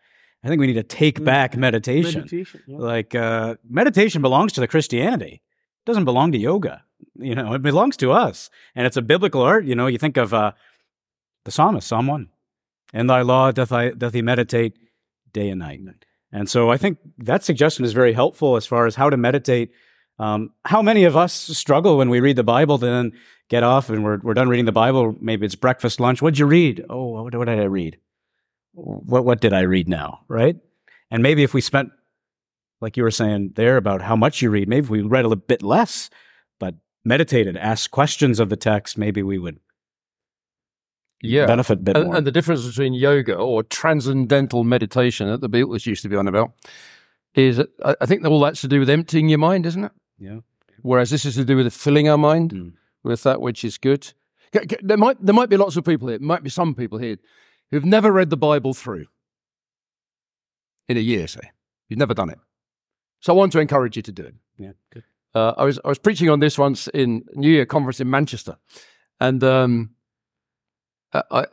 I 0.43 0.47
think 0.47 0.59
we 0.59 0.67
need 0.67 0.73
to 0.73 0.83
take 0.83 1.19
Mm. 1.19 1.25
back 1.25 1.57
meditation. 1.57 2.21
yeah. 2.67 2.77
Like 2.77 3.15
uh, 3.15 3.55
meditation 3.69 4.21
belongs 4.21 4.53
to 4.53 4.61
the 4.61 4.67
Christianity. 4.67 5.41
It 5.41 5.85
doesn't 5.85 6.05
belong 6.05 6.31
to 6.33 6.37
yoga. 6.37 6.83
You 7.15 7.35
know, 7.35 7.53
it 7.53 7.61
belongs 7.61 7.97
to 7.97 8.11
us, 8.11 8.49
and 8.75 8.85
it's 8.87 8.97
a 8.97 9.01
biblical 9.01 9.41
art. 9.41 9.65
You 9.65 9.75
know, 9.75 9.87
you 9.87 9.97
think 9.97 10.17
of 10.17 10.33
uh, 10.33 10.51
the 11.45 11.51
psalmist, 11.51 11.87
Psalm 11.87 12.07
one, 12.07 12.29
"In 12.93 13.07
Thy 13.07 13.21
law 13.21 13.51
doth 13.51 13.71
I 13.71 13.89
doth 13.89 14.13
he 14.13 14.21
meditate 14.21 14.77
day 15.31 15.49
and 15.49 15.59
night." 15.59 15.81
And 16.31 16.49
so, 16.49 16.71
I 16.71 16.77
think 16.77 16.97
that 17.19 17.43
suggestion 17.43 17.85
is 17.85 17.93
very 17.93 18.13
helpful 18.13 18.55
as 18.55 18.65
far 18.65 18.85
as 18.87 18.95
how 18.95 19.09
to 19.09 19.17
meditate. 19.17 19.71
Um, 20.19 20.51
how 20.65 20.81
many 20.81 21.03
of 21.05 21.17
us 21.17 21.33
struggle 21.33 21.97
when 21.97 22.09
we 22.09 22.19
read 22.19 22.35
the 22.35 22.43
Bible, 22.43 22.77
to 22.77 22.85
then 22.85 23.13
get 23.49 23.63
off 23.63 23.89
and 23.89 24.03
we're 24.03 24.19
we're 24.19 24.33
done 24.33 24.49
reading 24.49 24.65
the 24.65 24.71
Bible? 24.71 25.15
Maybe 25.19 25.45
it's 25.45 25.55
breakfast, 25.55 25.99
lunch. 25.99 26.21
What'd 26.21 26.39
you 26.39 26.45
read? 26.45 26.85
Oh, 26.89 27.23
what, 27.23 27.35
what 27.35 27.45
did 27.45 27.59
I 27.59 27.63
read? 27.63 27.97
What 28.73 29.25
what 29.25 29.41
did 29.41 29.53
I 29.53 29.61
read 29.61 29.87
now? 29.89 30.21
Right? 30.27 30.57
And 31.11 31.21
maybe 31.21 31.43
if 31.43 31.53
we 31.53 31.61
spent 31.61 31.91
like 32.83 32.97
you 32.97 33.03
were 33.03 33.11
saying 33.11 33.53
there 33.55 33.77
about 33.77 34.01
how 34.01 34.15
much 34.15 34.41
you 34.41 34.49
read, 34.49 34.67
maybe 34.67 34.83
if 34.83 34.89
we 34.89 35.01
read 35.01 35.23
a 35.23 35.29
little 35.29 35.43
bit 35.47 35.63
less, 35.63 36.09
but 36.59 36.75
meditated, 37.05 37.55
asked 37.55 37.91
questions 37.91 38.39
of 38.39 38.49
the 38.49 38.57
text, 38.57 38.97
maybe 38.97 39.23
we 39.23 39.37
would 39.37 39.59
Yeah. 41.23 41.45
benefit 41.47 41.79
a 41.79 41.81
bit 41.81 41.95
And, 41.97 42.05
more. 42.05 42.15
and 42.17 42.27
the 42.27 42.31
difference 42.31 42.67
between 42.67 42.93
yoga 42.93 43.35
or 43.35 43.63
transcendental 43.63 44.63
meditation 44.63 45.27
that 45.27 45.41
the 45.41 45.49
Beatles 45.49 45.85
used 45.85 46.01
to 46.03 46.09
be 46.09 46.15
on 46.17 46.27
about 46.27 46.51
is 47.33 47.59
I 48.01 48.05
think 48.05 48.25
all 48.25 48.39
that's 48.41 48.61
to 48.61 48.67
do 48.67 48.79
with 48.79 48.89
emptying 48.89 49.29
your 49.29 49.39
mind, 49.39 49.65
isn't 49.65 49.83
it? 49.85 49.91
yeah. 50.19 50.39
Whereas 50.81 51.09
this 51.09 51.23
is 51.25 51.35
to 51.35 51.45
do 51.45 51.55
with 51.55 51.73
filling 51.73 52.09
our 52.09 52.17
mind 52.17 52.51
Mm. 52.51 52.73
with 53.03 53.23
that 53.23 53.39
which 53.39 53.63
is 53.63 53.77
good. 53.77 54.13
There 54.81 54.97
might 54.97 55.17
there 55.25 55.33
might 55.33 55.49
be 55.49 55.57
lots 55.57 55.77
of 55.77 55.83
people 55.85 56.09
here, 56.09 56.19
might 56.19 56.43
be 56.43 56.49
some 56.49 56.75
people 56.75 56.99
here 56.99 57.17
who've 57.71 57.85
never 57.85 58.11
read 58.11 58.29
the 58.29 58.37
Bible 58.37 58.73
through 58.73 59.05
in 60.89 60.97
a 60.97 60.99
year, 60.99 61.27
say. 61.27 61.51
You've 61.89 61.99
never 61.99 62.13
done 62.13 62.29
it. 62.29 62.39
So 63.21 63.33
I 63.33 63.37
want 63.37 63.51
to 63.53 63.59
encourage 63.59 63.95
you 63.95 64.01
to 64.03 64.11
do 64.11 64.23
it. 64.23 64.35
Yeah. 64.57 64.71
Good. 64.91 65.03
Uh, 65.33 65.53
I 65.57 65.63
was 65.63 65.79
I 65.85 65.87
was 65.87 65.99
preaching 65.99 66.29
on 66.29 66.39
this 66.39 66.57
once 66.57 66.87
in 66.89 67.23
New 67.33 67.49
Year 67.49 67.65
conference 67.65 67.99
in 68.01 68.09
Manchester, 68.09 68.57
and 69.19 69.43
um, 69.43 69.91
Uh, 71.13 71.21
I, 71.31 71.45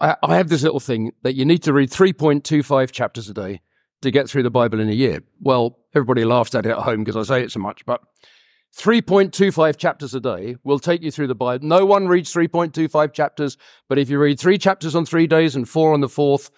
I 0.00 0.16
I 0.22 0.36
have 0.36 0.48
this 0.48 0.62
little 0.62 0.80
thing 0.80 1.12
that 1.22 1.34
you 1.34 1.44
need 1.44 1.62
to 1.64 1.72
read 1.72 1.90
three 1.90 2.12
point 2.12 2.44
two 2.44 2.62
five 2.62 2.92
chapters 2.92 3.28
a 3.28 3.34
day 3.34 3.60
to 4.02 4.10
get 4.10 4.28
through 4.28 4.42
the 4.42 4.50
Bible 4.50 4.80
in 4.80 4.88
a 4.88 4.92
year. 4.92 5.22
Well, 5.40 5.78
everybody 5.94 6.24
laughs 6.24 6.54
at 6.54 6.66
it 6.66 6.70
at 6.70 6.78
home 6.78 7.04
because 7.04 7.16
I 7.16 7.22
say 7.22 7.44
it 7.44 7.52
so 7.52 7.60
much, 7.60 7.84
but 7.86 8.00
three 8.74 9.02
point 9.02 9.32
two 9.32 9.52
five 9.52 9.76
chapters 9.76 10.14
a 10.14 10.20
day 10.20 10.56
will 10.64 10.78
take 10.78 11.02
you 11.02 11.10
through 11.10 11.28
the 11.28 11.34
Bible. 11.34 11.66
No 11.66 11.84
one 11.84 12.08
reads 12.08 12.32
three 12.32 12.48
point 12.48 12.74
two 12.74 12.88
five 12.88 13.12
chapters, 13.12 13.56
but 13.88 13.98
if 13.98 14.08
you 14.08 14.18
read 14.18 14.40
three 14.40 14.58
chapters 14.58 14.96
on 14.96 15.04
three 15.04 15.26
days 15.26 15.54
and 15.54 15.68
four 15.68 15.92
on 15.92 16.00
the 16.00 16.08
fourth, 16.08 16.50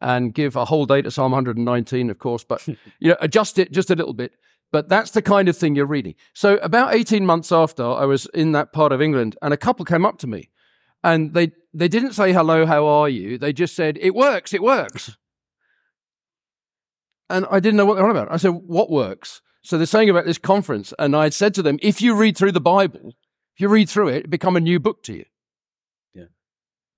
and 0.00 0.34
give 0.34 0.56
a 0.56 0.64
whole 0.64 0.86
day 0.86 1.02
to 1.02 1.10
Psalm 1.10 1.32
119, 1.32 2.10
of 2.10 2.18
course, 2.18 2.44
but 2.44 2.66
you 3.00 3.10
know, 3.10 3.16
adjust 3.20 3.58
it 3.58 3.72
just 3.72 3.90
a 3.90 3.96
little 3.96 4.14
bit. 4.14 4.32
But 4.70 4.88
that's 4.88 5.12
the 5.12 5.22
kind 5.22 5.48
of 5.48 5.56
thing 5.56 5.74
you're 5.74 5.86
reading. 5.86 6.14
So 6.34 6.58
about 6.58 6.94
18 6.94 7.24
months 7.24 7.52
after 7.52 7.82
I 7.82 8.04
was 8.04 8.26
in 8.34 8.52
that 8.52 8.72
part 8.72 8.92
of 8.92 9.00
England 9.00 9.34
and 9.40 9.54
a 9.54 9.56
couple 9.56 9.84
came 9.86 10.04
up 10.04 10.18
to 10.18 10.26
me 10.26 10.50
and 11.02 11.32
they, 11.32 11.52
they 11.74 11.88
didn't 11.88 12.12
say, 12.12 12.32
hello, 12.32 12.66
how 12.66 12.86
are 12.86 13.08
you? 13.08 13.38
They 13.38 13.52
just 13.52 13.76
said, 13.76 13.98
it 14.00 14.14
works, 14.14 14.52
it 14.54 14.62
works. 14.62 15.16
And 17.30 17.46
I 17.50 17.60
didn't 17.60 17.76
know 17.76 17.84
what 17.84 17.96
they're 17.96 18.04
on 18.04 18.10
about. 18.10 18.32
I 18.32 18.38
said, 18.38 18.52
what 18.52 18.90
works? 18.90 19.42
So 19.62 19.76
they're 19.76 19.86
saying 19.86 20.08
about 20.08 20.24
this 20.24 20.38
conference. 20.38 20.94
And 20.98 21.14
I 21.14 21.24
had 21.24 21.34
said 21.34 21.54
to 21.54 21.62
them, 21.62 21.78
if 21.82 22.00
you 22.00 22.14
read 22.14 22.38
through 22.38 22.52
the 22.52 22.60
Bible, 22.60 23.14
if 23.54 23.60
you 23.60 23.68
read 23.68 23.88
through 23.90 24.08
it, 24.08 24.24
it 24.24 24.30
become 24.30 24.56
a 24.56 24.60
new 24.60 24.80
book 24.80 25.02
to 25.02 25.12
you. 25.12 25.24
Yeah. 26.14 26.24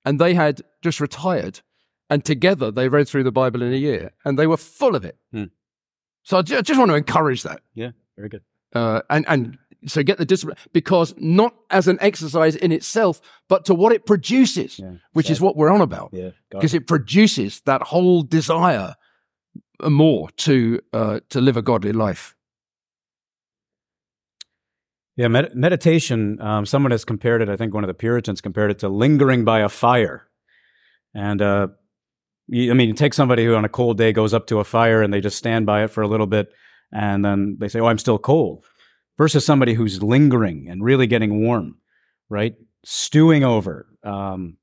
And 0.04 0.20
they 0.20 0.34
had 0.34 0.62
just 0.82 1.00
retired 1.00 1.62
and 2.08 2.24
together 2.24 2.70
they 2.70 2.88
read 2.88 3.08
through 3.08 3.24
the 3.24 3.32
Bible 3.32 3.62
in 3.62 3.72
a 3.72 3.76
year 3.76 4.12
and 4.24 4.38
they 4.38 4.46
were 4.46 4.56
full 4.56 4.94
of 4.94 5.04
it. 5.04 5.16
Hmm. 5.32 5.44
So 6.22 6.38
I 6.38 6.42
ju- 6.42 6.58
I 6.58 6.60
just 6.60 6.78
want 6.78 6.90
to 6.90 6.96
encourage 6.96 7.42
that. 7.42 7.62
Yeah. 7.74 7.90
Very 8.16 8.28
good. 8.28 8.42
Uh, 8.72 9.00
and, 9.10 9.24
and 9.26 9.58
so 9.86 10.02
get 10.02 10.18
the 10.18 10.24
discipline 10.24 10.56
because 10.72 11.14
not 11.18 11.54
as 11.70 11.88
an 11.88 11.98
exercise 12.00 12.56
in 12.56 12.72
itself, 12.72 13.20
but 13.48 13.64
to 13.66 13.74
what 13.74 13.92
it 13.92 14.06
produces, 14.06 14.78
Yeah, 14.78 14.92
which 15.12 15.30
is 15.30 15.40
what 15.40 15.56
we're 15.56 15.70
on 15.70 15.80
about. 15.80 16.10
Yeah, 16.12 16.30
Because 16.50 16.74
it 16.74 16.86
produces 16.86 17.60
that 17.62 17.82
whole 17.82 18.22
desire 18.22 18.94
more 19.82 20.28
to 20.36 20.80
uh, 20.92 21.20
to 21.30 21.40
live 21.40 21.56
a 21.56 21.62
godly 21.62 21.92
life. 21.92 22.36
Yeah, 25.16 25.28
med- 25.28 25.54
meditation. 25.54 26.40
Um, 26.40 26.64
someone 26.66 26.92
has 26.92 27.04
compared 27.04 27.42
it. 27.42 27.48
I 27.48 27.56
think 27.56 27.74
one 27.74 27.84
of 27.84 27.88
the 27.88 27.94
Puritans 27.94 28.40
compared 28.40 28.70
it 28.70 28.78
to 28.80 28.88
lingering 28.88 29.44
by 29.44 29.60
a 29.60 29.68
fire. 29.68 30.28
And 31.14 31.42
uh, 31.42 31.68
I 32.52 32.72
mean, 32.74 32.94
take 32.94 33.14
somebody 33.14 33.44
who 33.44 33.54
on 33.54 33.64
a 33.64 33.68
cold 33.68 33.98
day 33.98 34.12
goes 34.12 34.32
up 34.32 34.46
to 34.48 34.60
a 34.60 34.64
fire 34.64 35.02
and 35.02 35.12
they 35.12 35.20
just 35.20 35.36
stand 35.36 35.66
by 35.66 35.84
it 35.84 35.90
for 35.90 36.02
a 36.02 36.08
little 36.08 36.26
bit, 36.26 36.48
and 36.92 37.24
then 37.24 37.56
they 37.60 37.68
say, 37.68 37.80
"Oh, 37.80 37.86
I'm 37.86 37.98
still 37.98 38.18
cold," 38.18 38.64
versus 39.18 39.44
somebody 39.44 39.74
who's 39.74 40.02
lingering 40.02 40.68
and 40.68 40.82
really 40.84 41.06
getting 41.06 41.42
warm, 41.44 41.76
right? 42.28 42.54
Stewing 42.84 43.44
over, 43.44 43.86
um, 44.02 44.56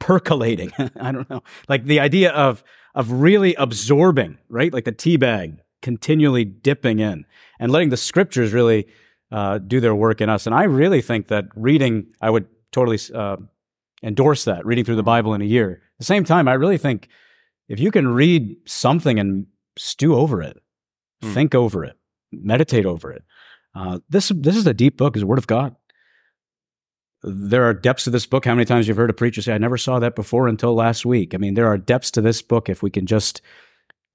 percolating. 0.00 0.72
I 1.00 1.12
don't 1.12 1.28
know, 1.30 1.42
like 1.68 1.84
the 1.84 2.00
idea 2.00 2.30
of 2.32 2.62
of 2.94 3.10
really 3.10 3.54
absorbing, 3.56 4.38
right? 4.48 4.72
Like 4.72 4.84
the 4.84 4.92
tea 4.92 5.16
bag, 5.16 5.58
continually 5.82 6.44
dipping 6.44 7.00
in 7.00 7.24
and 7.58 7.72
letting 7.72 7.88
the 7.88 7.96
scriptures 7.96 8.52
really 8.52 8.86
uh, 9.32 9.58
do 9.58 9.80
their 9.80 9.94
work 9.96 10.20
in 10.20 10.28
us. 10.28 10.46
And 10.46 10.54
I 10.54 10.62
really 10.64 11.02
think 11.02 11.26
that 11.28 11.46
reading, 11.56 12.06
I 12.20 12.30
would 12.30 12.46
totally 12.70 12.98
uh, 13.12 13.36
endorse 14.02 14.44
that, 14.44 14.64
reading 14.64 14.84
through 14.84 14.94
the 14.96 15.02
Bible 15.02 15.34
in 15.34 15.42
a 15.42 15.44
year. 15.46 15.72
At 15.72 15.98
the 15.98 16.04
same 16.04 16.22
time, 16.24 16.46
I 16.46 16.52
really 16.54 16.78
think 16.78 17.08
if 17.68 17.80
you 17.80 17.90
can 17.90 18.06
read 18.06 18.56
something 18.66 19.18
and 19.18 19.46
stew 19.76 20.14
over 20.14 20.40
it, 20.40 20.56
Hmm. 21.22 21.32
think 21.32 21.54
over 21.54 21.84
it, 21.84 21.96
meditate 22.32 22.86
over 22.86 23.10
it, 23.10 23.24
uh, 23.74 23.98
this, 24.08 24.30
this 24.34 24.56
is 24.56 24.66
a 24.66 24.74
deep 24.74 24.96
book, 24.96 25.16
is 25.16 25.20
the 25.20 25.26
Word 25.26 25.38
of 25.38 25.46
God. 25.46 25.74
There 27.22 27.64
are 27.64 27.72
depths 27.72 28.04
to 28.04 28.10
this 28.10 28.26
book. 28.26 28.44
How 28.44 28.54
many 28.54 28.66
times 28.66 28.86
you've 28.86 28.98
heard 28.98 29.10
a 29.10 29.14
preacher 29.14 29.40
say, 29.40 29.54
I 29.54 29.58
never 29.58 29.78
saw 29.78 29.98
that 29.98 30.14
before 30.14 30.46
until 30.46 30.74
last 30.74 31.06
week? 31.06 31.34
I 31.34 31.38
mean, 31.38 31.54
there 31.54 31.66
are 31.66 31.78
depths 31.78 32.10
to 32.12 32.20
this 32.20 32.42
book 32.42 32.68
if 32.68 32.82
we 32.82 32.90
can 32.90 33.06
just 33.06 33.40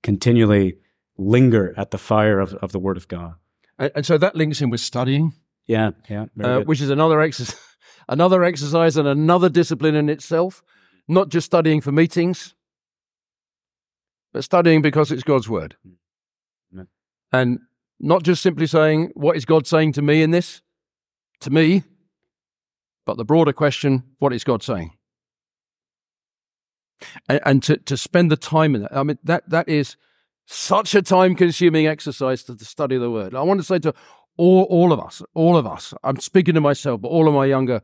continually 0.03 0.77
linger 1.17 1.73
at 1.75 1.91
the 1.91 1.97
fire 1.97 2.39
of, 2.39 2.53
of 2.55 2.71
the 2.71 2.79
Word 2.79 2.97
of 2.97 3.07
God. 3.07 3.33
And, 3.79 3.91
and 3.95 4.05
so 4.05 4.17
that 4.17 4.35
links 4.35 4.61
in 4.61 4.69
with 4.69 4.79
studying, 4.79 5.33
Yeah, 5.65 5.91
yeah. 6.09 6.25
uh, 6.41 6.61
which 6.61 6.81
is 6.81 6.89
another 6.89 7.19
exercise, 7.19 7.59
another 8.07 8.43
exercise 8.43 8.95
and 8.95 9.07
another 9.07 9.49
discipline 9.49 9.95
in 9.95 10.07
itself. 10.09 10.61
Not 11.07 11.29
just 11.29 11.45
studying 11.45 11.81
for 11.81 11.91
meetings, 11.91 12.53
but 14.31 14.43
studying 14.43 14.83
because 14.83 15.11
it's 15.11 15.23
God's 15.23 15.49
word. 15.49 15.75
Amen. 16.71 16.87
And 17.31 17.59
not 17.99 18.23
just 18.23 18.41
simply 18.41 18.67
saying, 18.67 19.11
What 19.15 19.35
is 19.35 19.45
God 19.45 19.67
saying 19.67 19.93
to 19.93 20.01
me 20.01 20.21
in 20.21 20.31
this? 20.31 20.61
To 21.41 21.49
me, 21.49 21.83
but 23.05 23.17
the 23.17 23.25
broader 23.25 23.53
question, 23.53 24.03
What 24.19 24.33
is 24.33 24.43
God 24.43 24.63
saying? 24.63 24.91
And, 27.27 27.39
and 27.45 27.63
to, 27.63 27.77
to 27.77 27.97
spend 27.97 28.31
the 28.31 28.37
time 28.37 28.75
in 28.75 28.81
that. 28.81 28.95
I 28.95 29.03
mean, 29.03 29.17
that, 29.23 29.49
that 29.49 29.69
is 29.69 29.95
such 30.45 30.95
a 30.95 31.01
time 31.01 31.35
consuming 31.35 31.87
exercise 31.87 32.43
to, 32.43 32.55
to 32.57 32.65
study 32.65 32.97
the 32.97 33.11
word. 33.11 33.35
I 33.35 33.41
want 33.43 33.59
to 33.59 33.63
say 33.63 33.79
to 33.79 33.93
all, 34.35 34.63
all 34.63 34.91
of 34.91 34.99
us, 34.99 35.21
all 35.33 35.55
of 35.57 35.67
us, 35.67 35.93
I'm 36.03 36.19
speaking 36.19 36.55
to 36.55 36.61
myself, 36.61 37.01
but 37.01 37.09
all 37.09 37.27
of 37.27 37.33
my 37.33 37.45
younger 37.45 37.81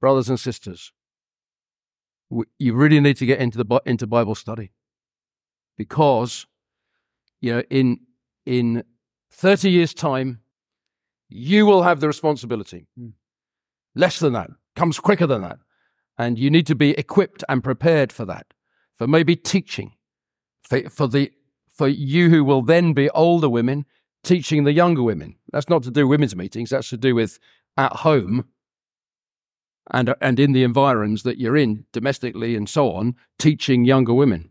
brothers 0.00 0.28
and 0.28 0.38
sisters, 0.38 0.92
you 2.58 2.74
really 2.74 3.00
need 3.00 3.16
to 3.16 3.26
get 3.26 3.40
into 3.40 3.58
the 3.58 3.82
into 3.84 4.06
Bible 4.06 4.34
study 4.34 4.70
because 5.76 6.46
you 7.40 7.52
know 7.52 7.62
in 7.70 8.00
in 8.46 8.84
30 9.30 9.70
years 9.70 9.94
time 9.94 10.40
you 11.28 11.64
will 11.66 11.82
have 11.82 12.00
the 12.00 12.06
responsibility 12.06 12.86
Hmm. 12.96 13.08
less 13.94 14.18
than 14.18 14.32
that 14.32 14.50
comes 14.76 14.98
quicker 14.98 15.26
than 15.26 15.42
that 15.42 15.58
and 16.18 16.38
you 16.38 16.50
need 16.50 16.66
to 16.66 16.74
be 16.74 16.90
equipped 16.92 17.44
and 17.48 17.64
prepared 17.64 18.12
for 18.12 18.24
that 18.24 18.46
for 18.96 19.06
maybe 19.06 19.36
teaching 19.36 19.92
for, 20.62 20.88
for 20.90 21.06
the 21.06 21.30
for 21.72 21.88
you 21.88 22.28
who 22.30 22.44
will 22.44 22.62
then 22.62 22.92
be 22.92 23.08
older 23.10 23.48
women 23.48 23.86
teaching 24.22 24.64
the 24.64 24.72
younger 24.72 25.02
women 25.02 25.36
that's 25.52 25.68
not 25.68 25.82
to 25.82 25.90
do 25.90 26.06
women's 26.06 26.36
meetings 26.36 26.70
that's 26.70 26.90
to 26.90 26.96
do 26.96 27.14
with 27.14 27.38
at 27.76 27.92
home 27.96 28.44
and 29.92 30.14
and 30.20 30.38
in 30.38 30.52
the 30.52 30.62
environs 30.62 31.22
that 31.22 31.38
you're 31.38 31.56
in 31.56 31.84
domestically 31.92 32.54
and 32.54 32.68
so 32.68 32.92
on 32.92 33.14
teaching 33.38 33.84
younger 33.84 34.12
women 34.12 34.50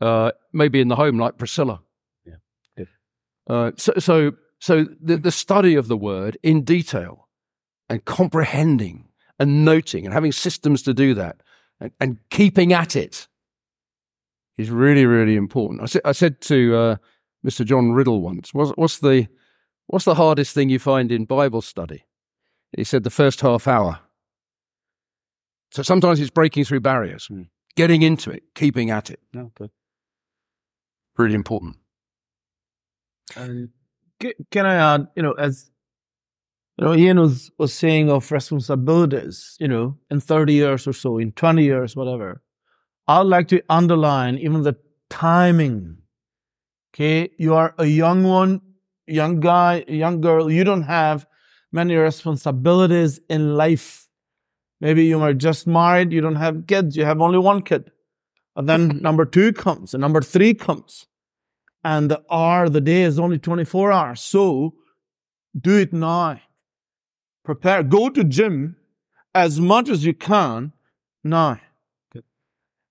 uh, 0.00 0.32
maybe 0.52 0.80
in 0.80 0.88
the 0.88 0.96
home 0.96 1.18
like 1.18 1.38
priscilla. 1.38 1.80
Uh, 3.48 3.72
so 3.76 3.92
so 3.98 4.32
so 4.60 4.86
the, 5.00 5.16
the 5.16 5.30
study 5.30 5.74
of 5.74 5.88
the 5.88 5.96
word 5.96 6.38
in 6.42 6.62
detail 6.62 7.28
and 7.88 8.04
comprehending 8.04 9.08
and 9.38 9.64
noting 9.64 10.04
and 10.04 10.14
having 10.14 10.32
systems 10.32 10.82
to 10.82 10.94
do 10.94 11.14
that 11.14 11.36
and, 11.80 11.90
and 12.00 12.18
keeping 12.30 12.72
at 12.72 12.96
it 12.96 13.28
is 14.56 14.70
really 14.70 15.06
really 15.06 15.36
important 15.36 15.82
i 15.82 15.86
said, 15.86 16.02
I 16.04 16.12
said 16.12 16.40
to 16.42 16.76
uh, 16.76 16.96
mr 17.44 17.64
john 17.64 17.92
riddle 17.92 18.20
once 18.20 18.54
what's, 18.54 18.70
what's 18.72 18.98
the 19.00 19.26
what's 19.86 20.04
the 20.04 20.14
hardest 20.14 20.54
thing 20.54 20.70
you 20.70 20.78
find 20.78 21.12
in 21.12 21.24
bible 21.24 21.62
study 21.62 22.04
he 22.76 22.84
said 22.84 23.04
the 23.04 23.10
first 23.10 23.40
half 23.40 23.68
hour 23.68 24.00
so 25.74 25.82
sometimes 25.82 26.20
it's 26.20 26.30
breaking 26.30 26.64
through 26.64 26.80
barriers, 26.80 27.26
Hmm. 27.26 27.42
getting 27.74 28.02
into 28.02 28.30
it, 28.30 28.44
keeping 28.54 28.90
at 28.90 29.10
it. 29.10 29.18
Good. 29.32 29.70
Really 31.18 31.34
important. 31.34 31.78
And 33.36 33.70
can 34.50 34.66
I 34.66 34.94
add, 34.94 35.08
you 35.16 35.22
know, 35.22 35.32
as 35.32 35.70
you 36.78 36.84
know, 36.84 36.94
Ian 36.94 37.20
was, 37.20 37.50
was 37.58 37.72
saying 37.72 38.10
of 38.10 38.30
responsibilities, 38.32 39.56
you 39.60 39.68
know, 39.68 39.96
in 40.10 40.20
30 40.20 40.52
years 40.52 40.86
or 40.86 40.92
so, 40.92 41.18
in 41.18 41.32
20 41.32 41.62
years, 41.62 41.94
whatever. 41.94 42.42
I'd 43.06 43.22
like 43.22 43.48
to 43.48 43.62
underline 43.68 44.38
even 44.38 44.62
the 44.62 44.76
timing. 45.08 45.98
Okay. 46.92 47.30
You 47.38 47.54
are 47.54 47.74
a 47.78 47.86
young 47.86 48.24
one, 48.24 48.60
young 49.06 49.40
guy, 49.40 49.84
young 49.86 50.20
girl. 50.20 50.50
You 50.50 50.64
don't 50.64 50.82
have 50.82 51.26
many 51.70 51.94
responsibilities 51.94 53.20
in 53.28 53.56
life. 53.56 54.08
Maybe 54.80 55.04
you 55.04 55.20
are 55.20 55.34
just 55.34 55.66
married. 55.66 56.12
You 56.12 56.20
don't 56.20 56.36
have 56.36 56.66
kids. 56.66 56.96
You 56.96 57.04
have 57.04 57.20
only 57.20 57.38
one 57.38 57.62
kid. 57.62 57.90
And 58.56 58.68
then 58.68 58.98
number 59.02 59.24
two 59.24 59.52
comes 59.52 59.94
and 59.94 60.00
number 60.00 60.22
three 60.22 60.54
comes 60.54 61.06
and 61.84 62.10
the 62.10 62.22
hour, 62.30 62.68
the 62.68 62.80
day 62.80 63.02
is 63.02 63.18
only 63.18 63.38
24 63.38 63.92
hours. 63.92 64.20
So 64.20 64.74
do 65.58 65.76
it 65.78 65.92
now. 65.92 66.40
Prepare. 67.44 67.82
Go 67.82 68.08
to 68.08 68.24
gym 68.24 68.76
as 69.34 69.60
much 69.60 69.90
as 69.90 70.04
you 70.04 70.14
can 70.14 70.72
now. 71.22 71.60
Good. 72.10 72.24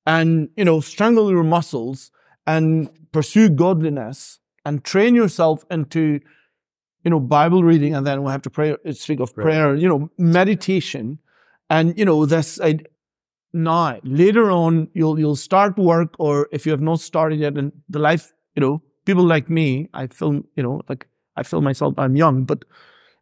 And, 0.05 0.49
you 0.55 0.63
know, 0.63 0.79
strangle 0.79 1.31
your 1.31 1.43
muscles 1.43 2.11
and 2.45 2.89
pursue 3.11 3.49
godliness 3.49 4.39
and 4.63 4.83
train 4.83 5.15
yourself 5.15 5.65
into, 5.71 6.19
you 7.03 7.09
know, 7.09 7.19
Bible 7.19 7.63
reading. 7.63 7.95
And 7.95 8.05
then 8.05 8.21
we'll 8.21 8.31
have 8.31 8.43
to 8.43 8.51
pray, 8.51 8.75
speak 8.91 9.19
of 9.19 9.33
Right. 9.35 9.43
prayer, 9.43 9.75
you 9.75 9.89
know, 9.89 10.11
meditation. 10.19 11.17
And, 11.71 11.97
you 11.97 12.05
know, 12.05 12.27
this, 12.27 12.59
I, 12.61 12.79
now, 13.53 13.99
later 14.03 14.51
on, 14.51 14.89
you'll, 14.93 15.17
you'll 15.19 15.35
start 15.35 15.79
work 15.79 16.13
or 16.19 16.47
if 16.51 16.67
you 16.67 16.71
have 16.71 16.81
not 16.81 16.99
started 16.99 17.39
yet 17.39 17.57
in 17.57 17.71
the 17.89 17.99
life 17.99 18.31
you 18.55 18.61
know, 18.61 18.81
people 19.05 19.23
like 19.23 19.49
me, 19.49 19.89
I 19.93 20.07
feel, 20.07 20.33
you 20.55 20.63
know, 20.63 20.81
like 20.89 21.07
I 21.35 21.43
feel 21.43 21.61
myself, 21.61 21.95
I'm 21.97 22.15
young, 22.15 22.43
but, 22.43 22.63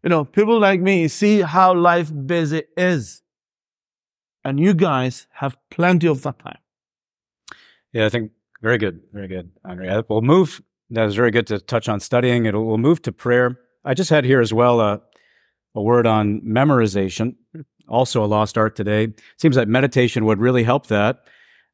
you 0.03 0.09
know, 0.09 0.25
people 0.25 0.59
like 0.59 0.81
me 0.81 1.07
see 1.07 1.41
how 1.41 1.73
life 1.73 2.11
busy 2.25 2.63
is. 2.75 3.21
And 4.43 4.59
you 4.59 4.73
guys 4.73 5.27
have 5.33 5.55
plenty 5.69 6.07
of 6.07 6.23
that 6.23 6.39
time. 6.39 6.57
Yeah, 7.93 8.05
I 8.05 8.09
think 8.09 8.31
very 8.61 8.77
good, 8.77 9.01
very 9.13 9.27
good, 9.27 9.51
Andre. 9.63 9.87
Uh, 9.87 10.03
We'll 10.09 10.21
move. 10.21 10.61
That 10.89 11.05
was 11.05 11.15
very 11.15 11.31
good 11.31 11.47
to 11.47 11.59
touch 11.59 11.87
on 11.87 11.99
studying. 11.99 12.45
It'll, 12.45 12.65
we'll 12.65 12.77
move 12.77 13.01
to 13.03 13.11
prayer. 13.11 13.59
I 13.85 13.93
just 13.93 14.09
had 14.09 14.25
here 14.25 14.41
as 14.41 14.53
well 14.53 14.81
a, 14.81 15.01
a 15.75 15.81
word 15.81 16.05
on 16.05 16.41
memorization, 16.41 17.35
also 17.87 18.23
a 18.23 18.27
lost 18.27 18.57
art 18.57 18.75
today. 18.75 19.13
Seems 19.37 19.55
like 19.55 19.67
meditation 19.67 20.25
would 20.25 20.39
really 20.39 20.63
help 20.63 20.87
that. 20.87 21.23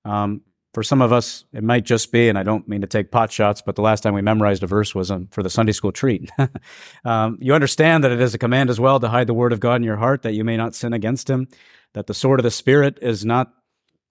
Um, 0.05 0.41
for 0.77 0.83
some 0.83 1.01
of 1.01 1.11
us, 1.11 1.43
it 1.53 1.63
might 1.63 1.85
just 1.85 2.11
be, 2.11 2.29
and 2.29 2.37
I 2.37 2.43
don't 2.43 2.67
mean 2.67 2.81
to 2.81 2.87
take 2.87 3.09
pot 3.09 3.31
shots, 3.31 3.63
but 3.63 3.75
the 3.75 3.81
last 3.81 4.01
time 4.01 4.13
we 4.13 4.21
memorized 4.21 4.61
a 4.61 4.67
verse 4.67 4.93
was 4.93 5.09
um, 5.09 5.27
for 5.31 5.41
the 5.41 5.49
Sunday 5.49 5.71
school 5.71 5.91
treat. 5.91 6.29
um, 7.03 7.39
you 7.41 7.55
understand 7.55 8.03
that 8.03 8.11
it 8.11 8.21
is 8.21 8.35
a 8.35 8.37
command 8.37 8.69
as 8.69 8.79
well 8.79 8.99
to 8.99 9.07
hide 9.07 9.25
the 9.25 9.33
word 9.33 9.53
of 9.53 9.59
God 9.59 9.77
in 9.77 9.83
your 9.83 9.95
heart 9.95 10.21
that 10.21 10.35
you 10.35 10.43
may 10.43 10.55
not 10.55 10.75
sin 10.75 10.93
against 10.93 11.31
him, 11.31 11.47
that 11.93 12.05
the 12.05 12.13
sword 12.13 12.39
of 12.39 12.43
the 12.43 12.51
Spirit 12.51 12.99
is 13.01 13.25
not 13.25 13.51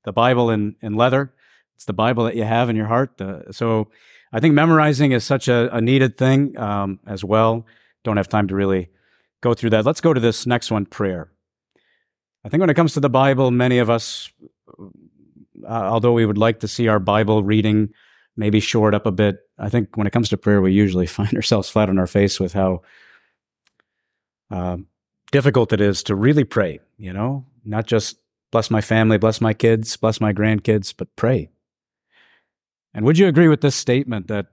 the 0.03 0.11
Bible 0.11 0.51
in, 0.51 0.75
in 0.83 0.95
leather. 0.95 1.33
It's 1.77 1.85
the 1.85 1.93
Bible 1.93 2.25
that 2.25 2.35
you 2.35 2.43
have 2.43 2.69
in 2.69 2.75
your 2.75 2.87
heart. 2.87 3.21
Uh, 3.21 3.53
so 3.53 3.87
I 4.33 4.41
think 4.41 4.53
memorizing 4.53 5.13
is 5.13 5.23
such 5.23 5.47
a, 5.47 5.73
a 5.73 5.81
needed 5.81 6.19
thing 6.19 6.59
um, 6.59 6.99
as 7.07 7.23
well. 7.23 7.65
Don't 8.03 8.17
have 8.17 8.29
time 8.29 8.49
to 8.49 8.57
really 8.57 8.91
go 9.41 9.55
through 9.55 9.71
that. 9.71 9.87
Let's 9.87 10.01
go 10.01 10.13
to 10.13 10.19
this 10.19 10.47
next 10.49 10.73
one 10.73 10.85
prayer. 10.85 11.31
I 12.45 12.49
think 12.49 12.61
when 12.61 12.71
it 12.71 12.75
comes 12.75 12.95
to 12.95 13.01
the 13.01 13.09
Bible, 13.09 13.53
many 13.53 13.79
of 13.79 13.89
us, 13.89 14.33
uh, 15.65 15.69
although 15.69 16.13
we 16.13 16.27
would 16.27 16.39
like 16.39 16.61
to 16.61 16.69
see 16.69 16.89
our 16.89 16.99
Bible 16.99 17.43
reading 17.43 17.91
maybe 18.37 18.61
short 18.61 18.95
up 18.95 19.07
a 19.07 19.13
bit, 19.13 19.39
I 19.59 19.69
think 19.69 19.97
when 19.97 20.07
it 20.07 20.13
comes 20.13 20.29
to 20.31 20.37
prayer, 20.37 20.61
we 20.61 20.73
usually 20.73 21.07
find 21.19 21.35
ourselves 21.35 21.69
flat 21.69 21.89
on 21.89 21.99
our 21.99 22.07
face 22.07 22.39
with 22.41 22.53
how 22.53 22.83
um, 24.51 24.87
difficult 25.33 25.73
it 25.73 25.81
is 25.81 26.03
to 26.05 26.15
really 26.15 26.45
pray, 26.45 26.81
you 26.99 27.13
know, 27.13 27.45
not 27.65 27.87
just 27.87 28.19
bless 28.53 28.71
my 28.71 28.81
family, 28.81 29.19
bless 29.19 29.41
my 29.41 29.53
kids, 29.53 29.97
bless 29.97 30.21
my 30.21 30.33
grandkids, 30.33 30.95
but 30.97 31.15
pray. 31.17 31.51
And 32.95 33.05
would 33.05 33.19
you 33.19 33.27
agree 33.27 33.49
with 33.49 33.61
this 33.61 33.75
statement 33.75 34.29
that 34.29 34.47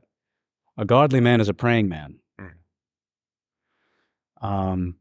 a 0.78 0.86
godly 0.86 1.22
man 1.22 1.40
is 1.40 1.48
a 1.48 1.54
praying 1.54 1.88
man? 1.88 2.20
Um, 4.42 4.96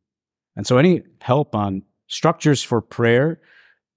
and 0.54 0.66
so, 0.66 0.78
any 0.78 1.02
help 1.20 1.54
on 1.54 1.82
structures 2.06 2.62
for 2.62 2.80
prayer 2.80 3.40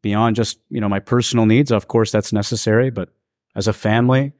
beyond 0.05 0.35
just 0.35 0.59
you 0.69 0.79
know 0.79 0.87
my 0.87 0.99
personal 0.99 1.47
needs, 1.47 1.71
of 1.71 1.87
course, 1.87 2.11
that's 2.11 2.31
necessary. 2.31 2.91
But 2.91 3.09
as 3.55 3.67
a 3.67 3.73
family, 3.73 4.33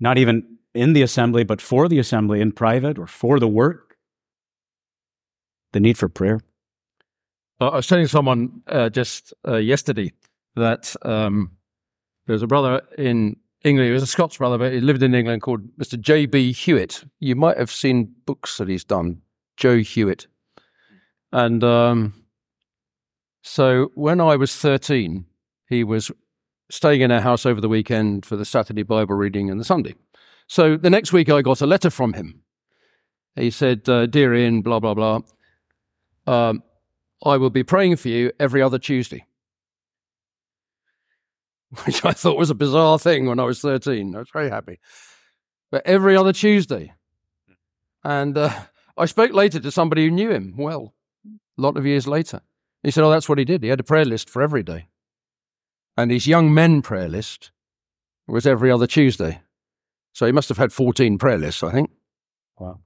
not 0.00 0.16
even 0.16 0.56
in 0.72 0.94
the 0.94 1.02
assembly, 1.02 1.44
but 1.44 1.60
for 1.60 1.88
the 1.88 1.98
assembly 1.98 2.40
in 2.40 2.52
private 2.52 2.98
or 2.98 3.06
for 3.06 3.38
the 3.38 3.46
work, 3.46 3.96
the 5.74 5.80
need 5.80 5.98
for 5.98 6.08
prayer. 6.08 6.40
Uh, 7.60 7.68
I 7.68 7.76
was 7.76 7.86
telling 7.86 8.06
someone 8.06 8.62
uh, 8.66 8.88
just 8.88 9.34
uh, 9.46 9.56
yesterday 9.56 10.10
that 10.56 10.96
um, 11.02 11.50
there's 12.26 12.42
a 12.42 12.46
brother 12.46 12.80
in 12.96 13.36
England. 13.62 13.88
He 13.88 13.92
was 13.92 14.02
a 14.02 14.06
Scots 14.06 14.38
brother, 14.38 14.56
but 14.56 14.72
he 14.72 14.80
lived 14.80 15.02
in 15.02 15.14
England 15.14 15.42
called 15.42 15.60
Mr. 15.76 16.00
J.B. 16.00 16.52
Hewitt. 16.52 17.04
You 17.20 17.36
might 17.36 17.58
have 17.58 17.70
seen 17.70 18.14
books 18.24 18.56
that 18.56 18.68
he's 18.68 18.84
done, 18.84 19.20
Joe 19.58 19.76
Hewitt. 19.80 20.28
And 21.30 21.62
um, 21.62 22.23
so 23.44 23.90
when 23.94 24.22
I 24.22 24.36
was 24.36 24.56
13, 24.56 25.26
he 25.68 25.84
was 25.84 26.10
staying 26.70 27.02
in 27.02 27.12
our 27.12 27.20
house 27.20 27.44
over 27.44 27.60
the 27.60 27.68
weekend 27.68 28.24
for 28.24 28.36
the 28.36 28.44
Saturday 28.44 28.82
Bible 28.82 29.14
reading 29.14 29.50
and 29.50 29.60
the 29.60 29.64
Sunday. 29.64 29.94
So 30.46 30.78
the 30.78 30.88
next 30.88 31.12
week, 31.12 31.28
I 31.28 31.42
got 31.42 31.60
a 31.60 31.66
letter 31.66 31.90
from 31.90 32.14
him. 32.14 32.40
He 33.36 33.50
said, 33.50 33.86
uh, 33.86 34.06
Dear 34.06 34.34
Ian, 34.34 34.62
blah, 34.62 34.80
blah, 34.80 34.94
blah. 34.94 35.20
Um, 36.26 36.62
I 37.22 37.36
will 37.36 37.50
be 37.50 37.62
praying 37.62 37.96
for 37.96 38.08
you 38.08 38.32
every 38.40 38.62
other 38.62 38.78
Tuesday. 38.78 39.26
Which 41.84 42.02
I 42.02 42.12
thought 42.12 42.38
was 42.38 42.50
a 42.50 42.54
bizarre 42.54 42.98
thing 42.98 43.26
when 43.26 43.38
I 43.38 43.44
was 43.44 43.60
13. 43.60 44.16
I 44.16 44.20
was 44.20 44.30
very 44.32 44.48
happy. 44.48 44.80
But 45.70 45.86
every 45.86 46.16
other 46.16 46.32
Tuesday. 46.32 46.94
And 48.02 48.38
uh, 48.38 48.54
I 48.96 49.04
spoke 49.04 49.32
later 49.32 49.60
to 49.60 49.70
somebody 49.70 50.06
who 50.06 50.10
knew 50.10 50.30
him 50.30 50.54
well, 50.56 50.94
a 51.26 51.60
lot 51.60 51.76
of 51.76 51.84
years 51.84 52.06
later. 52.06 52.40
He 52.84 52.90
said, 52.90 53.02
Oh, 53.02 53.10
that's 53.10 53.28
what 53.28 53.38
he 53.38 53.44
did. 53.44 53.62
He 53.62 53.70
had 53.70 53.80
a 53.80 53.84
prayer 53.84 54.04
list 54.04 54.28
for 54.30 54.42
every 54.42 54.62
day. 54.62 54.88
And 55.96 56.10
his 56.10 56.26
young 56.26 56.52
men 56.52 56.82
prayer 56.82 57.08
list 57.08 57.50
was 58.26 58.46
every 58.46 58.70
other 58.70 58.86
Tuesday. 58.86 59.40
So 60.12 60.26
he 60.26 60.32
must 60.32 60.48
have 60.48 60.58
had 60.58 60.72
14 60.72 61.18
prayer 61.18 61.38
lists, 61.38 61.62
I 61.62 61.72
think. 61.72 61.90
Wow. 62.58 62.80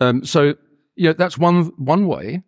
Um, 0.00 0.24
so, 0.24 0.54
you 0.96 1.08
know, 1.08 1.12
that's 1.12 1.38
one, 1.38 1.72
one 1.76 2.06
way 2.06 2.42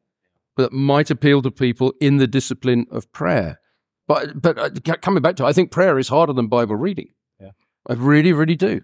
that 0.57 0.73
might 0.73 1.11
appeal 1.11 1.41
to 1.43 1.51
people 1.51 1.95
in 2.01 2.17
the 2.17 2.27
discipline 2.27 2.87
of 2.91 3.11
prayer. 3.12 3.61
But, 4.09 4.41
but 4.41 4.59
uh, 4.59 4.97
coming 4.97 5.23
back 5.23 5.37
to, 5.37 5.45
it, 5.45 5.49
I 5.49 5.53
think 5.53 5.71
prayer 5.71 5.99
is 5.99 6.09
harder 6.09 6.33
than 6.33 6.49
Bible 6.49 6.77
reading. 6.77 7.09
Yeah. 7.41 7.51
I 7.89 7.95
really, 7.95 8.33
really 8.33 8.57
do. 8.57 8.81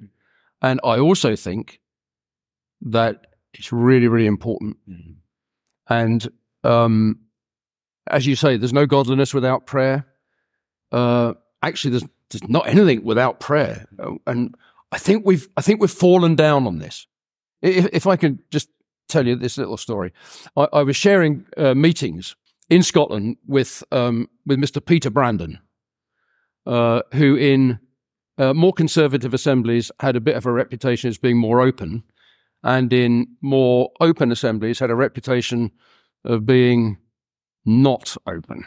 And 0.61 0.81
I 0.85 0.99
also 0.99 1.37
think 1.37 1.81
that 2.81 3.27
it's 3.55 3.73
really, 3.73 4.09
really 4.09 4.27
important. 4.27 4.77
Mm-hmm. 4.89 5.13
And 5.89 6.29
um, 6.65 7.19
as 8.09 8.27
you 8.27 8.37
say, 8.37 8.57
there's 8.57 8.73
no 8.73 8.87
godliness 8.87 9.33
without 9.33 9.67
prayer. 9.67 10.07
Uh, 10.91 11.35
actually, 11.63 11.93
there's, 11.93 12.05
there's 12.31 12.49
not 12.49 12.69
anything 12.69 13.05
without 13.05 13.41
prayer. 13.41 13.87
Uh, 13.99 14.15
and 14.27 14.55
I 14.91 14.99
think 14.99 15.25
we've 15.25 15.49
I 15.57 15.63
think 15.63 15.81
we've 15.81 15.91
fallen 15.91 16.35
down 16.35 16.67
on 16.67 16.79
this. 16.79 17.07
If, 17.63 17.87
if 17.93 18.07
I 18.07 18.17
can 18.17 18.41
just 18.51 18.69
tell 19.09 19.27
you 19.27 19.37
this 19.37 19.57
little 19.57 19.77
story, 19.77 20.13
I, 20.57 20.69
I 20.73 20.83
was 20.83 20.97
sharing 20.97 21.47
uh, 21.57 21.75
meetings 21.75 22.37
in 22.69 22.83
Scotland 22.83 23.37
with 23.47 23.83
um, 23.91 24.29
with 24.47 24.59
Mr. 24.59 24.85
Peter 24.85 25.11
Brandon, 25.11 25.59
uh, 26.67 27.03
who 27.15 27.37
in 27.37 27.79
uh, 28.39 28.53
more 28.53 28.73
conservative 28.73 29.33
assemblies 29.33 29.91
had 30.01 30.17
a 30.17 30.21
bit 30.21 30.37
of 30.37 30.47
a 30.47 30.53
reputation 30.53 31.09
as 31.09 31.19
being 31.19 31.39
more 31.39 31.61
open, 31.61 32.03
and 32.63 32.93
in 32.93 33.29
more 33.41 33.91
open 34.01 34.31
assemblies 34.31 34.79
had 34.79 34.91
a 34.91 34.95
reputation 34.95 35.71
of 36.25 36.45
being 36.45 36.99
not 37.65 38.17
open. 38.27 38.65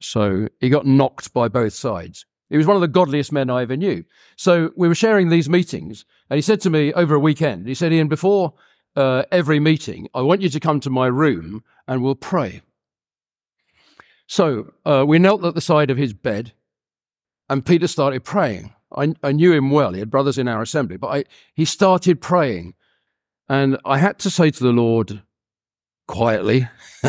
So 0.00 0.48
he 0.60 0.68
got 0.68 0.86
knocked 0.86 1.32
by 1.32 1.48
both 1.48 1.72
sides. 1.72 2.24
He 2.50 2.56
was 2.56 2.66
one 2.66 2.76
of 2.76 2.80
the 2.80 2.88
godliest 2.88 3.32
men 3.32 3.50
I 3.50 3.62
ever 3.62 3.76
knew. 3.76 4.04
So 4.36 4.70
we 4.76 4.88
were 4.88 4.94
sharing 4.94 5.28
these 5.28 5.48
meetings, 5.50 6.04
and 6.30 6.38
he 6.38 6.42
said 6.42 6.60
to 6.62 6.70
me 6.70 6.92
over 6.94 7.14
a 7.14 7.20
weekend, 7.20 7.66
he 7.66 7.74
said, 7.74 7.92
Ian, 7.92 8.08
before 8.08 8.54
uh, 8.96 9.24
every 9.30 9.60
meeting, 9.60 10.08
I 10.14 10.22
want 10.22 10.40
you 10.40 10.48
to 10.48 10.60
come 10.60 10.80
to 10.80 10.90
my 10.90 11.06
room 11.06 11.62
and 11.86 12.02
we'll 12.02 12.14
pray. 12.14 12.62
So 14.26 14.72
uh, 14.84 15.04
we 15.06 15.18
knelt 15.18 15.44
at 15.44 15.54
the 15.54 15.60
side 15.60 15.90
of 15.90 15.96
his 15.96 16.12
bed, 16.12 16.52
and 17.48 17.64
Peter 17.64 17.86
started 17.86 18.24
praying. 18.24 18.74
I, 18.94 19.14
I 19.22 19.32
knew 19.32 19.52
him 19.52 19.70
well. 19.70 19.92
He 19.92 20.00
had 20.00 20.10
brothers 20.10 20.38
in 20.38 20.48
our 20.48 20.62
assembly, 20.62 20.96
but 20.96 21.08
I, 21.08 21.24
he 21.54 21.64
started 21.64 22.20
praying. 22.20 22.74
And 23.48 23.78
I 23.84 23.98
had 23.98 24.18
to 24.20 24.30
say 24.30 24.50
to 24.50 24.62
the 24.62 24.72
Lord 24.72 25.22
quietly, 26.08 26.68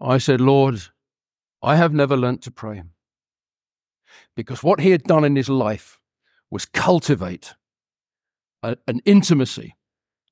I 0.00 0.18
said, 0.18 0.40
Lord, 0.40 0.80
I 1.62 1.74
have 1.74 1.92
never 1.92 2.16
learnt 2.16 2.42
to 2.42 2.52
pray. 2.52 2.84
Because 4.36 4.62
what 4.62 4.80
he 4.80 4.90
had 4.90 5.02
done 5.02 5.24
in 5.24 5.34
his 5.34 5.48
life 5.48 5.98
was 6.50 6.66
cultivate 6.66 7.54
a, 8.62 8.76
an 8.86 9.00
intimacy 9.04 9.74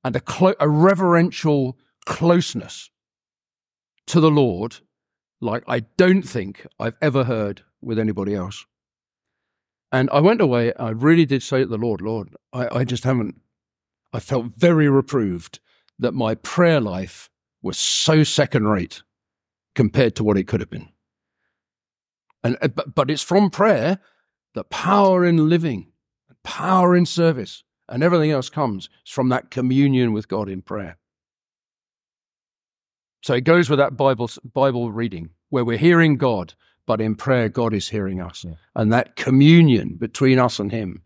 and 0.03 0.15
a, 0.15 0.21
clo- 0.21 0.55
a 0.59 0.69
reverential 0.69 1.77
closeness 2.05 2.89
to 4.07 4.19
the 4.19 4.31
Lord 4.31 4.77
like 5.41 5.63
I 5.67 5.81
don't 5.97 6.23
think 6.23 6.65
I've 6.79 6.97
ever 7.01 7.25
heard 7.25 7.63
with 7.81 7.99
anybody 7.99 8.35
else. 8.35 8.65
And 9.91 10.09
I 10.11 10.21
went 10.21 10.41
away, 10.41 10.73
I 10.73 10.89
really 10.89 11.25
did 11.25 11.43
say 11.43 11.59
to 11.59 11.65
the 11.65 11.77
Lord, 11.77 12.01
Lord, 12.01 12.35
I, 12.51 12.79
I 12.79 12.83
just 12.83 13.03
haven't, 13.03 13.39
I 14.11 14.19
felt 14.19 14.45
very 14.45 14.89
reproved 14.89 15.59
that 15.99 16.13
my 16.13 16.35
prayer 16.35 16.79
life 16.79 17.29
was 17.61 17.77
so 17.77 18.23
second 18.23 18.67
rate 18.67 19.03
compared 19.75 20.15
to 20.15 20.23
what 20.23 20.37
it 20.37 20.47
could 20.47 20.59
have 20.59 20.69
been. 20.69 20.89
And, 22.43 22.57
uh, 22.61 22.67
but, 22.67 22.93
but 22.93 23.09
it's 23.09 23.23
from 23.23 23.49
prayer 23.49 23.99
that 24.53 24.69
power 24.69 25.25
in 25.25 25.49
living, 25.49 25.87
power 26.43 26.95
in 26.95 27.05
service, 27.05 27.63
and 27.89 28.03
everything 28.03 28.31
else 28.31 28.49
comes. 28.49 28.89
It's 29.01 29.11
from 29.11 29.29
that 29.29 29.49
communion 29.49 30.13
with 30.13 30.27
God 30.27 30.49
in 30.49 30.61
prayer. 30.61 30.97
So 33.23 33.33
it 33.33 33.45
goes 33.45 33.69
with 33.69 33.79
that 33.79 33.95
Bible, 33.95 34.29
Bible 34.43 34.91
reading 34.91 35.29
where 35.49 35.63
we're 35.63 35.77
hearing 35.77 36.17
God, 36.17 36.53
but 36.85 36.99
in 36.99 37.15
prayer, 37.15 37.47
God 37.47 37.73
is 37.73 37.89
hearing 37.89 38.19
us. 38.19 38.43
Yeah. 38.43 38.55
And 38.75 38.91
that 38.91 39.15
communion 39.15 39.95
between 39.95 40.39
us 40.39 40.59
and 40.59 40.71
Him 40.71 41.01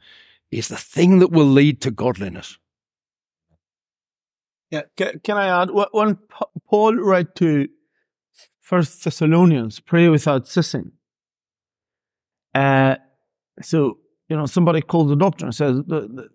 is 0.49 0.69
the 0.69 0.77
thing 0.77 1.19
that 1.19 1.31
will 1.31 1.45
lead 1.45 1.81
to 1.81 1.91
godliness. 1.91 2.57
Yeah, 4.69 4.81
can, 4.97 5.19
can 5.23 5.37
I 5.37 5.61
add? 5.61 5.69
When 5.91 6.17
Paul 6.67 6.95
wrote 6.95 7.35
to 7.35 7.67
First 8.61 9.03
Thessalonians, 9.03 9.79
pray 9.79 10.09
without 10.09 10.47
ceasing. 10.47 10.91
Uh, 12.53 12.95
so 13.61 13.99
you 14.29 14.35
know, 14.35 14.45
somebody 14.45 14.81
called 14.81 15.09
the 15.09 15.15
doctor 15.15 15.45
and 15.45 15.55
says 15.55 15.77
the, 15.87 16.01
the, 16.01 16.29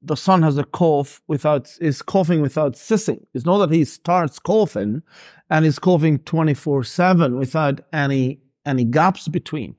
the 0.00 0.16
son 0.16 0.42
has 0.42 0.56
a 0.56 0.64
cough 0.64 1.20
without 1.28 1.70
is 1.80 2.00
coughing 2.00 2.40
without 2.40 2.76
ceasing. 2.76 3.26
It's 3.34 3.44
not 3.44 3.58
that 3.58 3.74
he 3.74 3.84
starts 3.84 4.38
coughing 4.38 5.02
and 5.50 5.66
is 5.66 5.78
coughing 5.78 6.20
twenty 6.20 6.54
four 6.54 6.84
seven 6.84 7.36
without 7.36 7.80
any 7.92 8.40
any 8.64 8.84
gaps 8.84 9.28
between, 9.28 9.76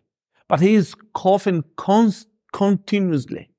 but 0.48 0.60
he 0.60 0.76
is 0.76 0.96
coughing 1.14 1.64
const- 1.76 2.28
continuously. 2.54 3.50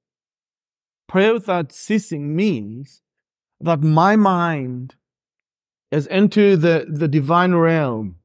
Prayer 1.08 1.34
without 1.34 1.72
ceasing 1.72 2.36
means 2.36 3.02
that 3.60 3.82
my 3.82 4.16
mind 4.16 4.94
is 5.90 6.06
into 6.06 6.56
the, 6.56 6.86
the 6.88 7.08
divine 7.08 7.54
realm, 7.54 8.16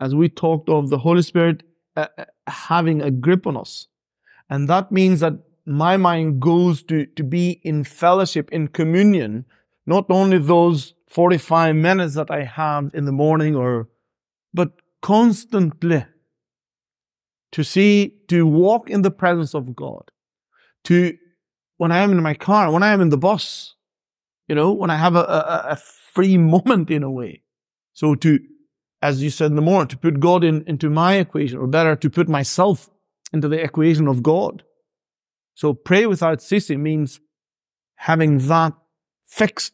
as 0.00 0.14
we 0.14 0.28
talked 0.28 0.68
of 0.68 0.88
the 0.88 0.98
Holy 0.98 1.22
Spirit 1.22 1.62
uh, 1.96 2.06
uh, 2.16 2.24
having 2.46 3.02
a 3.02 3.10
grip 3.10 3.46
on 3.46 3.56
us. 3.56 3.88
And 4.48 4.68
that 4.68 4.90
means 4.90 5.20
that 5.20 5.34
my 5.66 5.96
mind 5.96 6.40
goes 6.40 6.82
to, 6.84 7.06
to 7.06 7.22
be 7.22 7.60
in 7.62 7.84
fellowship, 7.84 8.50
in 8.50 8.68
communion, 8.68 9.44
not 9.86 10.06
only 10.10 10.38
those 10.38 10.94
45 11.08 11.76
minutes 11.76 12.14
that 12.14 12.30
I 12.30 12.44
have 12.44 12.90
in 12.94 13.04
the 13.04 13.12
morning 13.12 13.54
or, 13.54 13.88
but 14.54 14.72
constantly 15.02 16.04
to 17.52 17.62
see, 17.62 18.14
to 18.28 18.46
walk 18.46 18.88
in 18.88 19.02
the 19.02 19.10
presence 19.10 19.54
of 19.54 19.76
God, 19.76 20.10
to, 20.84 21.16
when 21.76 21.92
I 21.92 21.98
am 21.98 22.12
in 22.12 22.22
my 22.22 22.34
car, 22.34 22.72
when 22.72 22.82
I 22.82 22.92
am 22.92 23.00
in 23.00 23.10
the 23.10 23.18
bus, 23.18 23.74
you 24.48 24.54
know, 24.54 24.72
when 24.72 24.90
I 24.90 24.96
have 24.96 25.16
a, 25.16 25.20
a, 25.20 25.64
a 25.70 25.76
free 25.76 26.36
moment 26.38 26.90
in 26.90 27.02
a 27.02 27.10
way. 27.10 27.42
So 27.92 28.14
to, 28.16 28.38
as 29.02 29.22
you 29.22 29.30
said 29.30 29.46
in 29.50 29.56
the 29.56 29.62
morning, 29.62 29.88
to 29.88 29.98
put 29.98 30.20
God 30.20 30.44
in, 30.44 30.64
into 30.66 30.90
my 30.90 31.16
equation, 31.16 31.58
or 31.58 31.66
better, 31.66 31.96
to 31.96 32.10
put 32.10 32.28
myself 32.28 32.90
into 33.32 33.48
the 33.48 33.62
equation 33.62 34.08
of 34.08 34.22
God. 34.22 34.64
So 35.54 35.74
pray 35.74 36.06
without 36.06 36.42
ceasing 36.42 36.82
means 36.82 37.20
having 37.96 38.38
that 38.48 38.74
fixed 39.26 39.72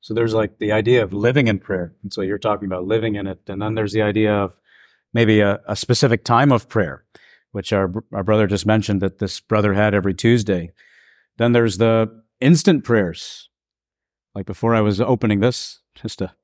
So 0.00 0.14
there's 0.14 0.34
like 0.34 0.58
the 0.58 0.72
idea 0.72 1.02
of 1.02 1.12
living 1.12 1.48
in 1.48 1.58
prayer. 1.58 1.94
And 2.02 2.12
so 2.12 2.22
you're 2.22 2.38
talking 2.38 2.66
about 2.66 2.86
living 2.86 3.16
in 3.16 3.26
it. 3.26 3.40
And 3.48 3.60
then 3.60 3.74
there's 3.74 3.92
the 3.92 4.02
idea 4.02 4.32
of 4.34 4.54
maybe 5.12 5.40
a, 5.40 5.60
a 5.66 5.76
specific 5.76 6.24
time 6.24 6.52
of 6.52 6.68
prayer, 6.68 7.04
which 7.52 7.72
our, 7.72 7.92
our 8.12 8.22
brother 8.22 8.46
just 8.46 8.66
mentioned 8.66 9.02
that 9.02 9.18
this 9.18 9.40
brother 9.40 9.74
had 9.74 9.94
every 9.94 10.14
Tuesday. 10.14 10.72
Then 11.38 11.52
there's 11.52 11.78
the 11.78 12.22
instant 12.40 12.84
prayers. 12.84 13.48
Like 14.34 14.46
before 14.46 14.74
I 14.74 14.80
was 14.80 15.00
opening 15.00 15.40
this, 15.40 15.80
just 15.94 16.20
a 16.20 16.34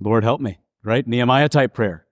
Lord 0.00 0.24
help 0.24 0.40
me, 0.40 0.58
right? 0.82 1.06
Nehemiah 1.06 1.48
type 1.48 1.74
prayer. 1.74 2.06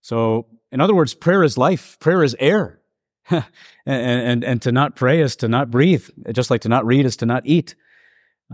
So 0.00 0.46
in 0.72 0.80
other 0.80 0.94
words, 0.94 1.14
prayer 1.14 1.42
is 1.42 1.58
life. 1.58 1.98
Prayer 1.98 2.22
is 2.22 2.36
air. 2.38 2.80
and, 3.30 3.44
and, 3.86 4.44
and 4.44 4.62
to 4.62 4.72
not 4.72 4.96
pray 4.96 5.20
is 5.20 5.36
to 5.36 5.48
not 5.48 5.70
breathe, 5.70 6.08
just 6.32 6.50
like 6.50 6.62
to 6.62 6.68
not 6.68 6.86
read 6.86 7.04
is 7.04 7.16
to 7.16 7.26
not 7.26 7.42
eat. 7.46 7.74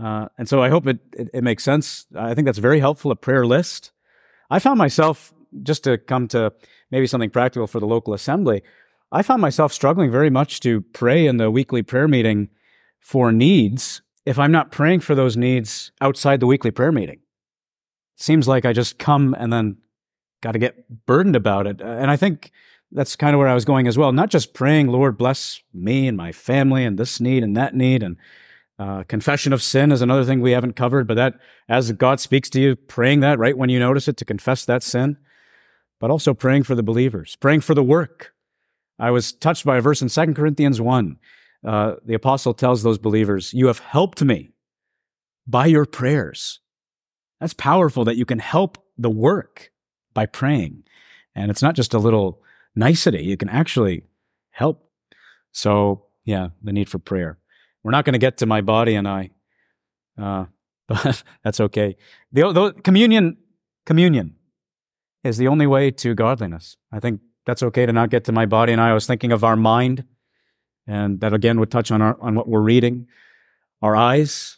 Uh, 0.01 0.27
and 0.37 0.47
so 0.47 0.61
I 0.61 0.69
hope 0.69 0.87
it, 0.87 0.99
it, 1.13 1.29
it 1.33 1.43
makes 1.43 1.63
sense. 1.63 2.05
I 2.15 2.33
think 2.33 2.45
that's 2.45 2.59
very 2.59 2.79
helpful. 2.79 3.11
A 3.11 3.15
prayer 3.15 3.45
list. 3.45 3.91
I 4.49 4.59
found 4.59 4.77
myself 4.77 5.33
just 5.63 5.83
to 5.85 5.97
come 5.97 6.27
to 6.29 6.53
maybe 6.91 7.07
something 7.07 7.29
practical 7.29 7.67
for 7.67 7.79
the 7.79 7.87
local 7.87 8.13
assembly. 8.13 8.61
I 9.11 9.21
found 9.21 9.41
myself 9.41 9.73
struggling 9.73 10.11
very 10.11 10.29
much 10.29 10.59
to 10.61 10.81
pray 10.81 11.25
in 11.25 11.37
the 11.37 11.49
weekly 11.49 11.81
prayer 11.81 12.07
meeting 12.07 12.49
for 12.99 13.31
needs 13.31 14.01
if 14.27 14.37
I'm 14.37 14.51
not 14.51 14.71
praying 14.71 14.99
for 14.99 15.15
those 15.15 15.37
needs 15.37 15.93
outside 16.01 16.41
the 16.41 16.47
weekly 16.47 16.69
prayer 16.69 16.91
meeting. 16.91 17.15
It 17.15 18.21
seems 18.21 18.45
like 18.45 18.65
I 18.65 18.73
just 18.73 18.99
come 18.99 19.33
and 19.39 19.53
then 19.53 19.77
got 20.41 20.51
to 20.51 20.59
get 20.59 21.05
burdened 21.05 21.37
about 21.37 21.65
it. 21.65 21.81
And 21.81 22.11
I 22.11 22.17
think 22.17 22.51
that's 22.91 23.15
kind 23.15 23.33
of 23.33 23.39
where 23.39 23.47
I 23.47 23.53
was 23.53 23.63
going 23.63 23.87
as 23.87 23.97
well. 23.97 24.11
Not 24.11 24.29
just 24.29 24.53
praying, 24.53 24.87
Lord, 24.87 25.17
bless 25.17 25.61
me 25.73 26.09
and 26.09 26.17
my 26.17 26.33
family 26.33 26.83
and 26.83 26.99
this 26.99 27.21
need 27.21 27.41
and 27.41 27.55
that 27.55 27.73
need. 27.73 28.03
And 28.03 28.17
uh, 28.77 29.03
confession 29.03 29.53
of 29.53 29.63
sin 29.63 29.93
is 29.93 30.01
another 30.01 30.25
thing 30.25 30.41
we 30.41 30.51
haven't 30.51 30.75
covered, 30.75 31.07
but 31.07 31.15
that 31.15 31.35
as 31.69 31.93
God 31.93 32.19
speaks 32.19 32.49
to 32.49 32.59
you, 32.59 32.75
praying 32.75 33.21
that 33.21 33.39
right 33.39 33.57
when 33.57 33.69
you 33.69 33.79
notice 33.79 34.09
it 34.09 34.17
to 34.17 34.25
confess 34.25 34.65
that 34.65 34.83
sin, 34.83 35.15
but 36.01 36.11
also 36.11 36.33
praying 36.33 36.63
for 36.63 36.75
the 36.75 36.83
believers, 36.83 37.37
praying 37.37 37.61
for 37.61 37.73
the 37.73 37.83
work. 37.83 38.33
I 38.99 39.09
was 39.09 39.31
touched 39.31 39.63
by 39.63 39.77
a 39.77 39.81
verse 39.81 40.01
in 40.01 40.09
2 40.09 40.33
Corinthians 40.33 40.81
1. 40.81 41.17
Uh, 41.67 41.97
the 42.05 42.13
apostle 42.13 42.53
tells 42.53 42.81
those 42.81 42.97
believers, 42.97 43.53
You 43.53 43.67
have 43.67 43.79
helped 43.79 44.23
me 44.23 44.51
by 45.45 45.65
your 45.65 45.85
prayers. 45.85 46.61
That's 47.41 47.53
powerful 47.53 48.05
that 48.05 48.15
you 48.15 48.25
can 48.25 48.39
help 48.39 48.77
the 48.97 49.09
work 49.09 49.71
by 50.13 50.27
praying. 50.27 50.83
And 51.35 51.51
it's 51.51 51.61
not 51.61 51.75
just 51.75 51.93
a 51.93 51.99
little 51.99 52.41
nicety, 52.73 53.21
you 53.23 53.35
can 53.35 53.49
actually 53.49 54.03
help. 54.51 54.89
So, 55.51 56.05
yeah, 56.23 56.49
the 56.63 56.71
need 56.71 56.87
for 56.87 56.99
prayer. 56.99 57.37
We're 57.83 57.91
not 57.91 58.05
going 58.05 58.13
to 58.13 58.19
get 58.19 58.37
to 58.37 58.45
my 58.45 58.61
body 58.61 58.95
and 58.95 59.05
I, 59.05 59.31
uh, 60.17 60.45
but 60.87 61.21
that's 61.43 61.59
okay. 61.59 61.97
The, 62.31 62.53
the 62.53 62.71
communion, 62.81 63.37
communion 63.85 64.35
is 65.25 65.37
the 65.37 65.49
only 65.49 65.67
way 65.67 65.91
to 65.91 66.15
godliness. 66.15 66.77
I 66.93 67.01
think 67.01 67.19
that's 67.45 67.61
okay 67.61 67.85
to 67.85 67.91
not 67.91 68.09
get 68.09 68.23
to 68.25 68.31
my 68.31 68.45
body 68.45 68.71
and 68.71 68.81
I. 68.81 68.91
I 68.91 68.93
was 68.93 69.05
thinking 69.05 69.33
of 69.33 69.43
our 69.43 69.57
mind, 69.57 70.05
and 70.87 71.19
that 71.19 71.33
again 71.33 71.59
would 71.59 71.69
touch 71.69 71.91
on 71.91 72.01
our, 72.01 72.17
on 72.21 72.33
what 72.33 72.47
we're 72.47 72.61
reading. 72.61 73.07
Our 73.81 73.95
eyes. 73.95 74.57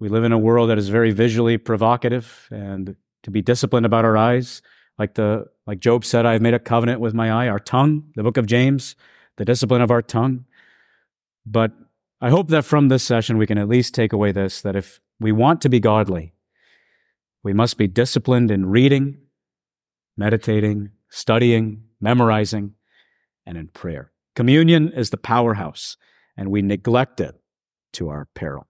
We 0.00 0.08
live 0.08 0.24
in 0.24 0.32
a 0.32 0.38
world 0.38 0.70
that 0.70 0.78
is 0.78 0.88
very 0.88 1.12
visually 1.12 1.58
provocative, 1.58 2.48
and 2.50 2.96
to 3.22 3.30
be 3.30 3.42
disciplined 3.42 3.84
about 3.84 4.06
our 4.06 4.16
eyes, 4.16 4.62
like 4.98 5.14
the 5.14 5.46
like 5.66 5.78
Job 5.78 6.04
said, 6.04 6.24
I 6.24 6.32
have 6.32 6.42
made 6.42 6.54
a 6.54 6.58
covenant 6.58 7.00
with 7.00 7.12
my 7.12 7.30
eye. 7.30 7.48
Our 7.48 7.58
tongue, 7.58 8.04
the 8.16 8.22
book 8.22 8.38
of 8.38 8.46
James, 8.46 8.96
the 9.36 9.44
discipline 9.44 9.82
of 9.82 9.90
our 9.90 10.02
tongue. 10.02 10.46
But 11.44 11.72
I 12.20 12.30
hope 12.30 12.48
that 12.48 12.64
from 12.64 12.88
this 12.88 13.02
session 13.02 13.36
we 13.36 13.46
can 13.46 13.58
at 13.58 13.68
least 13.68 13.94
take 13.94 14.12
away 14.12 14.32
this: 14.32 14.62
that 14.62 14.74
if 14.74 15.00
we 15.20 15.32
want 15.32 15.60
to 15.60 15.68
be 15.68 15.80
godly, 15.80 16.32
we 17.42 17.52
must 17.52 17.76
be 17.76 17.86
disciplined 17.86 18.50
in 18.50 18.66
reading, 18.66 19.18
meditating, 20.16 20.90
studying, 21.10 21.84
memorizing, 22.00 22.74
and 23.44 23.58
in 23.58 23.68
prayer. 23.68 24.12
Communion 24.40 24.90
is 24.94 25.10
the 25.10 25.18
powerhouse, 25.18 25.98
and 26.34 26.50
we 26.50 26.62
neglect 26.62 27.20
it 27.20 27.34
to 27.92 28.08
our 28.08 28.26
peril. 28.34 28.69